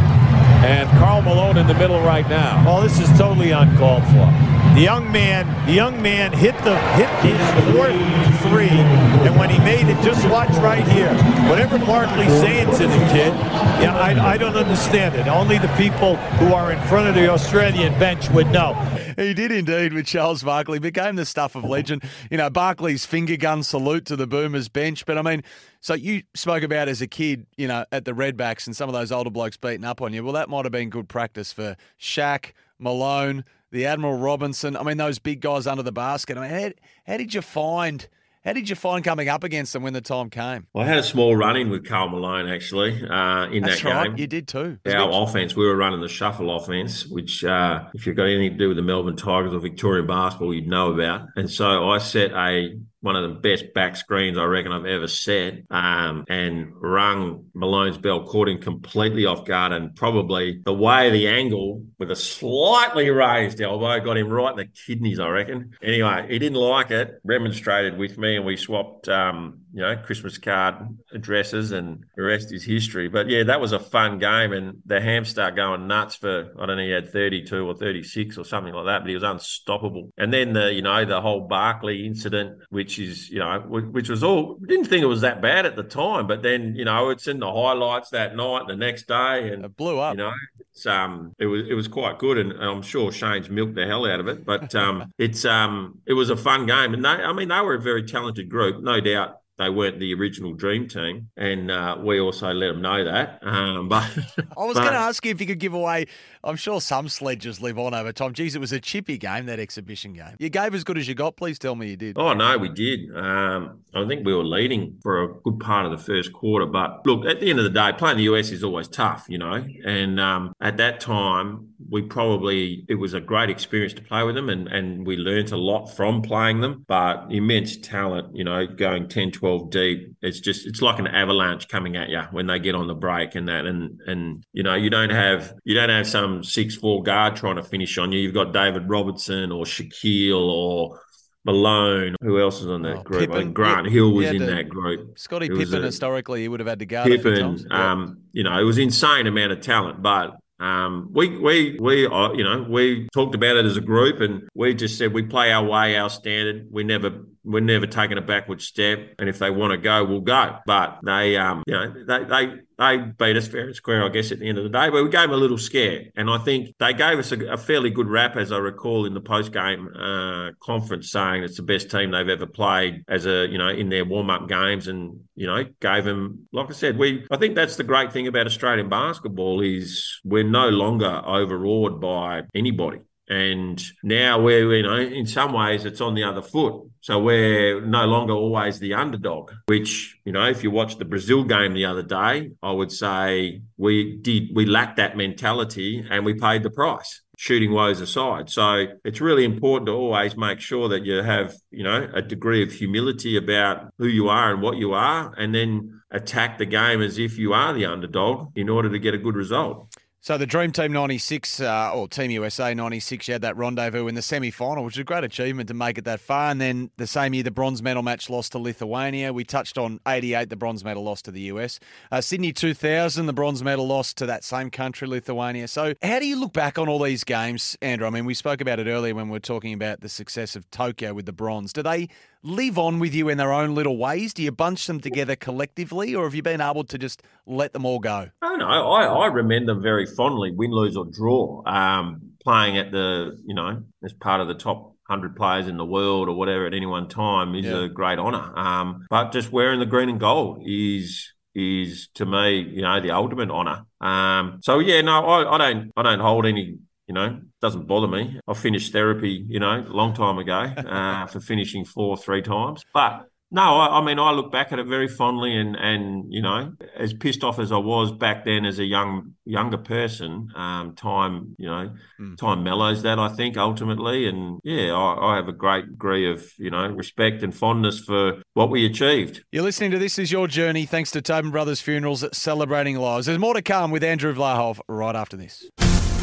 And 0.60 0.88
Karl 0.98 1.22
Malone 1.22 1.56
in 1.56 1.66
the 1.66 1.74
middle 1.74 2.00
right 2.02 2.28
now. 2.28 2.62
Well, 2.66 2.82
this 2.82 3.00
is 3.00 3.08
totally 3.16 3.50
uncalled 3.50 4.04
for. 4.04 4.28
The 4.74 4.82
young 4.82 5.10
man, 5.10 5.66
the 5.66 5.72
young 5.72 6.00
man 6.00 6.32
hit 6.32 6.56
the 6.64 6.78
hit 6.94 7.08
his 7.20 7.74
fourth 7.74 8.20
three, 8.48 8.68
and 8.68 9.38
when 9.38 9.50
he 9.50 9.58
made 9.58 9.88
it, 9.88 10.02
just 10.02 10.26
watch 10.28 10.50
right 10.58 10.86
here. 10.88 11.12
Whatever 11.48 11.78
Barkley's 11.78 12.32
saying 12.40 12.70
to 12.76 12.86
the 12.86 12.98
kid, 13.12 13.34
yeah, 13.82 13.96
I, 13.96 14.32
I 14.32 14.36
don't 14.38 14.56
understand 14.56 15.16
it. 15.16 15.26
Only 15.26 15.58
the 15.58 15.68
people 15.76 16.16
who 16.16 16.54
are 16.54 16.72
in 16.72 16.80
front 16.88 17.08
of 17.08 17.14
the 17.14 17.28
Australian 17.28 17.98
bench 17.98 18.30
would 18.30 18.50
know. 18.50 18.74
He 19.16 19.34
did 19.34 19.52
indeed 19.52 19.92
with 19.92 20.06
Charles 20.06 20.42
Barkley. 20.42 20.78
Became 20.78 21.16
the 21.16 21.26
stuff 21.26 21.54
of 21.54 21.64
legend. 21.64 22.02
You 22.30 22.38
know, 22.38 22.48
Barkley's 22.48 23.04
finger 23.04 23.36
gun 23.36 23.62
salute 23.62 24.06
to 24.06 24.16
the 24.16 24.26
Boomers 24.26 24.68
bench. 24.68 25.04
But 25.04 25.18
I 25.18 25.22
mean, 25.22 25.42
so 25.80 25.94
you 25.94 26.22
spoke 26.34 26.62
about 26.62 26.88
as 26.88 27.02
a 27.02 27.06
kid, 27.06 27.46
you 27.56 27.68
know, 27.68 27.84
at 27.92 28.04
the 28.04 28.12
Redbacks 28.12 28.66
and 28.66 28.74
some 28.74 28.88
of 28.88 28.94
those 28.94 29.12
older 29.12 29.30
blokes 29.30 29.56
beating 29.56 29.84
up 29.84 30.00
on 30.00 30.14
you. 30.14 30.24
Well, 30.24 30.32
that 30.34 30.48
might 30.48 30.64
have 30.64 30.72
been 30.72 30.88
good 30.90 31.08
practice 31.08 31.52
for 31.52 31.76
Shaq, 32.00 32.52
Malone, 32.78 33.44
the 33.70 33.86
Admiral 33.86 34.18
Robinson. 34.18 34.76
I 34.76 34.82
mean, 34.82 34.96
those 34.96 35.18
big 35.18 35.40
guys 35.40 35.66
under 35.66 35.82
the 35.82 35.92
basket. 35.92 36.36
I 36.36 36.40
mean, 36.40 36.50
how, 36.50 37.12
how 37.12 37.16
did 37.16 37.34
you 37.34 37.42
find 37.42 38.08
How 38.44 38.54
did 38.54 38.70
you 38.70 38.74
find 38.74 39.04
coming 39.04 39.28
up 39.28 39.44
against 39.44 39.74
them 39.74 39.82
when 39.82 39.92
the 39.92 40.00
time 40.00 40.30
came? 40.30 40.66
Well, 40.72 40.84
I 40.84 40.88
had 40.88 40.98
a 40.98 41.02
small 41.02 41.36
run 41.36 41.56
in 41.56 41.68
with 41.68 41.86
Karl 41.86 42.08
Malone 42.08 42.48
actually 42.48 42.92
uh, 43.06 43.50
in 43.50 43.62
That's 43.62 43.82
that 43.82 43.94
right. 43.94 44.06
game. 44.08 44.16
You 44.16 44.26
did 44.26 44.48
too. 44.48 44.78
Our 44.86 45.22
offense, 45.24 45.54
we 45.54 45.66
were 45.66 45.76
running 45.76 46.00
the 46.00 46.08
shuffle 46.08 46.56
offense, 46.56 47.06
which, 47.06 47.44
uh, 47.44 47.84
if 47.92 48.06
you've 48.06 48.16
got 48.16 48.24
anything 48.24 48.52
to 48.52 48.56
do 48.56 48.68
with 48.68 48.78
the 48.78 48.82
Melbourne 48.82 49.16
Tigers 49.16 49.52
or 49.52 49.58
Victorian 49.58 50.06
basketball, 50.06 50.54
you'd 50.54 50.66
know 50.68 50.90
about. 50.92 51.28
And 51.36 51.50
so 51.50 51.90
I 51.90 51.98
set 51.98 52.32
a 52.32 52.78
one 53.00 53.16
of 53.16 53.22
the 53.22 53.40
best 53.40 53.72
back 53.72 53.96
screens 53.96 54.36
I 54.36 54.44
reckon 54.44 54.72
I've 54.72 54.84
ever 54.84 55.08
set, 55.08 55.62
um, 55.70 56.24
and 56.28 56.72
rung 56.74 57.46
Malone's 57.54 57.98
bell, 57.98 58.24
caught 58.24 58.48
him 58.48 58.58
completely 58.58 59.24
off 59.24 59.46
guard, 59.46 59.72
and 59.72 59.96
probably 59.96 60.60
the 60.64 60.74
way 60.74 61.10
the 61.10 61.28
angle 61.28 61.86
with 61.98 62.10
a 62.10 62.16
slightly 62.16 63.08
raised 63.10 63.60
elbow 63.60 64.00
got 64.00 64.18
him 64.18 64.28
right 64.28 64.50
in 64.50 64.56
the 64.56 64.68
kidneys, 64.86 65.18
I 65.18 65.28
reckon. 65.28 65.72
Anyway, 65.82 66.26
he 66.28 66.38
didn't 66.38 66.58
like 66.58 66.90
it, 66.90 67.20
remonstrated 67.24 67.96
with 67.96 68.18
me, 68.18 68.36
and 68.36 68.44
we 68.44 68.56
swapped, 68.56 69.08
um, 69.08 69.59
you 69.72 69.82
know, 69.82 69.96
Christmas 69.96 70.38
card 70.38 70.74
addresses, 71.12 71.72
and 71.72 72.04
the 72.16 72.22
rest 72.22 72.52
is 72.52 72.64
history. 72.64 73.08
But 73.08 73.28
yeah, 73.28 73.44
that 73.44 73.60
was 73.60 73.72
a 73.72 73.78
fun 73.78 74.18
game, 74.18 74.52
and 74.52 74.82
the 74.86 75.00
ham 75.00 75.24
start 75.24 75.56
going 75.56 75.86
nuts 75.86 76.16
for 76.16 76.52
I 76.58 76.66
don't 76.66 76.76
know, 76.76 76.82
he 76.82 76.90
had 76.90 77.12
32 77.12 77.66
or 77.66 77.74
36 77.74 78.38
or 78.38 78.44
something 78.44 78.72
like 78.72 78.86
that, 78.86 79.00
but 79.00 79.08
he 79.08 79.14
was 79.14 79.22
unstoppable. 79.22 80.12
And 80.18 80.32
then 80.32 80.52
the, 80.52 80.72
you 80.72 80.82
know, 80.82 81.04
the 81.04 81.20
whole 81.20 81.40
Barkley 81.40 82.06
incident, 82.06 82.58
which 82.70 82.98
is, 82.98 83.30
you 83.30 83.38
know, 83.38 83.60
which 83.68 84.08
was 84.08 84.22
all 84.22 84.56
didn't 84.66 84.86
think 84.86 85.02
it 85.02 85.06
was 85.06 85.20
that 85.22 85.40
bad 85.40 85.66
at 85.66 85.76
the 85.76 85.82
time, 85.82 86.26
but 86.26 86.42
then, 86.42 86.74
you 86.74 86.84
know, 86.84 87.10
it's 87.10 87.26
in 87.28 87.38
the 87.38 87.50
highlights 87.52 88.10
that 88.10 88.36
night, 88.36 88.66
the 88.68 88.76
next 88.76 89.06
day, 89.08 89.50
and 89.52 89.64
It 89.64 89.76
blew 89.76 89.98
up. 89.98 90.14
you 90.14 90.18
know, 90.18 90.32
it's 90.72 90.86
um, 90.86 91.34
it 91.38 91.46
was 91.46 91.62
it 91.68 91.74
was 91.74 91.88
quite 91.88 92.18
good, 92.18 92.38
and 92.38 92.52
I'm 92.52 92.82
sure 92.82 93.12
Shane's 93.12 93.50
milked 93.50 93.74
the 93.74 93.86
hell 93.86 94.06
out 94.06 94.20
of 94.20 94.28
it. 94.28 94.44
But 94.44 94.74
um, 94.74 95.12
it's 95.18 95.44
um, 95.44 95.98
it 96.06 96.14
was 96.14 96.30
a 96.30 96.36
fun 96.36 96.66
game, 96.66 96.94
and 96.94 97.04
they, 97.04 97.08
I 97.08 97.32
mean, 97.32 97.48
they 97.48 97.60
were 97.60 97.74
a 97.74 97.80
very 97.80 98.04
talented 98.04 98.48
group, 98.48 98.82
no 98.82 99.00
doubt. 99.00 99.39
They 99.60 99.68
weren't 99.68 100.00
the 100.00 100.14
original 100.14 100.54
dream 100.54 100.88
team, 100.88 101.28
and 101.36 101.70
uh, 101.70 101.98
we 102.02 102.18
also 102.18 102.50
let 102.50 102.68
them 102.68 102.80
know 102.80 103.04
that. 103.04 103.40
Um, 103.42 103.88
but 103.90 104.10
I 104.56 104.64
was 104.64 104.72
but- 104.74 104.84
going 104.84 104.92
to 104.92 104.98
ask 104.98 105.22
you 105.22 105.32
if 105.32 105.40
you 105.40 105.46
could 105.46 105.58
give 105.58 105.74
away. 105.74 106.06
I'm 106.42 106.56
sure 106.56 106.80
some 106.80 107.10
sledges 107.10 107.60
live 107.60 107.78
on 107.78 107.92
over 107.92 108.10
time. 108.12 108.32
Geez, 108.32 108.56
it 108.56 108.60
was 108.60 108.72
a 108.72 108.80
chippy 108.80 109.18
game, 109.18 109.44
that 109.44 109.60
exhibition 109.60 110.14
game. 110.14 110.36
You 110.38 110.48
gave 110.48 110.74
as 110.74 110.84
good 110.84 110.96
as 110.96 111.06
you 111.06 111.14
got. 111.14 111.36
Please 111.36 111.58
tell 111.58 111.74
me 111.76 111.90
you 111.90 111.96
did. 111.96 112.16
Oh 112.18 112.32
no, 112.32 112.56
we 112.56 112.70
did. 112.70 113.14
Um, 113.14 113.80
I 113.94 114.06
think 114.06 114.24
we 114.24 114.34
were 114.34 114.44
leading 114.44 114.96
for 115.02 115.22
a 115.24 115.34
good 115.44 115.60
part 115.60 115.84
of 115.84 115.92
the 115.92 115.98
first 115.98 116.32
quarter. 116.32 116.64
But 116.64 117.04
look, 117.04 117.26
at 117.26 117.40
the 117.40 117.50
end 117.50 117.58
of 117.58 117.64
the 117.64 117.70
day, 117.70 117.92
playing 117.92 118.16
the 118.16 118.22
US 118.34 118.50
is 118.50 118.64
always 118.64 118.88
tough, 118.88 119.26
you 119.28 119.36
know. 119.36 119.62
And 119.84 120.18
um, 120.18 120.54
at 120.62 120.78
that 120.78 121.00
time, 121.00 121.68
we 121.90 122.00
probably 122.00 122.86
it 122.88 122.94
was 122.94 123.12
a 123.12 123.20
great 123.20 123.50
experience 123.50 123.92
to 123.94 124.02
play 124.02 124.22
with 124.22 124.34
them, 124.34 124.48
and 124.48 124.66
and 124.68 125.06
we 125.06 125.18
learnt 125.18 125.52
a 125.52 125.58
lot 125.58 125.88
from 125.88 126.22
playing 126.22 126.62
them. 126.62 126.86
But 126.88 127.26
immense 127.30 127.76
talent, 127.76 128.34
you 128.34 128.44
know, 128.44 128.66
going 128.66 129.08
10, 129.08 129.32
12 129.32 129.49
deep. 129.58 130.14
It's 130.22 130.40
just 130.40 130.66
it's 130.66 130.80
like 130.80 130.98
an 130.98 131.06
avalanche 131.08 131.68
coming 131.68 131.96
at 131.96 132.08
you 132.08 132.22
when 132.30 132.46
they 132.46 132.58
get 132.58 132.74
on 132.74 132.86
the 132.86 132.94
break 132.94 133.34
and 133.34 133.48
that. 133.48 133.66
And 133.66 134.00
and 134.06 134.44
you 134.52 134.62
know, 134.62 134.74
you 134.74 134.88
don't 134.90 135.10
have 135.10 135.52
you 135.64 135.74
don't 135.74 135.88
have 135.90 136.06
some 136.06 136.44
six 136.44 136.76
four 136.76 137.02
guard 137.02 137.36
trying 137.36 137.56
to 137.56 137.62
finish 137.62 137.98
on 137.98 138.12
you. 138.12 138.20
You've 138.20 138.34
got 138.34 138.52
David 138.52 138.88
Robinson 138.88 139.50
or 139.52 139.64
Shaquille 139.64 140.38
or 140.48 141.00
Malone. 141.44 142.16
Who 142.22 142.38
else 142.38 142.60
is 142.60 142.66
on 142.68 142.82
that 142.82 142.98
Oh, 142.98 143.02
group? 143.02 143.22
I 143.22 143.26
Pippen. 143.26 143.40
think 143.42 143.54
Grant 143.54 143.86
Yeah, 143.86 143.92
Hill 143.92 144.12
was 144.12 144.26
in 144.26 144.38
the- 144.38 144.46
that 144.46 144.68
group. 144.68 145.18
Scottie 145.18 145.48
Pippen, 145.48 145.82
a- 145.82 145.86
historically, 145.86 146.42
he 146.42 146.48
would 146.48 146.60
have 146.60 146.66
had 146.68 146.78
to 146.80 146.86
guard 146.86 147.08
Pippen, 147.10 147.34
times. 147.40 147.66
Yeah. 147.70 147.92
um, 147.92 148.18
you 148.32 148.42
know, 148.44 148.58
it 148.58 148.64
was 148.64 148.78
insane 148.78 149.26
amount 149.26 149.52
of 149.52 149.60
talent, 149.60 150.02
but. 150.02 150.36
Um, 150.60 151.08
we 151.12 151.38
we 151.38 151.78
we 151.80 152.06
uh, 152.06 152.32
you 152.32 152.44
know 152.44 152.66
we 152.68 153.08
talked 153.14 153.34
about 153.34 153.56
it 153.56 153.64
as 153.64 153.76
a 153.76 153.80
group, 153.80 154.20
and 154.20 154.48
we 154.54 154.74
just 154.74 154.98
said 154.98 155.12
we 155.14 155.22
play 155.22 155.52
our 155.52 155.64
way, 155.64 155.96
our 155.96 156.10
standard. 156.10 156.68
We 156.70 156.84
never 156.84 157.22
we're 157.44 157.60
never 157.60 157.86
taking 157.86 158.18
a 158.18 158.22
backward 158.22 158.60
step, 158.60 159.14
and 159.18 159.28
if 159.28 159.38
they 159.38 159.50
want 159.50 159.72
to 159.72 159.78
go, 159.78 160.04
we'll 160.04 160.20
go. 160.20 160.58
But 160.66 161.00
they 161.02 161.36
um 161.36 161.62
you 161.66 161.72
know 161.72 162.04
they 162.06 162.24
they 162.24 162.52
they 162.80 162.96
beat 162.96 163.36
us 163.36 163.46
fair 163.46 163.66
and 163.66 163.76
square, 163.76 164.02
I 164.02 164.08
guess, 164.08 164.32
at 164.32 164.38
the 164.38 164.48
end 164.48 164.56
of 164.56 164.64
the 164.64 164.70
day. 164.70 164.88
But 164.88 165.04
we 165.04 165.10
gave 165.10 165.22
them 165.22 165.32
a 165.32 165.36
little 165.36 165.58
scare, 165.58 166.04
and 166.16 166.30
I 166.30 166.38
think 166.38 166.74
they 166.78 166.94
gave 166.94 167.18
us 167.18 167.30
a, 167.30 167.52
a 167.52 167.56
fairly 167.58 167.90
good 167.90 168.08
rap, 168.08 168.36
as 168.36 168.50
I 168.50 168.58
recall 168.58 169.04
in 169.04 169.12
the 169.12 169.20
post 169.20 169.52
game 169.52 169.88
uh, 169.94 170.52
conference, 170.60 171.12
saying 171.12 171.44
it's 171.44 171.58
the 171.58 171.62
best 171.62 171.90
team 171.90 172.10
they've 172.10 172.28
ever 172.28 172.46
played 172.46 173.04
as 173.06 173.26
a 173.26 173.46
you 173.46 173.58
know 173.58 173.68
in 173.68 173.90
their 173.90 174.06
warm 174.06 174.30
up 174.30 174.48
games, 174.48 174.88
and 174.88 175.20
you 175.36 175.46
know 175.46 175.64
gave 175.80 176.04
them 176.04 176.48
like 176.52 176.70
I 176.70 176.72
said, 176.72 176.96
we 176.96 177.26
I 177.30 177.36
think 177.36 177.54
that's 177.54 177.76
the 177.76 177.84
great 177.84 178.12
thing 178.12 178.26
about 178.26 178.46
Australian 178.46 178.88
basketball 178.88 179.60
is 179.60 180.20
we're 180.24 180.42
no 180.42 180.70
longer 180.70 181.22
overawed 181.24 182.00
by 182.00 182.42
anybody. 182.54 183.00
And 183.30 183.80
now 184.02 184.40
we're, 184.40 184.74
you 184.74 184.82
know, 184.82 184.96
in 184.96 185.24
some 185.24 185.52
ways 185.52 185.84
it's 185.84 186.00
on 186.00 186.14
the 186.14 186.24
other 186.24 186.42
foot. 186.42 186.82
So 187.00 187.22
we're 187.22 187.80
no 187.80 188.04
longer 188.04 188.32
always 188.32 188.80
the 188.80 188.94
underdog, 188.94 189.52
which, 189.66 190.18
you 190.24 190.32
know, 190.32 190.46
if 190.48 190.64
you 190.64 190.72
watch 190.72 190.98
the 190.98 191.04
Brazil 191.04 191.44
game 191.44 191.72
the 191.72 191.86
other 191.86 192.02
day, 192.02 192.50
I 192.60 192.72
would 192.72 192.90
say 192.90 193.62
we 193.78 194.16
did, 194.16 194.48
we 194.52 194.66
lacked 194.66 194.96
that 194.96 195.16
mentality 195.16 196.04
and 196.10 196.24
we 196.24 196.34
paid 196.34 196.64
the 196.64 196.70
price. 196.70 197.22
Shooting 197.38 197.72
woes 197.72 198.00
aside. 198.02 198.50
So 198.50 198.86
it's 199.02 199.20
really 199.20 199.44
important 199.44 199.86
to 199.86 199.92
always 199.92 200.36
make 200.36 200.60
sure 200.60 200.88
that 200.88 201.06
you 201.06 201.22
have, 201.22 201.54
you 201.70 201.84
know, 201.84 202.10
a 202.12 202.20
degree 202.20 202.62
of 202.62 202.72
humility 202.72 203.38
about 203.38 203.94
who 203.96 204.08
you 204.08 204.28
are 204.28 204.52
and 204.52 204.60
what 204.60 204.76
you 204.76 204.92
are, 204.92 205.32
and 205.38 205.54
then 205.54 206.02
attack 206.10 206.58
the 206.58 206.66
game 206.66 207.00
as 207.00 207.16
if 207.16 207.38
you 207.38 207.54
are 207.54 207.72
the 207.72 207.86
underdog 207.86 208.48
in 208.56 208.68
order 208.68 208.90
to 208.90 208.98
get 208.98 209.14
a 209.14 209.18
good 209.18 209.36
result. 209.36 209.89
So 210.22 210.36
the 210.36 210.44
Dream 210.44 210.70
Team 210.70 210.92
96, 210.92 211.60
uh, 211.60 211.94
or 211.94 212.06
Team 212.06 212.30
USA 212.32 212.74
96, 212.74 213.26
you 213.26 213.32
had 213.32 213.40
that 213.40 213.56
rendezvous 213.56 214.06
in 214.06 214.14
the 214.14 214.20
semi-final, 214.20 214.84
which 214.84 214.96
is 214.96 215.00
a 215.00 215.04
great 215.04 215.24
achievement 215.24 215.68
to 215.68 215.74
make 215.74 215.96
it 215.96 216.04
that 216.04 216.20
far. 216.20 216.50
And 216.50 216.60
then 216.60 216.90
the 216.98 217.06
same 217.06 217.32
year, 217.32 217.42
the 217.42 217.50
bronze 217.50 217.82
medal 217.82 218.02
match 218.02 218.28
lost 218.28 218.52
to 218.52 218.58
Lithuania. 218.58 219.32
We 219.32 219.44
touched 219.44 219.78
on 219.78 219.98
88, 220.06 220.50
the 220.50 220.56
bronze 220.56 220.84
medal 220.84 221.04
lost 221.04 221.24
to 221.24 221.30
the 221.30 221.40
US. 221.52 221.80
Uh, 222.12 222.20
Sydney 222.20 222.52
2000, 222.52 223.24
the 223.24 223.32
bronze 223.32 223.64
medal 223.64 223.86
lost 223.86 224.18
to 224.18 224.26
that 224.26 224.44
same 224.44 224.68
country, 224.68 225.08
Lithuania. 225.08 225.66
So 225.68 225.94
how 226.02 226.18
do 226.18 226.26
you 226.26 226.38
look 226.38 226.52
back 226.52 226.78
on 226.78 226.86
all 226.86 227.02
these 227.02 227.24
games, 227.24 227.78
Andrew? 227.80 228.06
I 228.06 228.10
mean, 228.10 228.26
we 228.26 228.34
spoke 228.34 228.60
about 228.60 228.78
it 228.78 228.88
earlier 228.88 229.14
when 229.14 229.28
we 229.28 229.32
were 229.32 229.40
talking 229.40 229.72
about 229.72 230.02
the 230.02 230.10
success 230.10 230.54
of 230.54 230.70
Tokyo 230.70 231.14
with 231.14 231.24
the 231.24 231.32
bronze. 231.32 231.72
Do 231.72 231.82
they 231.82 232.10
live 232.42 232.78
on 232.78 232.98
with 232.98 233.14
you 233.14 233.28
in 233.28 233.38
their 233.38 233.52
own 233.52 233.74
little 233.74 233.96
ways? 233.96 234.32
Do 234.34 234.42
you 234.42 234.52
bunch 234.52 234.86
them 234.86 235.00
together 235.00 235.36
collectively, 235.36 236.14
or 236.14 236.24
have 236.24 236.34
you 236.34 236.42
been 236.42 236.60
able 236.60 236.84
to 236.84 236.98
just 236.98 237.22
let 237.46 237.72
them 237.72 237.84
all 237.84 237.98
go? 237.98 238.30
Don't 238.40 238.58
know. 238.58 238.66
I, 238.66 239.04
I 239.04 239.26
remember 239.26 239.74
them 239.74 239.82
very 239.82 240.06
fondly, 240.10 240.50
win, 240.52 240.70
lose, 240.70 240.96
or 240.96 241.04
draw. 241.04 241.62
Um, 241.66 242.32
playing 242.42 242.78
at 242.78 242.90
the, 242.90 243.38
you 243.44 243.54
know, 243.54 243.82
as 244.02 244.12
part 244.14 244.40
of 244.40 244.48
the 244.48 244.54
top 244.54 244.94
100 245.08 245.36
players 245.36 245.66
in 245.68 245.76
the 245.76 245.84
world 245.84 246.28
or 246.28 246.34
whatever 246.36 246.66
at 246.66 246.72
any 246.74 246.86
one 246.86 247.08
time 247.08 247.54
is 247.54 247.66
Yeah. 247.66 247.84
a 247.84 247.88
great 247.88 248.18
honour. 248.18 248.56
Um, 248.58 249.06
but 249.10 249.32
just 249.32 249.52
wearing 249.52 249.78
the 249.80 249.86
green 249.86 250.08
and 250.08 250.20
gold 250.20 250.62
is 250.64 251.32
is 251.54 252.08
to 252.14 252.24
me, 252.24 252.60
you 252.60 252.80
know, 252.82 253.00
the 253.00 253.10
ultimate 253.10 253.50
honour. 253.50 253.84
Um, 254.00 254.60
so 254.62 254.78
yeah, 254.78 255.00
no, 255.00 255.24
I, 255.26 255.54
I 255.54 255.58
don't 255.58 255.90
I 255.96 256.02
don't 256.02 256.20
hold 256.20 256.46
any. 256.46 256.78
You 257.08 257.14
know, 257.14 257.40
doesn't 257.60 257.88
bother 257.88 258.06
me. 258.06 258.38
I 258.46 258.54
finished 258.54 258.92
therapy, 258.92 259.44
you 259.48 259.58
know, 259.58 259.80
a 259.84 259.92
long 259.92 260.14
time 260.14 260.38
ago 260.38 260.60
uh, 260.60 261.26
for 261.26 261.40
finishing 261.40 261.84
four 261.84 262.16
three 262.16 262.40
times. 262.40 262.84
But 262.94 263.24
no, 263.50 263.62
I, 263.62 263.98
I 263.98 264.04
mean, 264.04 264.18
I 264.18 264.30
look 264.30 264.52
back 264.52 264.72
at 264.72 264.78
it 264.78 264.86
very 264.86 265.08
fondly, 265.08 265.56
and 265.56 265.74
and 265.76 266.32
you 266.32 266.40
know, 266.40 266.72
as 266.96 267.12
pissed 267.12 267.42
off 267.42 267.58
as 267.58 267.72
I 267.72 267.78
was 267.78 268.12
back 268.12 268.44
then 268.44 268.64
as 268.64 268.78
a 268.78 268.84
young 268.84 269.34
younger 269.44 269.78
person, 269.78 270.48
um, 270.54 270.94
time 270.94 271.56
you 271.58 271.66
know, 271.66 271.90
time 272.38 272.62
mellows 272.62 273.02
that 273.02 273.18
I 273.18 273.28
think 273.28 273.56
ultimately, 273.56 274.28
and 274.28 274.60
yeah, 274.62 274.92
I, 274.92 275.32
I 275.32 275.36
have 275.36 275.48
a 275.48 275.52
great 275.52 275.88
degree 275.90 276.30
of 276.30 276.52
you 276.58 276.70
know 276.70 276.86
respect 276.88 277.42
and 277.42 277.54
fondness 277.54 277.98
for 277.98 278.42
what 278.54 278.70
we 278.70 278.86
achieved. 278.86 279.42
You're 279.50 279.64
listening 279.64 279.90
to 279.92 279.98
This 279.98 280.18
Is 280.18 280.30
Your 280.30 280.46
Journey, 280.46 280.86
thanks 280.86 281.10
to 281.12 281.22
Tobin 281.22 281.50
Brothers 281.50 281.80
Funerals 281.80 282.24
celebrating 282.32 282.96
lives. 282.96 283.26
There's 283.26 283.38
more 283.38 283.54
to 283.54 283.62
come 283.62 283.90
with 283.90 284.04
Andrew 284.04 284.34
Vlahov 284.34 284.80
right 284.88 285.16
after 285.16 285.36
this. 285.36 285.68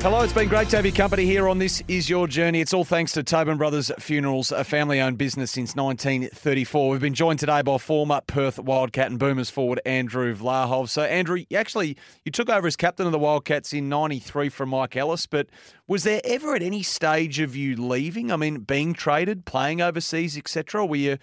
Hello, 0.00 0.20
it's 0.20 0.32
been 0.32 0.48
great 0.48 0.68
to 0.68 0.76
have 0.76 0.84
your 0.84 0.94
company 0.94 1.24
here 1.24 1.48
on 1.48 1.58
This 1.58 1.82
Is 1.88 2.08
Your 2.08 2.28
Journey. 2.28 2.60
It's 2.60 2.72
all 2.72 2.84
thanks 2.84 3.10
to 3.12 3.24
Tobin 3.24 3.56
Brothers 3.56 3.90
Funerals, 3.98 4.52
a 4.52 4.62
family 4.62 5.00
owned 5.00 5.18
business 5.18 5.50
since 5.50 5.74
1934. 5.74 6.90
We've 6.90 7.00
been 7.00 7.14
joined 7.14 7.40
today 7.40 7.62
by 7.62 7.78
former 7.78 8.20
Perth 8.24 8.60
Wildcat 8.60 9.10
and 9.10 9.18
Boomers 9.18 9.50
forward 9.50 9.80
Andrew 9.84 10.36
Vlahov. 10.36 10.90
So, 10.90 11.02
Andrew, 11.02 11.42
you 11.48 11.56
actually 11.56 11.96
you 12.24 12.30
took 12.30 12.48
over 12.48 12.68
as 12.68 12.76
captain 12.76 13.06
of 13.06 13.12
the 13.12 13.18
Wildcats 13.18 13.72
in 13.72 13.88
93 13.88 14.48
from 14.48 14.68
Mike 14.68 14.96
Ellis, 14.96 15.26
but 15.26 15.48
was 15.88 16.04
there 16.04 16.20
ever 16.22 16.54
at 16.54 16.62
any 16.62 16.84
stage 16.84 17.40
of 17.40 17.56
you 17.56 17.74
leaving? 17.74 18.30
I 18.30 18.36
mean, 18.36 18.60
being 18.60 18.92
traded, 18.92 19.44
playing 19.44 19.80
overseas, 19.80 20.38
etc.? 20.38 20.86
Were 20.86 20.96
you 20.96 21.18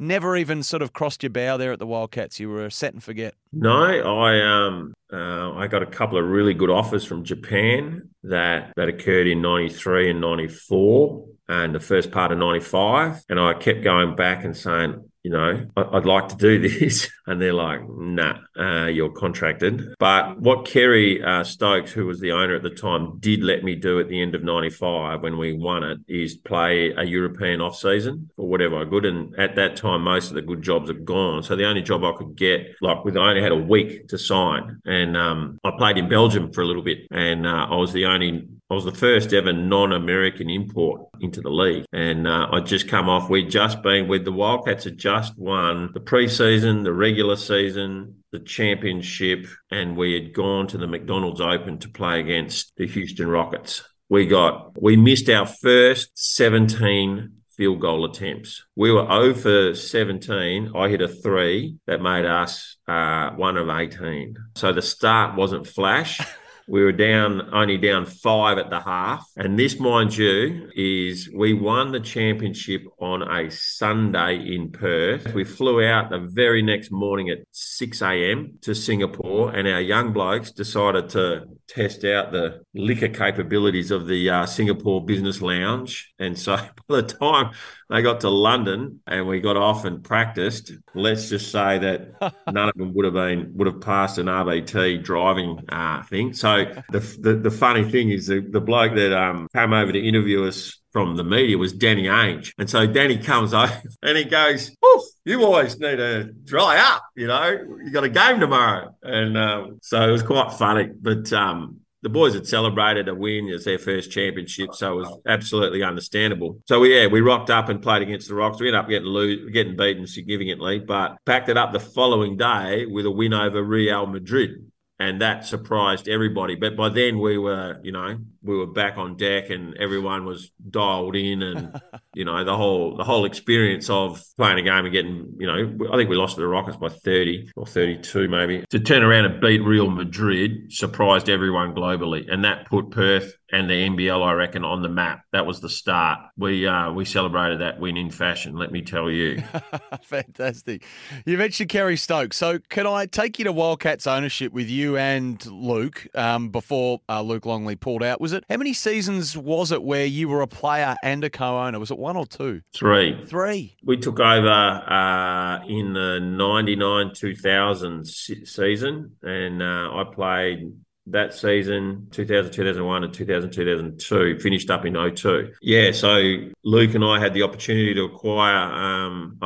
never 0.00 0.36
even 0.36 0.62
sort 0.62 0.82
of 0.82 0.92
crossed 0.92 1.22
your 1.22 1.30
bow 1.30 1.56
there 1.56 1.72
at 1.72 1.78
the 1.78 1.86
Wildcats. 1.86 2.40
You 2.40 2.48
were 2.48 2.70
set 2.70 2.94
and 2.94 3.02
forget. 3.02 3.34
No, 3.52 3.72
I 3.72 4.40
um 4.40 4.94
uh, 5.12 5.52
I 5.54 5.66
got 5.66 5.82
a 5.82 5.86
couple 5.86 6.18
of 6.18 6.24
really 6.24 6.54
good 6.54 6.70
offers 6.70 7.04
from 7.04 7.24
Japan 7.24 8.08
that 8.24 8.72
that 8.76 8.88
occurred 8.88 9.26
in 9.26 9.42
'93 9.42 10.10
and 10.10 10.20
'94 10.20 11.26
and 11.48 11.74
the 11.74 11.80
first 11.80 12.12
part 12.12 12.30
of 12.30 12.38
95 12.38 13.24
and 13.28 13.40
i 13.40 13.52
kept 13.52 13.82
going 13.82 14.14
back 14.14 14.44
and 14.44 14.56
saying 14.56 15.09
you 15.22 15.30
know, 15.30 15.66
I'd 15.76 16.06
like 16.06 16.28
to 16.28 16.36
do 16.36 16.58
this. 16.68 17.10
And 17.26 17.40
they're 17.40 17.52
like, 17.52 17.80
nah, 17.88 18.38
uh, 18.58 18.86
you're 18.86 19.12
contracted. 19.12 19.94
But 19.98 20.40
what 20.40 20.64
Kerry 20.64 21.22
uh, 21.22 21.44
Stokes, 21.44 21.92
who 21.92 22.06
was 22.06 22.20
the 22.20 22.32
owner 22.32 22.56
at 22.56 22.62
the 22.62 22.70
time, 22.70 23.18
did 23.20 23.42
let 23.42 23.62
me 23.62 23.74
do 23.74 24.00
at 24.00 24.08
the 24.08 24.20
end 24.20 24.34
of 24.34 24.42
95 24.42 25.22
when 25.22 25.38
we 25.38 25.52
won 25.52 25.84
it 25.84 25.98
is 26.08 26.36
play 26.36 26.92
a 26.96 27.04
European 27.04 27.60
off 27.60 27.76
season 27.76 28.30
for 28.36 28.48
whatever 28.48 28.80
I 28.80 28.88
could. 28.88 29.04
And 29.04 29.38
at 29.38 29.56
that 29.56 29.76
time, 29.76 30.02
most 30.02 30.28
of 30.28 30.34
the 30.34 30.42
good 30.42 30.62
jobs 30.62 30.88
had 30.88 31.04
gone. 31.04 31.42
So 31.42 31.54
the 31.54 31.66
only 31.66 31.82
job 31.82 32.02
I 32.04 32.12
could 32.12 32.34
get, 32.34 32.74
like 32.80 33.04
with, 33.04 33.16
I 33.16 33.30
only 33.30 33.42
had 33.42 33.52
a 33.52 33.56
week 33.56 34.08
to 34.08 34.18
sign. 34.18 34.80
And 34.84 35.16
um, 35.16 35.58
I 35.62 35.70
played 35.76 35.98
in 35.98 36.08
Belgium 36.08 36.52
for 36.52 36.62
a 36.62 36.66
little 36.66 36.82
bit. 36.82 37.06
And 37.10 37.46
uh, 37.46 37.66
I 37.70 37.76
was 37.76 37.92
the 37.92 38.06
only 38.06 38.48
I 38.70 38.74
was 38.74 38.84
the 38.84 38.92
first 38.92 39.32
ever 39.32 39.52
non-American 39.52 40.48
import 40.48 41.08
into 41.18 41.40
the 41.40 41.50
league, 41.50 41.86
and 41.92 42.28
uh, 42.28 42.46
I'd 42.52 42.66
just 42.66 42.86
come 42.86 43.08
off. 43.08 43.28
We'd 43.28 43.50
just 43.50 43.82
been 43.82 44.06
with 44.06 44.24
the 44.24 44.30
Wildcats 44.30 44.84
had 44.84 44.96
just 44.96 45.36
won 45.36 45.90
the 45.92 45.98
preseason, 45.98 46.84
the 46.84 46.92
regular 46.92 47.34
season, 47.34 48.22
the 48.30 48.38
championship, 48.38 49.48
and 49.72 49.96
we 49.96 50.14
had 50.14 50.32
gone 50.32 50.68
to 50.68 50.78
the 50.78 50.86
McDonald's 50.86 51.40
Open 51.40 51.78
to 51.78 51.88
play 51.88 52.20
against 52.20 52.72
the 52.76 52.86
Houston 52.86 53.28
Rockets. 53.28 53.82
We 54.08 54.26
got 54.26 54.80
we 54.80 54.96
missed 54.96 55.28
our 55.28 55.46
first 55.46 56.10
17 56.14 57.32
field 57.56 57.80
goal 57.80 58.04
attempts. 58.04 58.64
We 58.76 58.92
were 58.92 59.04
0 59.04 59.34
for 59.34 59.74
17. 59.74 60.72
I 60.76 60.88
hit 60.88 61.02
a 61.02 61.08
three 61.08 61.76
that 61.88 62.00
made 62.00 62.24
us 62.24 62.76
uh, 62.86 63.30
one 63.30 63.56
of 63.56 63.68
18. 63.68 64.36
So 64.54 64.72
the 64.72 64.80
start 64.80 65.36
wasn't 65.36 65.66
flash. 65.66 66.20
We 66.70 66.84
were 66.84 66.92
down 66.92 67.52
only 67.52 67.78
down 67.78 68.06
five 68.06 68.56
at 68.56 68.70
the 68.70 68.78
half. 68.78 69.28
And 69.36 69.58
this, 69.58 69.80
mind 69.80 70.16
you, 70.16 70.70
is 70.76 71.28
we 71.34 71.52
won 71.52 71.90
the 71.90 71.98
championship 71.98 72.84
on 73.00 73.22
a 73.22 73.50
Sunday 73.50 74.54
in 74.54 74.70
Perth. 74.70 75.34
We 75.34 75.42
flew 75.42 75.84
out 75.84 76.10
the 76.10 76.20
very 76.20 76.62
next 76.62 76.92
morning 76.92 77.28
at 77.28 77.38
6 77.50 78.02
a.m. 78.02 78.58
to 78.60 78.76
Singapore, 78.76 79.50
and 79.52 79.66
our 79.66 79.80
young 79.80 80.12
blokes 80.12 80.52
decided 80.52 81.08
to 81.10 81.46
test 81.70 82.04
out 82.04 82.32
the 82.32 82.62
liquor 82.74 83.08
capabilities 83.08 83.90
of 83.90 84.06
the 84.06 84.28
uh, 84.28 84.46
Singapore 84.46 85.04
Business 85.04 85.40
Lounge. 85.40 86.12
And 86.18 86.38
so 86.38 86.56
by 86.88 87.00
the 87.00 87.02
time 87.02 87.52
they 87.88 88.02
got 88.02 88.20
to 88.20 88.30
London 88.30 89.00
and 89.06 89.26
we 89.26 89.40
got 89.40 89.56
off 89.56 89.84
and 89.84 90.02
practiced, 90.02 90.72
let's 90.94 91.28
just 91.28 91.50
say 91.50 91.78
that 91.78 92.34
none 92.52 92.68
of 92.68 92.74
them 92.76 92.92
would 92.94 93.04
have 93.04 93.14
been 93.14 93.52
would 93.54 93.66
have 93.66 93.80
passed 93.80 94.18
an 94.18 94.26
RBT 94.26 95.02
driving 95.02 95.64
uh, 95.68 96.02
thing. 96.04 96.32
So 96.32 96.59
the, 96.64 97.40
the, 97.42 97.50
funny 97.50 97.84
thing 97.84 98.10
is 98.10 98.26
the, 98.26 98.40
the 98.40 98.60
bloke 98.60 98.94
that 98.94 99.16
um, 99.16 99.48
came 99.54 99.72
over 99.72 99.92
to 99.92 99.98
interview 99.98 100.44
us 100.44 100.80
from 100.92 101.16
the 101.16 101.24
media 101.24 101.56
was 101.56 101.72
Danny 101.72 102.04
Ainge. 102.04 102.52
And 102.58 102.68
so 102.68 102.86
Danny 102.86 103.18
comes 103.18 103.54
over 103.54 103.80
and 104.02 104.18
he 104.18 104.24
goes, 104.24 104.70
Oof, 104.84 105.02
you 105.24 105.42
always 105.44 105.78
need 105.78 105.96
to 105.96 106.24
dry 106.44 106.78
up, 106.78 107.04
you 107.16 107.26
know, 107.26 107.48
you 107.84 107.90
got 107.92 108.04
a 108.04 108.08
game 108.08 108.40
tomorrow. 108.40 108.94
And 109.02 109.36
um, 109.36 109.78
so 109.82 110.08
it 110.08 110.12
was 110.12 110.22
quite 110.22 110.52
funny. 110.52 110.90
But 111.00 111.32
um, 111.32 111.80
the 112.02 112.08
boys 112.08 112.34
had 112.34 112.46
celebrated 112.46 113.08
a 113.08 113.14
win 113.14 113.48
as 113.50 113.64
their 113.64 113.78
first 113.78 114.10
championship, 114.10 114.74
so 114.74 114.92
it 114.92 114.96
was 114.96 115.18
absolutely 115.26 115.82
understandable. 115.82 116.60
So 116.66 116.82
yeah, 116.84 117.06
we 117.06 117.20
rocked 117.20 117.50
up 117.50 117.68
and 117.68 117.82
played 117.82 118.02
against 118.02 118.28
the 118.28 118.34
Rocks. 118.34 118.58
We 118.58 118.68
ended 118.68 118.80
up 118.80 118.88
getting 118.88 119.08
lose, 119.08 119.50
getting 119.52 119.76
beaten 119.76 120.06
significantly, 120.06 120.78
but 120.78 121.18
packed 121.26 121.50
it 121.50 121.58
up 121.58 121.72
the 121.72 121.80
following 121.80 122.36
day 122.36 122.86
with 122.86 123.04
a 123.04 123.10
win 123.10 123.34
over 123.34 123.62
Real 123.62 124.06
Madrid 124.06 124.69
and 125.00 125.22
that 125.22 125.46
surprised 125.46 126.08
everybody. 126.08 126.54
But 126.54 126.76
by 126.76 126.90
then 126.90 127.18
we 127.18 127.38
were, 127.38 127.80
you 127.82 127.90
know, 127.90 128.18
we 128.42 128.56
were 128.56 128.66
back 128.66 128.98
on 128.98 129.16
deck 129.16 129.48
and 129.48 129.74
everyone 129.78 130.26
was 130.26 130.50
dialed 130.68 131.16
in, 131.16 131.42
and 131.42 131.80
you 132.14 132.24
know 132.24 132.44
the 132.44 132.56
whole 132.56 132.96
the 132.96 133.04
whole 133.04 133.24
experience 133.24 133.88
of 133.88 134.22
playing 134.36 134.58
a 134.58 134.62
game 134.62 134.84
and 134.84 134.92
getting, 134.92 135.34
you 135.38 135.46
know, 135.46 135.88
I 135.90 135.96
think 135.96 136.10
we 136.10 136.16
lost 136.16 136.36
to 136.36 136.42
the 136.42 136.46
Rockets 136.46 136.76
by 136.76 136.90
thirty 136.90 137.50
or 137.56 137.66
thirty 137.66 137.98
two 137.98 138.28
maybe. 138.28 138.64
To 138.70 138.78
turn 138.78 139.02
around 139.02 139.24
and 139.24 139.40
beat 139.40 139.62
Real 139.62 139.90
Madrid 139.90 140.72
surprised 140.72 141.30
everyone 141.30 141.74
globally, 141.74 142.30
and 142.30 142.44
that 142.44 142.66
put 142.66 142.90
Perth 142.90 143.34
and 143.52 143.68
the 143.68 143.88
NBL, 143.88 144.24
I 144.24 144.32
reckon, 144.32 144.64
on 144.64 144.82
the 144.82 144.88
map. 144.88 145.22
That 145.32 145.46
was 145.46 145.60
the 145.60 145.68
start. 145.68 146.20
We 146.36 146.66
uh, 146.66 146.92
we 146.92 147.04
celebrated 147.04 147.60
that 147.60 147.80
win 147.80 147.96
in 147.96 148.10
fashion. 148.10 148.54
Let 148.54 148.70
me 148.70 148.82
tell 148.82 149.10
you. 149.10 149.42
Fantastic. 150.02 150.84
You 151.24 151.38
mentioned 151.38 151.70
Kerry 151.70 151.96
Stokes. 151.96 152.36
So 152.36 152.58
can 152.68 152.86
I 152.86 153.06
take 153.06 153.38
you 153.38 153.44
to 153.46 153.52
Wildcats 153.52 154.06
ownership 154.06 154.52
with 154.52 154.68
you 154.68 154.89
and 154.96 155.44
Luke 155.46 156.06
um, 156.14 156.50
before 156.50 157.00
uh, 157.08 157.22
Luke 157.22 157.46
Longley 157.46 157.76
pulled 157.76 158.02
out? 158.02 158.20
Was 158.20 158.32
it 158.32 158.44
how 158.48 158.56
many 158.56 158.72
seasons 158.72 159.36
was 159.36 159.72
it 159.72 159.82
where 159.82 160.06
you 160.06 160.28
were 160.28 160.42
a 160.42 160.46
player 160.46 160.96
and 161.02 161.24
a 161.24 161.30
co-owner? 161.30 161.78
Was 161.78 161.90
it 161.90 161.98
one 161.98 162.16
or 162.16 162.26
two? 162.26 162.62
Three. 162.74 163.24
Three. 163.26 163.76
We 163.84 163.96
took 163.96 164.20
over 164.20 164.48
uh, 164.48 165.64
in 165.66 165.92
the 165.92 166.20
'99 166.20 167.12
2000 167.14 168.06
season, 168.06 169.16
and 169.22 169.62
uh, 169.62 169.90
I 169.94 170.04
played 170.12 170.72
that 171.06 171.34
season 171.34 172.08
2000 172.10 172.52
2001 172.52 173.04
and 173.04 173.14
2000 173.14 173.50
2002 173.50 174.38
finished 174.38 174.70
up 174.70 174.84
in 174.84 174.94
02 175.14 175.50
yeah 175.62 175.90
so 175.90 176.36
luke 176.62 176.94
and 176.94 177.02
i 177.02 177.18
had 177.18 177.32
the 177.32 177.42
opportunity 177.42 177.94
to 177.94 178.04
acquire 178.04 178.54
um, 178.54 179.36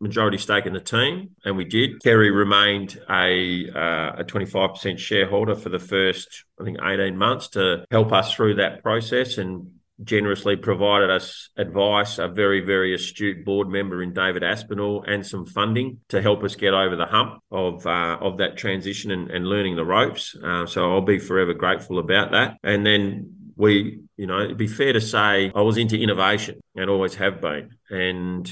majority 0.00 0.38
stake 0.38 0.66
in 0.66 0.72
the 0.72 0.80
team 0.80 1.30
and 1.44 1.56
we 1.56 1.64
did 1.64 2.02
kerry 2.02 2.30
remained 2.30 3.00
a 3.10 3.68
uh, 3.74 4.20
a 4.20 4.24
25% 4.24 4.98
shareholder 4.98 5.54
for 5.54 5.68
the 5.68 5.78
first 5.78 6.44
i 6.60 6.64
think 6.64 6.78
18 6.82 7.16
months 7.16 7.48
to 7.48 7.84
help 7.90 8.12
us 8.12 8.32
through 8.32 8.54
that 8.54 8.82
process 8.82 9.38
and 9.38 9.72
generously 10.04 10.56
provided 10.56 11.10
us 11.10 11.50
advice, 11.56 12.18
a 12.18 12.28
very, 12.28 12.60
very 12.60 12.94
astute 12.94 13.44
board 13.44 13.68
member 13.68 14.02
in 14.02 14.12
David 14.12 14.44
Aspinall, 14.44 15.04
and 15.06 15.26
some 15.26 15.46
funding 15.46 16.00
to 16.08 16.22
help 16.22 16.44
us 16.44 16.54
get 16.54 16.74
over 16.74 16.96
the 16.96 17.06
hump 17.06 17.42
of 17.50 17.86
uh, 17.86 18.18
of 18.20 18.38
that 18.38 18.56
transition 18.56 19.10
and, 19.10 19.30
and 19.30 19.46
learning 19.46 19.76
the 19.76 19.84
ropes. 19.84 20.36
Uh, 20.42 20.66
so 20.66 20.92
I'll 20.92 21.00
be 21.00 21.18
forever 21.18 21.54
grateful 21.54 21.98
about 21.98 22.32
that. 22.32 22.58
And 22.62 22.86
then 22.86 23.34
we, 23.56 24.00
you 24.16 24.26
know, 24.26 24.40
it'd 24.42 24.56
be 24.56 24.68
fair 24.68 24.92
to 24.92 25.00
say 25.00 25.50
I 25.54 25.62
was 25.62 25.76
into 25.76 26.00
innovation 26.00 26.60
and 26.76 26.88
always 26.88 27.16
have 27.16 27.40
been. 27.40 27.70
And 27.90 28.48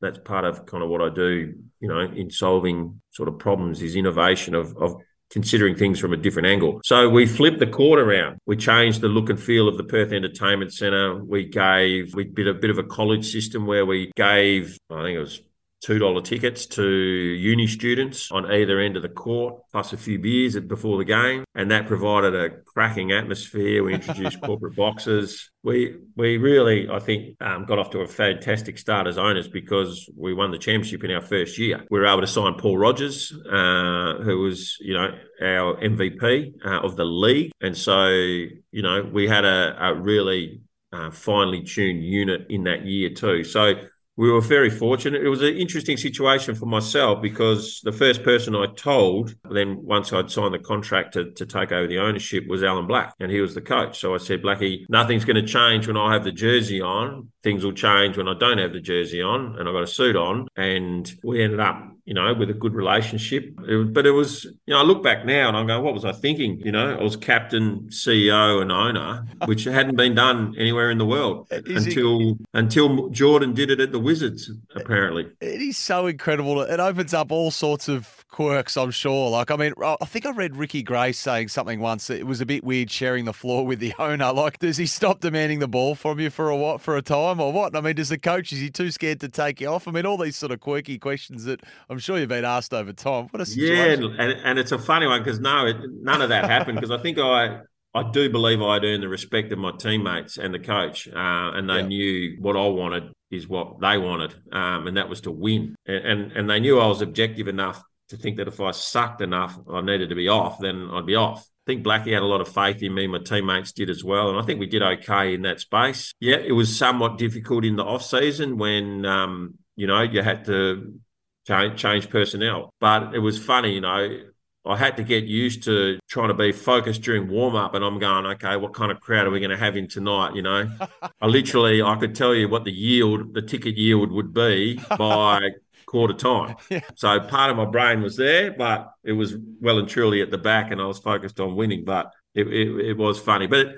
that's 0.00 0.18
part 0.18 0.44
of 0.44 0.66
kind 0.66 0.82
of 0.82 0.90
what 0.90 1.02
I 1.02 1.08
do, 1.08 1.54
you 1.80 1.88
know, 1.88 2.00
in 2.00 2.30
solving 2.30 3.00
sort 3.10 3.28
of 3.28 3.38
problems 3.38 3.82
is 3.82 3.96
innovation 3.96 4.54
of, 4.54 4.76
of 4.76 4.96
considering 5.30 5.76
things 5.76 5.98
from 5.98 6.12
a 6.12 6.16
different 6.16 6.46
angle. 6.46 6.80
So 6.84 7.08
we 7.08 7.26
flipped 7.26 7.58
the 7.58 7.66
court 7.66 7.98
around. 7.98 8.38
We 8.46 8.56
changed 8.56 9.00
the 9.00 9.08
look 9.08 9.28
and 9.28 9.40
feel 9.40 9.68
of 9.68 9.76
the 9.76 9.84
Perth 9.84 10.12
Entertainment 10.12 10.72
Centre. 10.72 11.22
We 11.22 11.44
gave, 11.44 12.14
we 12.14 12.24
did 12.24 12.48
a 12.48 12.54
bit 12.54 12.70
of 12.70 12.78
a 12.78 12.84
college 12.84 13.30
system 13.30 13.66
where 13.66 13.84
we 13.84 14.10
gave, 14.16 14.78
I 14.90 15.02
think 15.02 15.16
it 15.16 15.20
was 15.20 15.42
$2 15.84 16.24
tickets 16.24 16.66
to 16.66 16.84
uni 16.84 17.66
students 17.66 18.30
on 18.30 18.50
either 18.50 18.80
end 18.80 18.96
of 18.96 19.02
the 19.02 19.08
court, 19.08 19.62
plus 19.70 19.92
a 19.92 19.96
few 19.96 20.18
beers 20.18 20.58
before 20.60 20.98
the 20.98 21.04
game. 21.04 21.44
And 21.54 21.70
that 21.70 21.86
provided 21.86 22.34
a 22.34 22.50
cracking 22.66 23.12
atmosphere. 23.12 23.84
We 23.84 23.94
introduced 23.94 24.40
corporate 24.42 24.76
boxes. 24.76 25.50
We 25.62 25.96
we 26.16 26.36
really, 26.36 26.88
I 26.88 26.98
think, 26.98 27.36
um, 27.40 27.64
got 27.64 27.78
off 27.78 27.90
to 27.90 28.00
a 28.00 28.08
fantastic 28.08 28.78
start 28.78 29.06
as 29.06 29.18
owners 29.18 29.48
because 29.48 30.08
we 30.16 30.34
won 30.34 30.50
the 30.50 30.58
championship 30.58 31.04
in 31.04 31.10
our 31.10 31.20
first 31.20 31.58
year. 31.58 31.84
We 31.90 31.98
were 31.98 32.06
able 32.06 32.22
to 32.22 32.26
sign 32.26 32.54
Paul 32.54 32.78
Rogers, 32.78 33.32
uh, 33.50 34.18
who 34.22 34.40
was, 34.40 34.76
you 34.80 34.94
know, 34.94 35.10
our 35.42 35.76
MVP 35.76 36.64
uh, 36.64 36.80
of 36.80 36.96
the 36.96 37.04
league. 37.04 37.52
And 37.60 37.76
so, 37.76 38.08
you 38.08 38.82
know, 38.82 39.08
we 39.12 39.28
had 39.28 39.44
a, 39.44 39.76
a 39.80 39.94
really 39.94 40.60
uh, 40.92 41.10
finely 41.10 41.62
tuned 41.62 42.04
unit 42.04 42.46
in 42.48 42.64
that 42.64 42.84
year 42.84 43.10
too. 43.10 43.44
So 43.44 43.74
we 44.18 44.32
were 44.32 44.40
very 44.40 44.68
fortunate. 44.68 45.22
It 45.22 45.28
was 45.28 45.42
an 45.42 45.56
interesting 45.56 45.96
situation 45.96 46.56
for 46.56 46.66
myself 46.66 47.22
because 47.22 47.80
the 47.84 47.92
first 47.92 48.24
person 48.24 48.56
I 48.56 48.66
told, 48.66 49.36
then 49.48 49.80
once 49.84 50.12
I'd 50.12 50.28
signed 50.28 50.52
the 50.52 50.58
contract 50.58 51.14
to, 51.14 51.30
to 51.30 51.46
take 51.46 51.70
over 51.70 51.86
the 51.86 52.00
ownership, 52.00 52.48
was 52.48 52.64
Alan 52.64 52.88
Black, 52.88 53.14
and 53.20 53.30
he 53.30 53.40
was 53.40 53.54
the 53.54 53.60
coach. 53.60 54.00
So 54.00 54.16
I 54.16 54.18
said, 54.18 54.42
Blackie, 54.42 54.86
nothing's 54.88 55.24
going 55.24 55.36
to 55.36 55.46
change 55.46 55.86
when 55.86 55.96
I 55.96 56.12
have 56.12 56.24
the 56.24 56.32
jersey 56.32 56.80
on. 56.80 57.30
Things 57.44 57.64
will 57.64 57.72
change 57.72 58.16
when 58.16 58.26
I 58.26 58.34
don't 58.36 58.58
have 58.58 58.72
the 58.72 58.80
jersey 58.80 59.22
on 59.22 59.56
and 59.56 59.68
I've 59.68 59.74
got 59.74 59.84
a 59.84 59.86
suit 59.86 60.16
on. 60.16 60.48
And 60.56 61.08
we 61.22 61.44
ended 61.44 61.60
up 61.60 61.80
you 62.08 62.14
know, 62.14 62.32
with 62.32 62.48
a 62.48 62.54
good 62.54 62.72
relationship. 62.72 63.52
It, 63.68 63.92
but 63.92 64.06
it 64.06 64.12
was, 64.12 64.44
you 64.44 64.72
know, 64.72 64.80
I 64.80 64.82
look 64.82 65.02
back 65.02 65.26
now 65.26 65.48
and 65.48 65.54
I'm 65.54 65.66
going, 65.66 65.84
what 65.84 65.92
was 65.92 66.06
I 66.06 66.12
thinking? 66.12 66.58
You 66.58 66.72
know, 66.72 66.96
I 66.98 67.02
was 67.02 67.16
captain, 67.16 67.80
CEO, 67.90 68.62
and 68.62 68.72
owner, 68.72 69.26
which 69.44 69.64
hadn't 69.78 69.96
been 69.96 70.14
done 70.14 70.54
anywhere 70.56 70.90
in 70.90 70.96
the 70.96 71.04
world 71.04 71.48
uh, 71.52 71.60
is 71.66 71.84
until 71.84 72.38
until 72.54 73.10
Jordan 73.10 73.52
did 73.52 73.70
it 73.70 73.78
at 73.78 73.92
the 73.92 73.98
Wizards. 73.98 74.50
Apparently, 74.74 75.26
it 75.42 75.60
is 75.60 75.76
so 75.76 76.06
incredible. 76.06 76.62
It 76.62 76.80
opens 76.80 77.12
up 77.12 77.30
all 77.30 77.50
sorts 77.50 77.90
of 77.90 78.24
quirks, 78.38 78.76
I'm 78.76 78.92
sure. 78.92 79.30
Like, 79.30 79.50
I 79.50 79.56
mean, 79.56 79.72
I 79.82 80.04
think 80.04 80.24
I 80.24 80.30
read 80.30 80.54
Ricky 80.54 80.80
Grace 80.80 81.18
saying 81.18 81.48
something 81.48 81.80
once 81.80 82.06
that 82.06 82.20
it 82.20 82.24
was 82.24 82.40
a 82.40 82.46
bit 82.46 82.62
weird 82.62 82.88
sharing 82.88 83.24
the 83.24 83.32
floor 83.32 83.66
with 83.66 83.80
the 83.80 83.92
owner. 83.98 84.32
Like, 84.32 84.60
does 84.60 84.76
he 84.76 84.86
stop 84.86 85.18
demanding 85.18 85.58
the 85.58 85.66
ball 85.66 85.96
from 85.96 86.20
you 86.20 86.30
for 86.30 86.48
a 86.48 86.56
what 86.56 86.80
for 86.80 86.96
a 86.96 87.02
time 87.02 87.40
or 87.40 87.52
what? 87.52 87.74
I 87.74 87.80
mean, 87.80 87.96
does 87.96 88.10
the 88.10 88.18
coach 88.18 88.52
is 88.52 88.60
he 88.60 88.70
too 88.70 88.92
scared 88.92 89.18
to 89.22 89.28
take 89.28 89.60
you 89.60 89.66
off? 89.66 89.88
I 89.88 89.90
mean, 89.90 90.06
all 90.06 90.16
these 90.16 90.36
sort 90.36 90.52
of 90.52 90.60
quirky 90.60 91.00
questions 91.00 91.46
that 91.46 91.64
I'm 91.90 91.98
sure 91.98 92.16
you've 92.16 92.28
been 92.28 92.44
asked 92.44 92.72
over 92.72 92.92
time. 92.92 93.26
What 93.32 93.40
a 93.40 93.46
situation. 93.46 94.04
Yeah, 94.04 94.22
and, 94.22 94.32
and 94.44 94.58
it's 94.60 94.70
a 94.70 94.78
funny 94.78 95.08
one 95.08 95.20
because 95.20 95.40
no, 95.40 95.66
it, 95.66 95.76
none 96.00 96.22
of 96.22 96.28
that 96.28 96.44
happened 96.44 96.76
because 96.76 96.92
I 96.92 97.02
think 97.02 97.18
I 97.18 97.62
I 97.92 98.08
do 98.08 98.30
believe 98.30 98.62
I'd 98.62 98.84
earned 98.84 99.02
the 99.02 99.08
respect 99.08 99.50
of 99.50 99.58
my 99.58 99.72
teammates 99.72 100.38
and 100.38 100.54
the 100.54 100.60
coach, 100.60 101.08
uh, 101.08 101.12
and 101.16 101.68
they 101.68 101.80
yeah. 101.80 101.86
knew 101.88 102.36
what 102.38 102.54
I 102.54 102.68
wanted 102.68 103.10
is 103.32 103.48
what 103.48 103.80
they 103.80 103.98
wanted, 103.98 104.36
um, 104.52 104.86
and 104.86 104.96
that 104.96 105.08
was 105.08 105.22
to 105.22 105.32
win. 105.32 105.74
And, 105.86 106.06
and, 106.06 106.32
and 106.32 106.50
they 106.50 106.60
knew 106.60 106.78
I 106.78 106.86
was 106.86 107.02
objective 107.02 107.48
enough 107.48 107.82
to 108.08 108.16
think 108.16 108.36
that 108.36 108.48
if 108.48 108.60
I 108.60 108.70
sucked 108.70 109.20
enough, 109.20 109.58
I 109.70 109.80
needed 109.80 110.08
to 110.08 110.14
be 110.14 110.28
off, 110.28 110.58
then 110.58 110.88
I'd 110.92 111.06
be 111.06 111.14
off. 111.14 111.48
I 111.66 111.72
think 111.72 111.84
Blackie 111.84 112.14
had 112.14 112.22
a 112.22 112.26
lot 112.26 112.40
of 112.40 112.48
faith 112.48 112.82
in 112.82 112.94
me. 112.94 113.06
My 113.06 113.18
teammates 113.18 113.72
did 113.72 113.90
as 113.90 114.02
well, 114.02 114.30
and 114.30 114.38
I 114.38 114.42
think 114.42 114.58
we 114.58 114.66
did 114.66 114.82
okay 114.82 115.34
in 115.34 115.42
that 115.42 115.60
space. 115.60 116.14
Yeah, 116.18 116.36
it 116.36 116.52
was 116.52 116.74
somewhat 116.74 117.18
difficult 117.18 117.64
in 117.64 117.76
the 117.76 117.84
off 117.84 118.02
season 118.02 118.56
when 118.56 119.04
um, 119.04 119.54
you 119.76 119.86
know 119.86 120.00
you 120.02 120.22
had 120.22 120.46
to 120.46 120.98
change, 121.46 121.80
change 121.80 122.08
personnel, 122.08 122.72
but 122.80 123.14
it 123.14 123.18
was 123.18 123.38
funny, 123.38 123.74
you 123.74 123.80
know. 123.80 124.18
I 124.66 124.76
had 124.76 124.98
to 124.98 125.02
get 125.02 125.24
used 125.24 125.62
to 125.62 125.98
trying 126.10 126.28
to 126.28 126.34
be 126.34 126.52
focused 126.52 127.00
during 127.00 127.28
warm 127.28 127.54
up, 127.56 127.74
and 127.74 127.82
I'm 127.82 127.98
going, 127.98 128.26
okay, 128.26 128.56
what 128.56 128.74
kind 128.74 128.92
of 128.92 129.00
crowd 129.00 129.26
are 129.26 129.30
we 129.30 129.40
going 129.40 129.50
to 129.50 129.56
have 129.56 129.78
in 129.78 129.88
tonight? 129.88 130.34
You 130.34 130.42
know, 130.42 130.70
I 131.20 131.26
literally 131.26 131.80
I 131.80 131.96
could 131.96 132.14
tell 132.14 132.34
you 132.34 132.48
what 132.48 132.64
the 132.64 132.72
yield, 132.72 133.32
the 133.32 133.40
ticket 133.40 133.76
yield 133.76 134.12
would 134.12 134.34
be 134.34 134.78
by 134.98 135.40
quarter 135.88 136.14
time. 136.14 136.56
Yeah. 136.70 136.80
So 136.96 137.18
part 137.20 137.50
of 137.50 137.56
my 137.56 137.64
brain 137.64 138.02
was 138.02 138.16
there, 138.16 138.52
but 138.52 138.92
it 139.02 139.12
was 139.12 139.34
well 139.60 139.78
and 139.78 139.88
truly 139.88 140.20
at 140.20 140.30
the 140.30 140.38
back, 140.38 140.70
and 140.70 140.80
I 140.80 140.86
was 140.86 140.98
focused 140.98 141.40
on 141.40 141.56
winning. 141.56 141.84
But 141.84 142.12
it, 142.34 142.46
it, 142.46 142.90
it 142.90 142.96
was 142.96 143.18
funny, 143.18 143.46
but. 143.46 143.74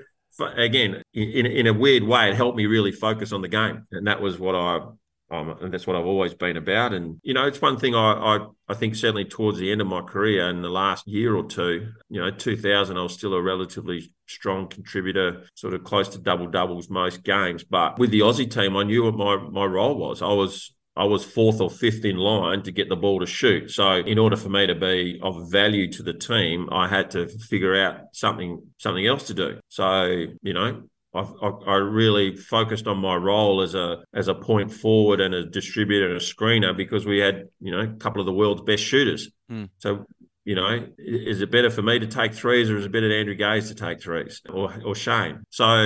again, 0.55 1.03
in, 1.13 1.45
in 1.45 1.67
a 1.67 1.73
weird 1.73 2.03
way, 2.03 2.29
it 2.29 2.35
helped 2.35 2.57
me 2.57 2.65
really 2.65 2.93
focus 2.93 3.33
on 3.33 3.41
the 3.41 3.49
game, 3.49 3.85
and 3.91 4.07
that 4.07 4.21
was 4.21 4.39
what 4.39 4.55
I 4.55 4.79
um, 5.31 5.55
and 5.61 5.73
that's 5.73 5.87
what 5.87 5.95
I've 5.95 6.05
always 6.05 6.33
been 6.33 6.57
about. 6.57 6.93
And 6.93 7.19
you 7.23 7.33
know, 7.33 7.47
it's 7.47 7.61
one 7.61 7.79
thing 7.79 7.95
I, 7.95 8.13
I, 8.13 8.47
I 8.67 8.73
think 8.73 8.95
certainly 8.95 9.23
towards 9.25 9.57
the 9.57 9.71
end 9.71 9.79
of 9.79 9.87
my 9.87 10.01
career 10.01 10.49
in 10.49 10.61
the 10.61 10.69
last 10.69 11.07
year 11.07 11.35
or 11.35 11.45
two, 11.45 11.93
you 12.09 12.19
know, 12.19 12.31
2000, 12.31 12.97
I 12.97 13.01
was 13.01 13.13
still 13.13 13.33
a 13.33 13.41
relatively 13.41 14.13
strong 14.27 14.67
contributor, 14.67 15.45
sort 15.55 15.73
of 15.73 15.85
close 15.85 16.09
to 16.09 16.19
double 16.19 16.47
doubles 16.47 16.89
most 16.89 17.23
games. 17.23 17.63
But 17.63 17.97
with 17.97 18.11
the 18.11 18.19
Aussie 18.19 18.51
team, 18.51 18.75
I 18.75 18.83
knew 18.83 19.05
what 19.05 19.15
my 19.15 19.37
my 19.37 19.65
role 19.65 19.95
was. 19.95 20.21
I 20.21 20.33
was 20.33 20.73
I 20.95 21.05
was 21.05 21.23
fourth 21.23 21.61
or 21.61 21.69
fifth 21.69 22.03
in 22.03 22.17
line 22.17 22.63
to 22.63 22.71
get 22.71 22.89
the 22.89 22.97
ball 22.97 23.21
to 23.21 23.25
shoot. 23.25 23.71
So 23.71 23.93
in 23.93 24.19
order 24.19 24.35
for 24.35 24.49
me 24.49 24.67
to 24.67 24.75
be 24.75 25.19
of 25.23 25.49
value 25.49 25.89
to 25.93 26.03
the 26.03 26.13
team, 26.13 26.67
I 26.71 26.87
had 26.87 27.11
to 27.11 27.27
figure 27.27 27.75
out 27.75 28.13
something 28.13 28.61
something 28.77 29.05
else 29.05 29.27
to 29.27 29.33
do. 29.33 29.59
So 29.69 30.25
you 30.41 30.53
know, 30.53 30.83
I, 31.13 31.19
I, 31.19 31.75
really 31.75 32.35
focused 32.35 32.87
on 32.87 32.97
my 32.97 33.15
role 33.15 33.61
as 33.61 33.73
a 33.73 34.03
as 34.13 34.27
a 34.27 34.35
point 34.35 34.73
forward 34.73 35.21
and 35.21 35.33
a 35.33 35.45
distributor 35.45 36.07
and 36.07 36.17
a 36.17 36.19
screener 36.19 36.75
because 36.75 37.05
we 37.05 37.19
had 37.19 37.49
you 37.61 37.71
know 37.71 37.79
a 37.79 37.87
couple 37.87 38.19
of 38.19 38.25
the 38.25 38.33
world's 38.33 38.61
best 38.61 38.83
shooters. 38.83 39.29
Mm. 39.49 39.69
So 39.79 40.05
you 40.43 40.55
know, 40.55 40.87
is 40.97 41.41
it 41.41 41.51
better 41.51 41.69
for 41.69 41.81
me 41.81 41.99
to 41.99 42.07
take 42.07 42.33
threes 42.33 42.69
or 42.69 42.77
is 42.77 42.85
it 42.85 42.91
better 42.91 43.09
for 43.09 43.15
Andrew 43.15 43.35
Gaze 43.35 43.69
to 43.69 43.75
take 43.75 44.01
threes 44.01 44.41
or 44.49 44.73
or 44.85 44.95
Shane? 44.95 45.43
So 45.49 45.83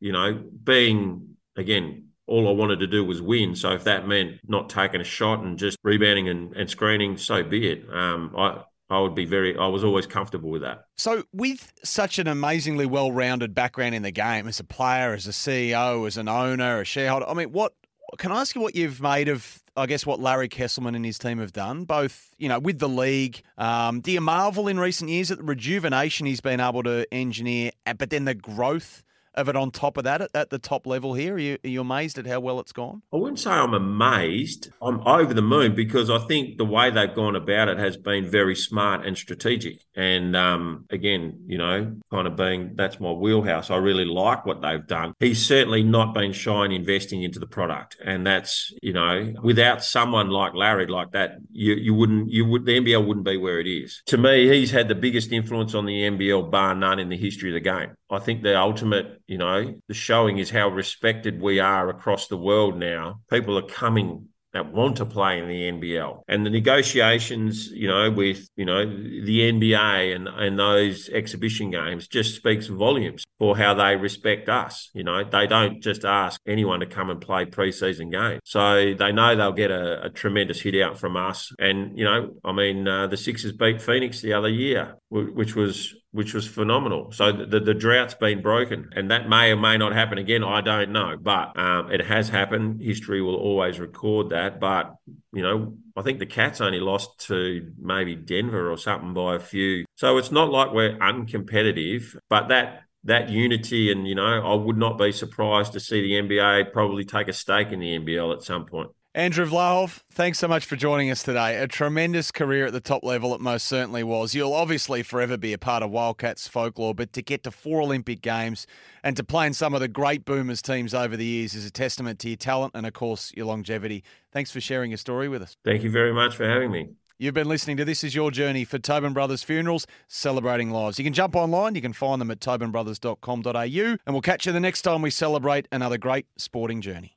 you 0.00 0.12
know, 0.12 0.42
being 0.62 1.36
again. 1.56 2.05
All 2.26 2.48
I 2.48 2.52
wanted 2.52 2.80
to 2.80 2.86
do 2.86 3.04
was 3.04 3.22
win. 3.22 3.54
So 3.54 3.70
if 3.72 3.84
that 3.84 4.08
meant 4.08 4.40
not 4.46 4.68
taking 4.68 5.00
a 5.00 5.04
shot 5.04 5.40
and 5.44 5.58
just 5.58 5.78
rebounding 5.82 6.28
and, 6.28 6.54
and 6.56 6.68
screening, 6.68 7.16
so 7.16 7.42
be 7.42 7.70
it. 7.70 7.86
Um, 7.92 8.34
I, 8.36 8.62
I 8.88 9.00
would 9.00 9.14
be 9.14 9.24
very, 9.24 9.56
I 9.56 9.66
was 9.66 9.82
always 9.82 10.06
comfortable 10.06 10.50
with 10.50 10.62
that. 10.62 10.86
So, 10.96 11.24
with 11.32 11.72
such 11.82 12.18
an 12.18 12.28
amazingly 12.28 12.86
well 12.86 13.10
rounded 13.10 13.54
background 13.54 13.94
in 13.94 14.02
the 14.02 14.12
game 14.12 14.46
as 14.46 14.60
a 14.60 14.64
player, 14.64 15.12
as 15.12 15.26
a 15.26 15.32
CEO, 15.32 16.06
as 16.06 16.16
an 16.16 16.28
owner, 16.28 16.80
a 16.80 16.84
shareholder, 16.84 17.28
I 17.28 17.34
mean, 17.34 17.50
what 17.50 17.72
can 18.18 18.30
I 18.32 18.40
ask 18.40 18.54
you 18.54 18.60
what 18.60 18.76
you've 18.76 19.00
made 19.00 19.28
of, 19.28 19.62
I 19.76 19.86
guess, 19.86 20.06
what 20.06 20.20
Larry 20.20 20.48
Kestelman 20.48 20.94
and 20.94 21.04
his 21.04 21.18
team 21.18 21.38
have 21.38 21.52
done, 21.52 21.84
both, 21.84 22.30
you 22.38 22.48
know, 22.48 22.58
with 22.58 22.78
the 22.78 22.88
league? 22.88 23.42
Um, 23.58 24.00
do 24.00 24.12
you 24.12 24.20
marvel 24.20 24.68
in 24.68 24.78
recent 24.78 25.10
years 25.10 25.30
at 25.30 25.38
the 25.38 25.44
rejuvenation 25.44 26.26
he's 26.26 26.40
been 26.40 26.60
able 26.60 26.82
to 26.84 27.06
engineer, 27.12 27.72
but 27.98 28.10
then 28.10 28.24
the 28.24 28.34
growth 28.34 29.02
of 29.36 29.48
it 29.48 29.56
on 29.56 29.70
top 29.70 29.96
of 29.96 30.04
that 30.04 30.22
at, 30.22 30.30
at 30.34 30.50
the 30.50 30.58
top 30.58 30.86
level 30.86 31.14
here? 31.14 31.34
Are 31.34 31.38
you, 31.38 31.58
are 31.64 31.68
you 31.68 31.80
amazed 31.80 32.18
at 32.18 32.26
how 32.26 32.40
well 32.40 32.60
it's 32.60 32.72
gone? 32.72 33.02
I 33.12 33.16
wouldn't 33.16 33.38
say 33.38 33.50
I'm 33.50 33.74
amazed. 33.74 34.70
I'm 34.82 35.00
over 35.06 35.34
the 35.34 35.42
moon 35.42 35.74
because 35.74 36.10
I 36.10 36.18
think 36.18 36.58
the 36.58 36.64
way 36.64 36.90
they've 36.90 37.14
gone 37.14 37.36
about 37.36 37.68
it 37.68 37.78
has 37.78 37.96
been 37.96 38.28
very 38.28 38.54
smart 38.54 39.06
and 39.06 39.16
strategic. 39.16 39.80
And 39.94 40.36
um, 40.36 40.86
again, 40.90 41.44
you 41.46 41.58
know, 41.58 41.96
kind 42.10 42.26
of 42.26 42.36
being 42.36 42.72
that's 42.74 43.00
my 43.00 43.12
wheelhouse. 43.12 43.70
I 43.70 43.76
really 43.76 44.04
like 44.04 44.44
what 44.44 44.60
they've 44.62 44.86
done. 44.86 45.14
He's 45.20 45.44
certainly 45.44 45.82
not 45.82 46.14
been 46.14 46.32
shy 46.32 46.64
in 46.64 46.72
investing 46.72 47.22
into 47.22 47.38
the 47.38 47.46
product, 47.46 47.96
and 48.04 48.26
that's 48.26 48.72
you 48.82 48.92
know, 48.92 49.32
without 49.42 49.82
someone 49.82 50.28
like 50.28 50.54
Larry 50.54 50.86
like 50.86 51.12
that, 51.12 51.38
you 51.50 51.74
you 51.74 51.94
wouldn't 51.94 52.30
you 52.30 52.44
would 52.44 52.66
the 52.66 52.78
NBL 52.78 53.06
wouldn't 53.06 53.24
be 53.24 53.36
where 53.36 53.60
it 53.60 53.66
is. 53.66 54.02
To 54.06 54.18
me, 54.18 54.48
he's 54.48 54.70
had 54.70 54.88
the 54.88 54.94
biggest 54.94 55.32
influence 55.32 55.74
on 55.74 55.86
the 55.86 56.02
NBL 56.02 56.50
bar 56.50 56.74
none 56.74 56.98
in 56.98 57.08
the 57.08 57.16
history 57.16 57.50
of 57.50 57.54
the 57.54 57.60
game. 57.60 57.96
I 58.10 58.18
think 58.18 58.42
the 58.42 58.58
ultimate, 58.58 59.20
you 59.26 59.38
know, 59.38 59.74
the 59.88 59.94
showing 59.94 60.38
is 60.38 60.50
how 60.50 60.68
respected 60.68 61.40
we 61.40 61.60
are 61.60 61.88
across 61.88 62.28
the 62.28 62.36
world 62.36 62.78
now. 62.78 63.20
People 63.30 63.58
are 63.58 63.66
coming 63.66 64.28
that 64.56 64.72
want 64.72 64.96
to 64.96 65.04
play 65.04 65.38
in 65.38 65.48
the 65.48 65.70
NBL. 65.70 66.22
And 66.28 66.46
the 66.46 66.50
negotiations, 66.50 67.70
you 67.70 67.88
know, 67.88 68.10
with, 68.10 68.48
you 68.56 68.64
know, 68.64 68.86
the 68.86 69.52
NBA 69.52 70.16
and, 70.16 70.28
and 70.28 70.58
those 70.58 71.10
exhibition 71.10 71.70
games 71.70 72.08
just 72.08 72.36
speaks 72.36 72.66
volumes 72.66 73.24
for 73.38 73.54
how 73.56 73.74
they 73.74 73.96
respect 73.96 74.48
us. 74.48 74.88
You 74.94 75.04
know, 75.04 75.24
they 75.24 75.46
don't 75.46 75.82
just 75.82 76.06
ask 76.06 76.40
anyone 76.46 76.80
to 76.80 76.86
come 76.86 77.10
and 77.10 77.20
play 77.20 77.44
preseason 77.44 78.10
games. 78.10 78.40
So 78.44 78.94
they 78.94 79.12
know 79.12 79.36
they'll 79.36 79.52
get 79.52 79.70
a, 79.70 80.06
a 80.06 80.10
tremendous 80.10 80.60
hit 80.62 80.80
out 80.80 80.98
from 80.98 81.18
us. 81.18 81.52
And, 81.58 81.98
you 81.98 82.04
know, 82.04 82.30
I 82.42 82.52
mean, 82.52 82.88
uh, 82.88 83.08
the 83.08 83.18
Sixers 83.18 83.52
beat 83.52 83.82
Phoenix 83.82 84.22
the 84.22 84.32
other 84.32 84.48
year, 84.48 84.96
which 85.10 85.54
was 85.54 85.94
which 86.16 86.32
was 86.32 86.48
phenomenal. 86.48 87.12
So 87.12 87.30
the, 87.30 87.60
the 87.60 87.74
drought's 87.74 88.14
been 88.14 88.40
broken, 88.40 88.88
and 88.96 89.10
that 89.10 89.28
may 89.28 89.52
or 89.52 89.56
may 89.56 89.76
not 89.76 89.92
happen 89.92 90.16
again. 90.16 90.42
I 90.42 90.62
don't 90.62 90.90
know, 90.90 91.14
but 91.20 91.58
um, 91.58 91.92
it 91.92 92.02
has 92.06 92.30
happened. 92.30 92.80
History 92.80 93.20
will 93.20 93.36
always 93.36 93.78
record 93.78 94.30
that. 94.30 94.58
But 94.58 94.94
you 95.34 95.42
know, 95.42 95.76
I 95.94 96.00
think 96.00 96.18
the 96.18 96.24
Cats 96.24 96.62
only 96.62 96.80
lost 96.80 97.26
to 97.26 97.70
maybe 97.78 98.16
Denver 98.16 98.72
or 98.72 98.78
something 98.78 99.12
by 99.12 99.36
a 99.36 99.38
few. 99.38 99.84
So 99.96 100.16
it's 100.16 100.32
not 100.32 100.50
like 100.50 100.72
we're 100.72 100.96
uncompetitive, 100.96 102.16
but 102.30 102.48
that 102.48 102.84
that 103.04 103.28
unity 103.28 103.92
and 103.92 104.08
you 104.08 104.14
know, 104.14 104.24
I 104.24 104.54
would 104.54 104.78
not 104.78 104.96
be 104.96 105.12
surprised 105.12 105.74
to 105.74 105.80
see 105.80 106.00
the 106.00 106.12
NBA 106.12 106.72
probably 106.72 107.04
take 107.04 107.28
a 107.28 107.34
stake 107.34 107.72
in 107.72 107.80
the 107.80 107.98
NBL 107.98 108.34
at 108.34 108.42
some 108.42 108.64
point. 108.64 108.90
Andrew 109.16 109.46
Vlahov, 109.46 110.02
thanks 110.10 110.38
so 110.38 110.46
much 110.46 110.66
for 110.66 110.76
joining 110.76 111.10
us 111.10 111.22
today. 111.22 111.56
A 111.56 111.66
tremendous 111.66 112.30
career 112.30 112.66
at 112.66 112.74
the 112.74 112.82
top 112.82 113.02
level, 113.02 113.34
it 113.34 113.40
most 113.40 113.66
certainly 113.66 114.02
was. 114.02 114.34
You'll 114.34 114.52
obviously 114.52 115.02
forever 115.02 115.38
be 115.38 115.54
a 115.54 115.58
part 115.58 115.82
of 115.82 115.90
Wildcats 115.90 116.46
folklore, 116.46 116.94
but 116.94 117.14
to 117.14 117.22
get 117.22 117.42
to 117.44 117.50
four 117.50 117.80
Olympic 117.80 118.20
Games 118.20 118.66
and 119.02 119.16
to 119.16 119.24
play 119.24 119.46
in 119.46 119.54
some 119.54 119.72
of 119.72 119.80
the 119.80 119.88
great 119.88 120.26
Boomers 120.26 120.60
teams 120.60 120.92
over 120.92 121.16
the 121.16 121.24
years 121.24 121.54
is 121.54 121.64
a 121.64 121.70
testament 121.70 122.18
to 122.18 122.28
your 122.28 122.36
talent 122.36 122.72
and, 122.74 122.84
of 122.84 122.92
course, 122.92 123.32
your 123.34 123.46
longevity. 123.46 124.04
Thanks 124.34 124.50
for 124.50 124.60
sharing 124.60 124.90
your 124.90 124.98
story 124.98 125.30
with 125.30 125.40
us. 125.40 125.56
Thank 125.64 125.82
you 125.82 125.90
very 125.90 126.12
much 126.12 126.36
for 126.36 126.46
having 126.46 126.70
me. 126.70 126.90
You've 127.16 127.32
been 127.32 127.48
listening 127.48 127.78
to 127.78 127.86
This 127.86 128.04
Is 128.04 128.14
Your 128.14 128.30
Journey 128.30 128.66
for 128.66 128.78
Tobin 128.78 129.14
Brothers 129.14 129.42
Funerals, 129.42 129.86
celebrating 130.08 130.70
lives. 130.72 130.98
You 130.98 131.04
can 131.04 131.14
jump 131.14 131.34
online, 131.34 131.74
you 131.74 131.80
can 131.80 131.94
find 131.94 132.20
them 132.20 132.30
at 132.30 132.40
tobinbrothers.com.au, 132.40 133.96
and 134.06 134.14
we'll 134.14 134.20
catch 134.20 134.44
you 134.44 134.52
the 134.52 134.60
next 134.60 134.82
time 134.82 135.00
we 135.00 135.08
celebrate 135.08 135.68
another 135.72 135.96
great 135.96 136.26
sporting 136.36 136.82
journey. 136.82 137.14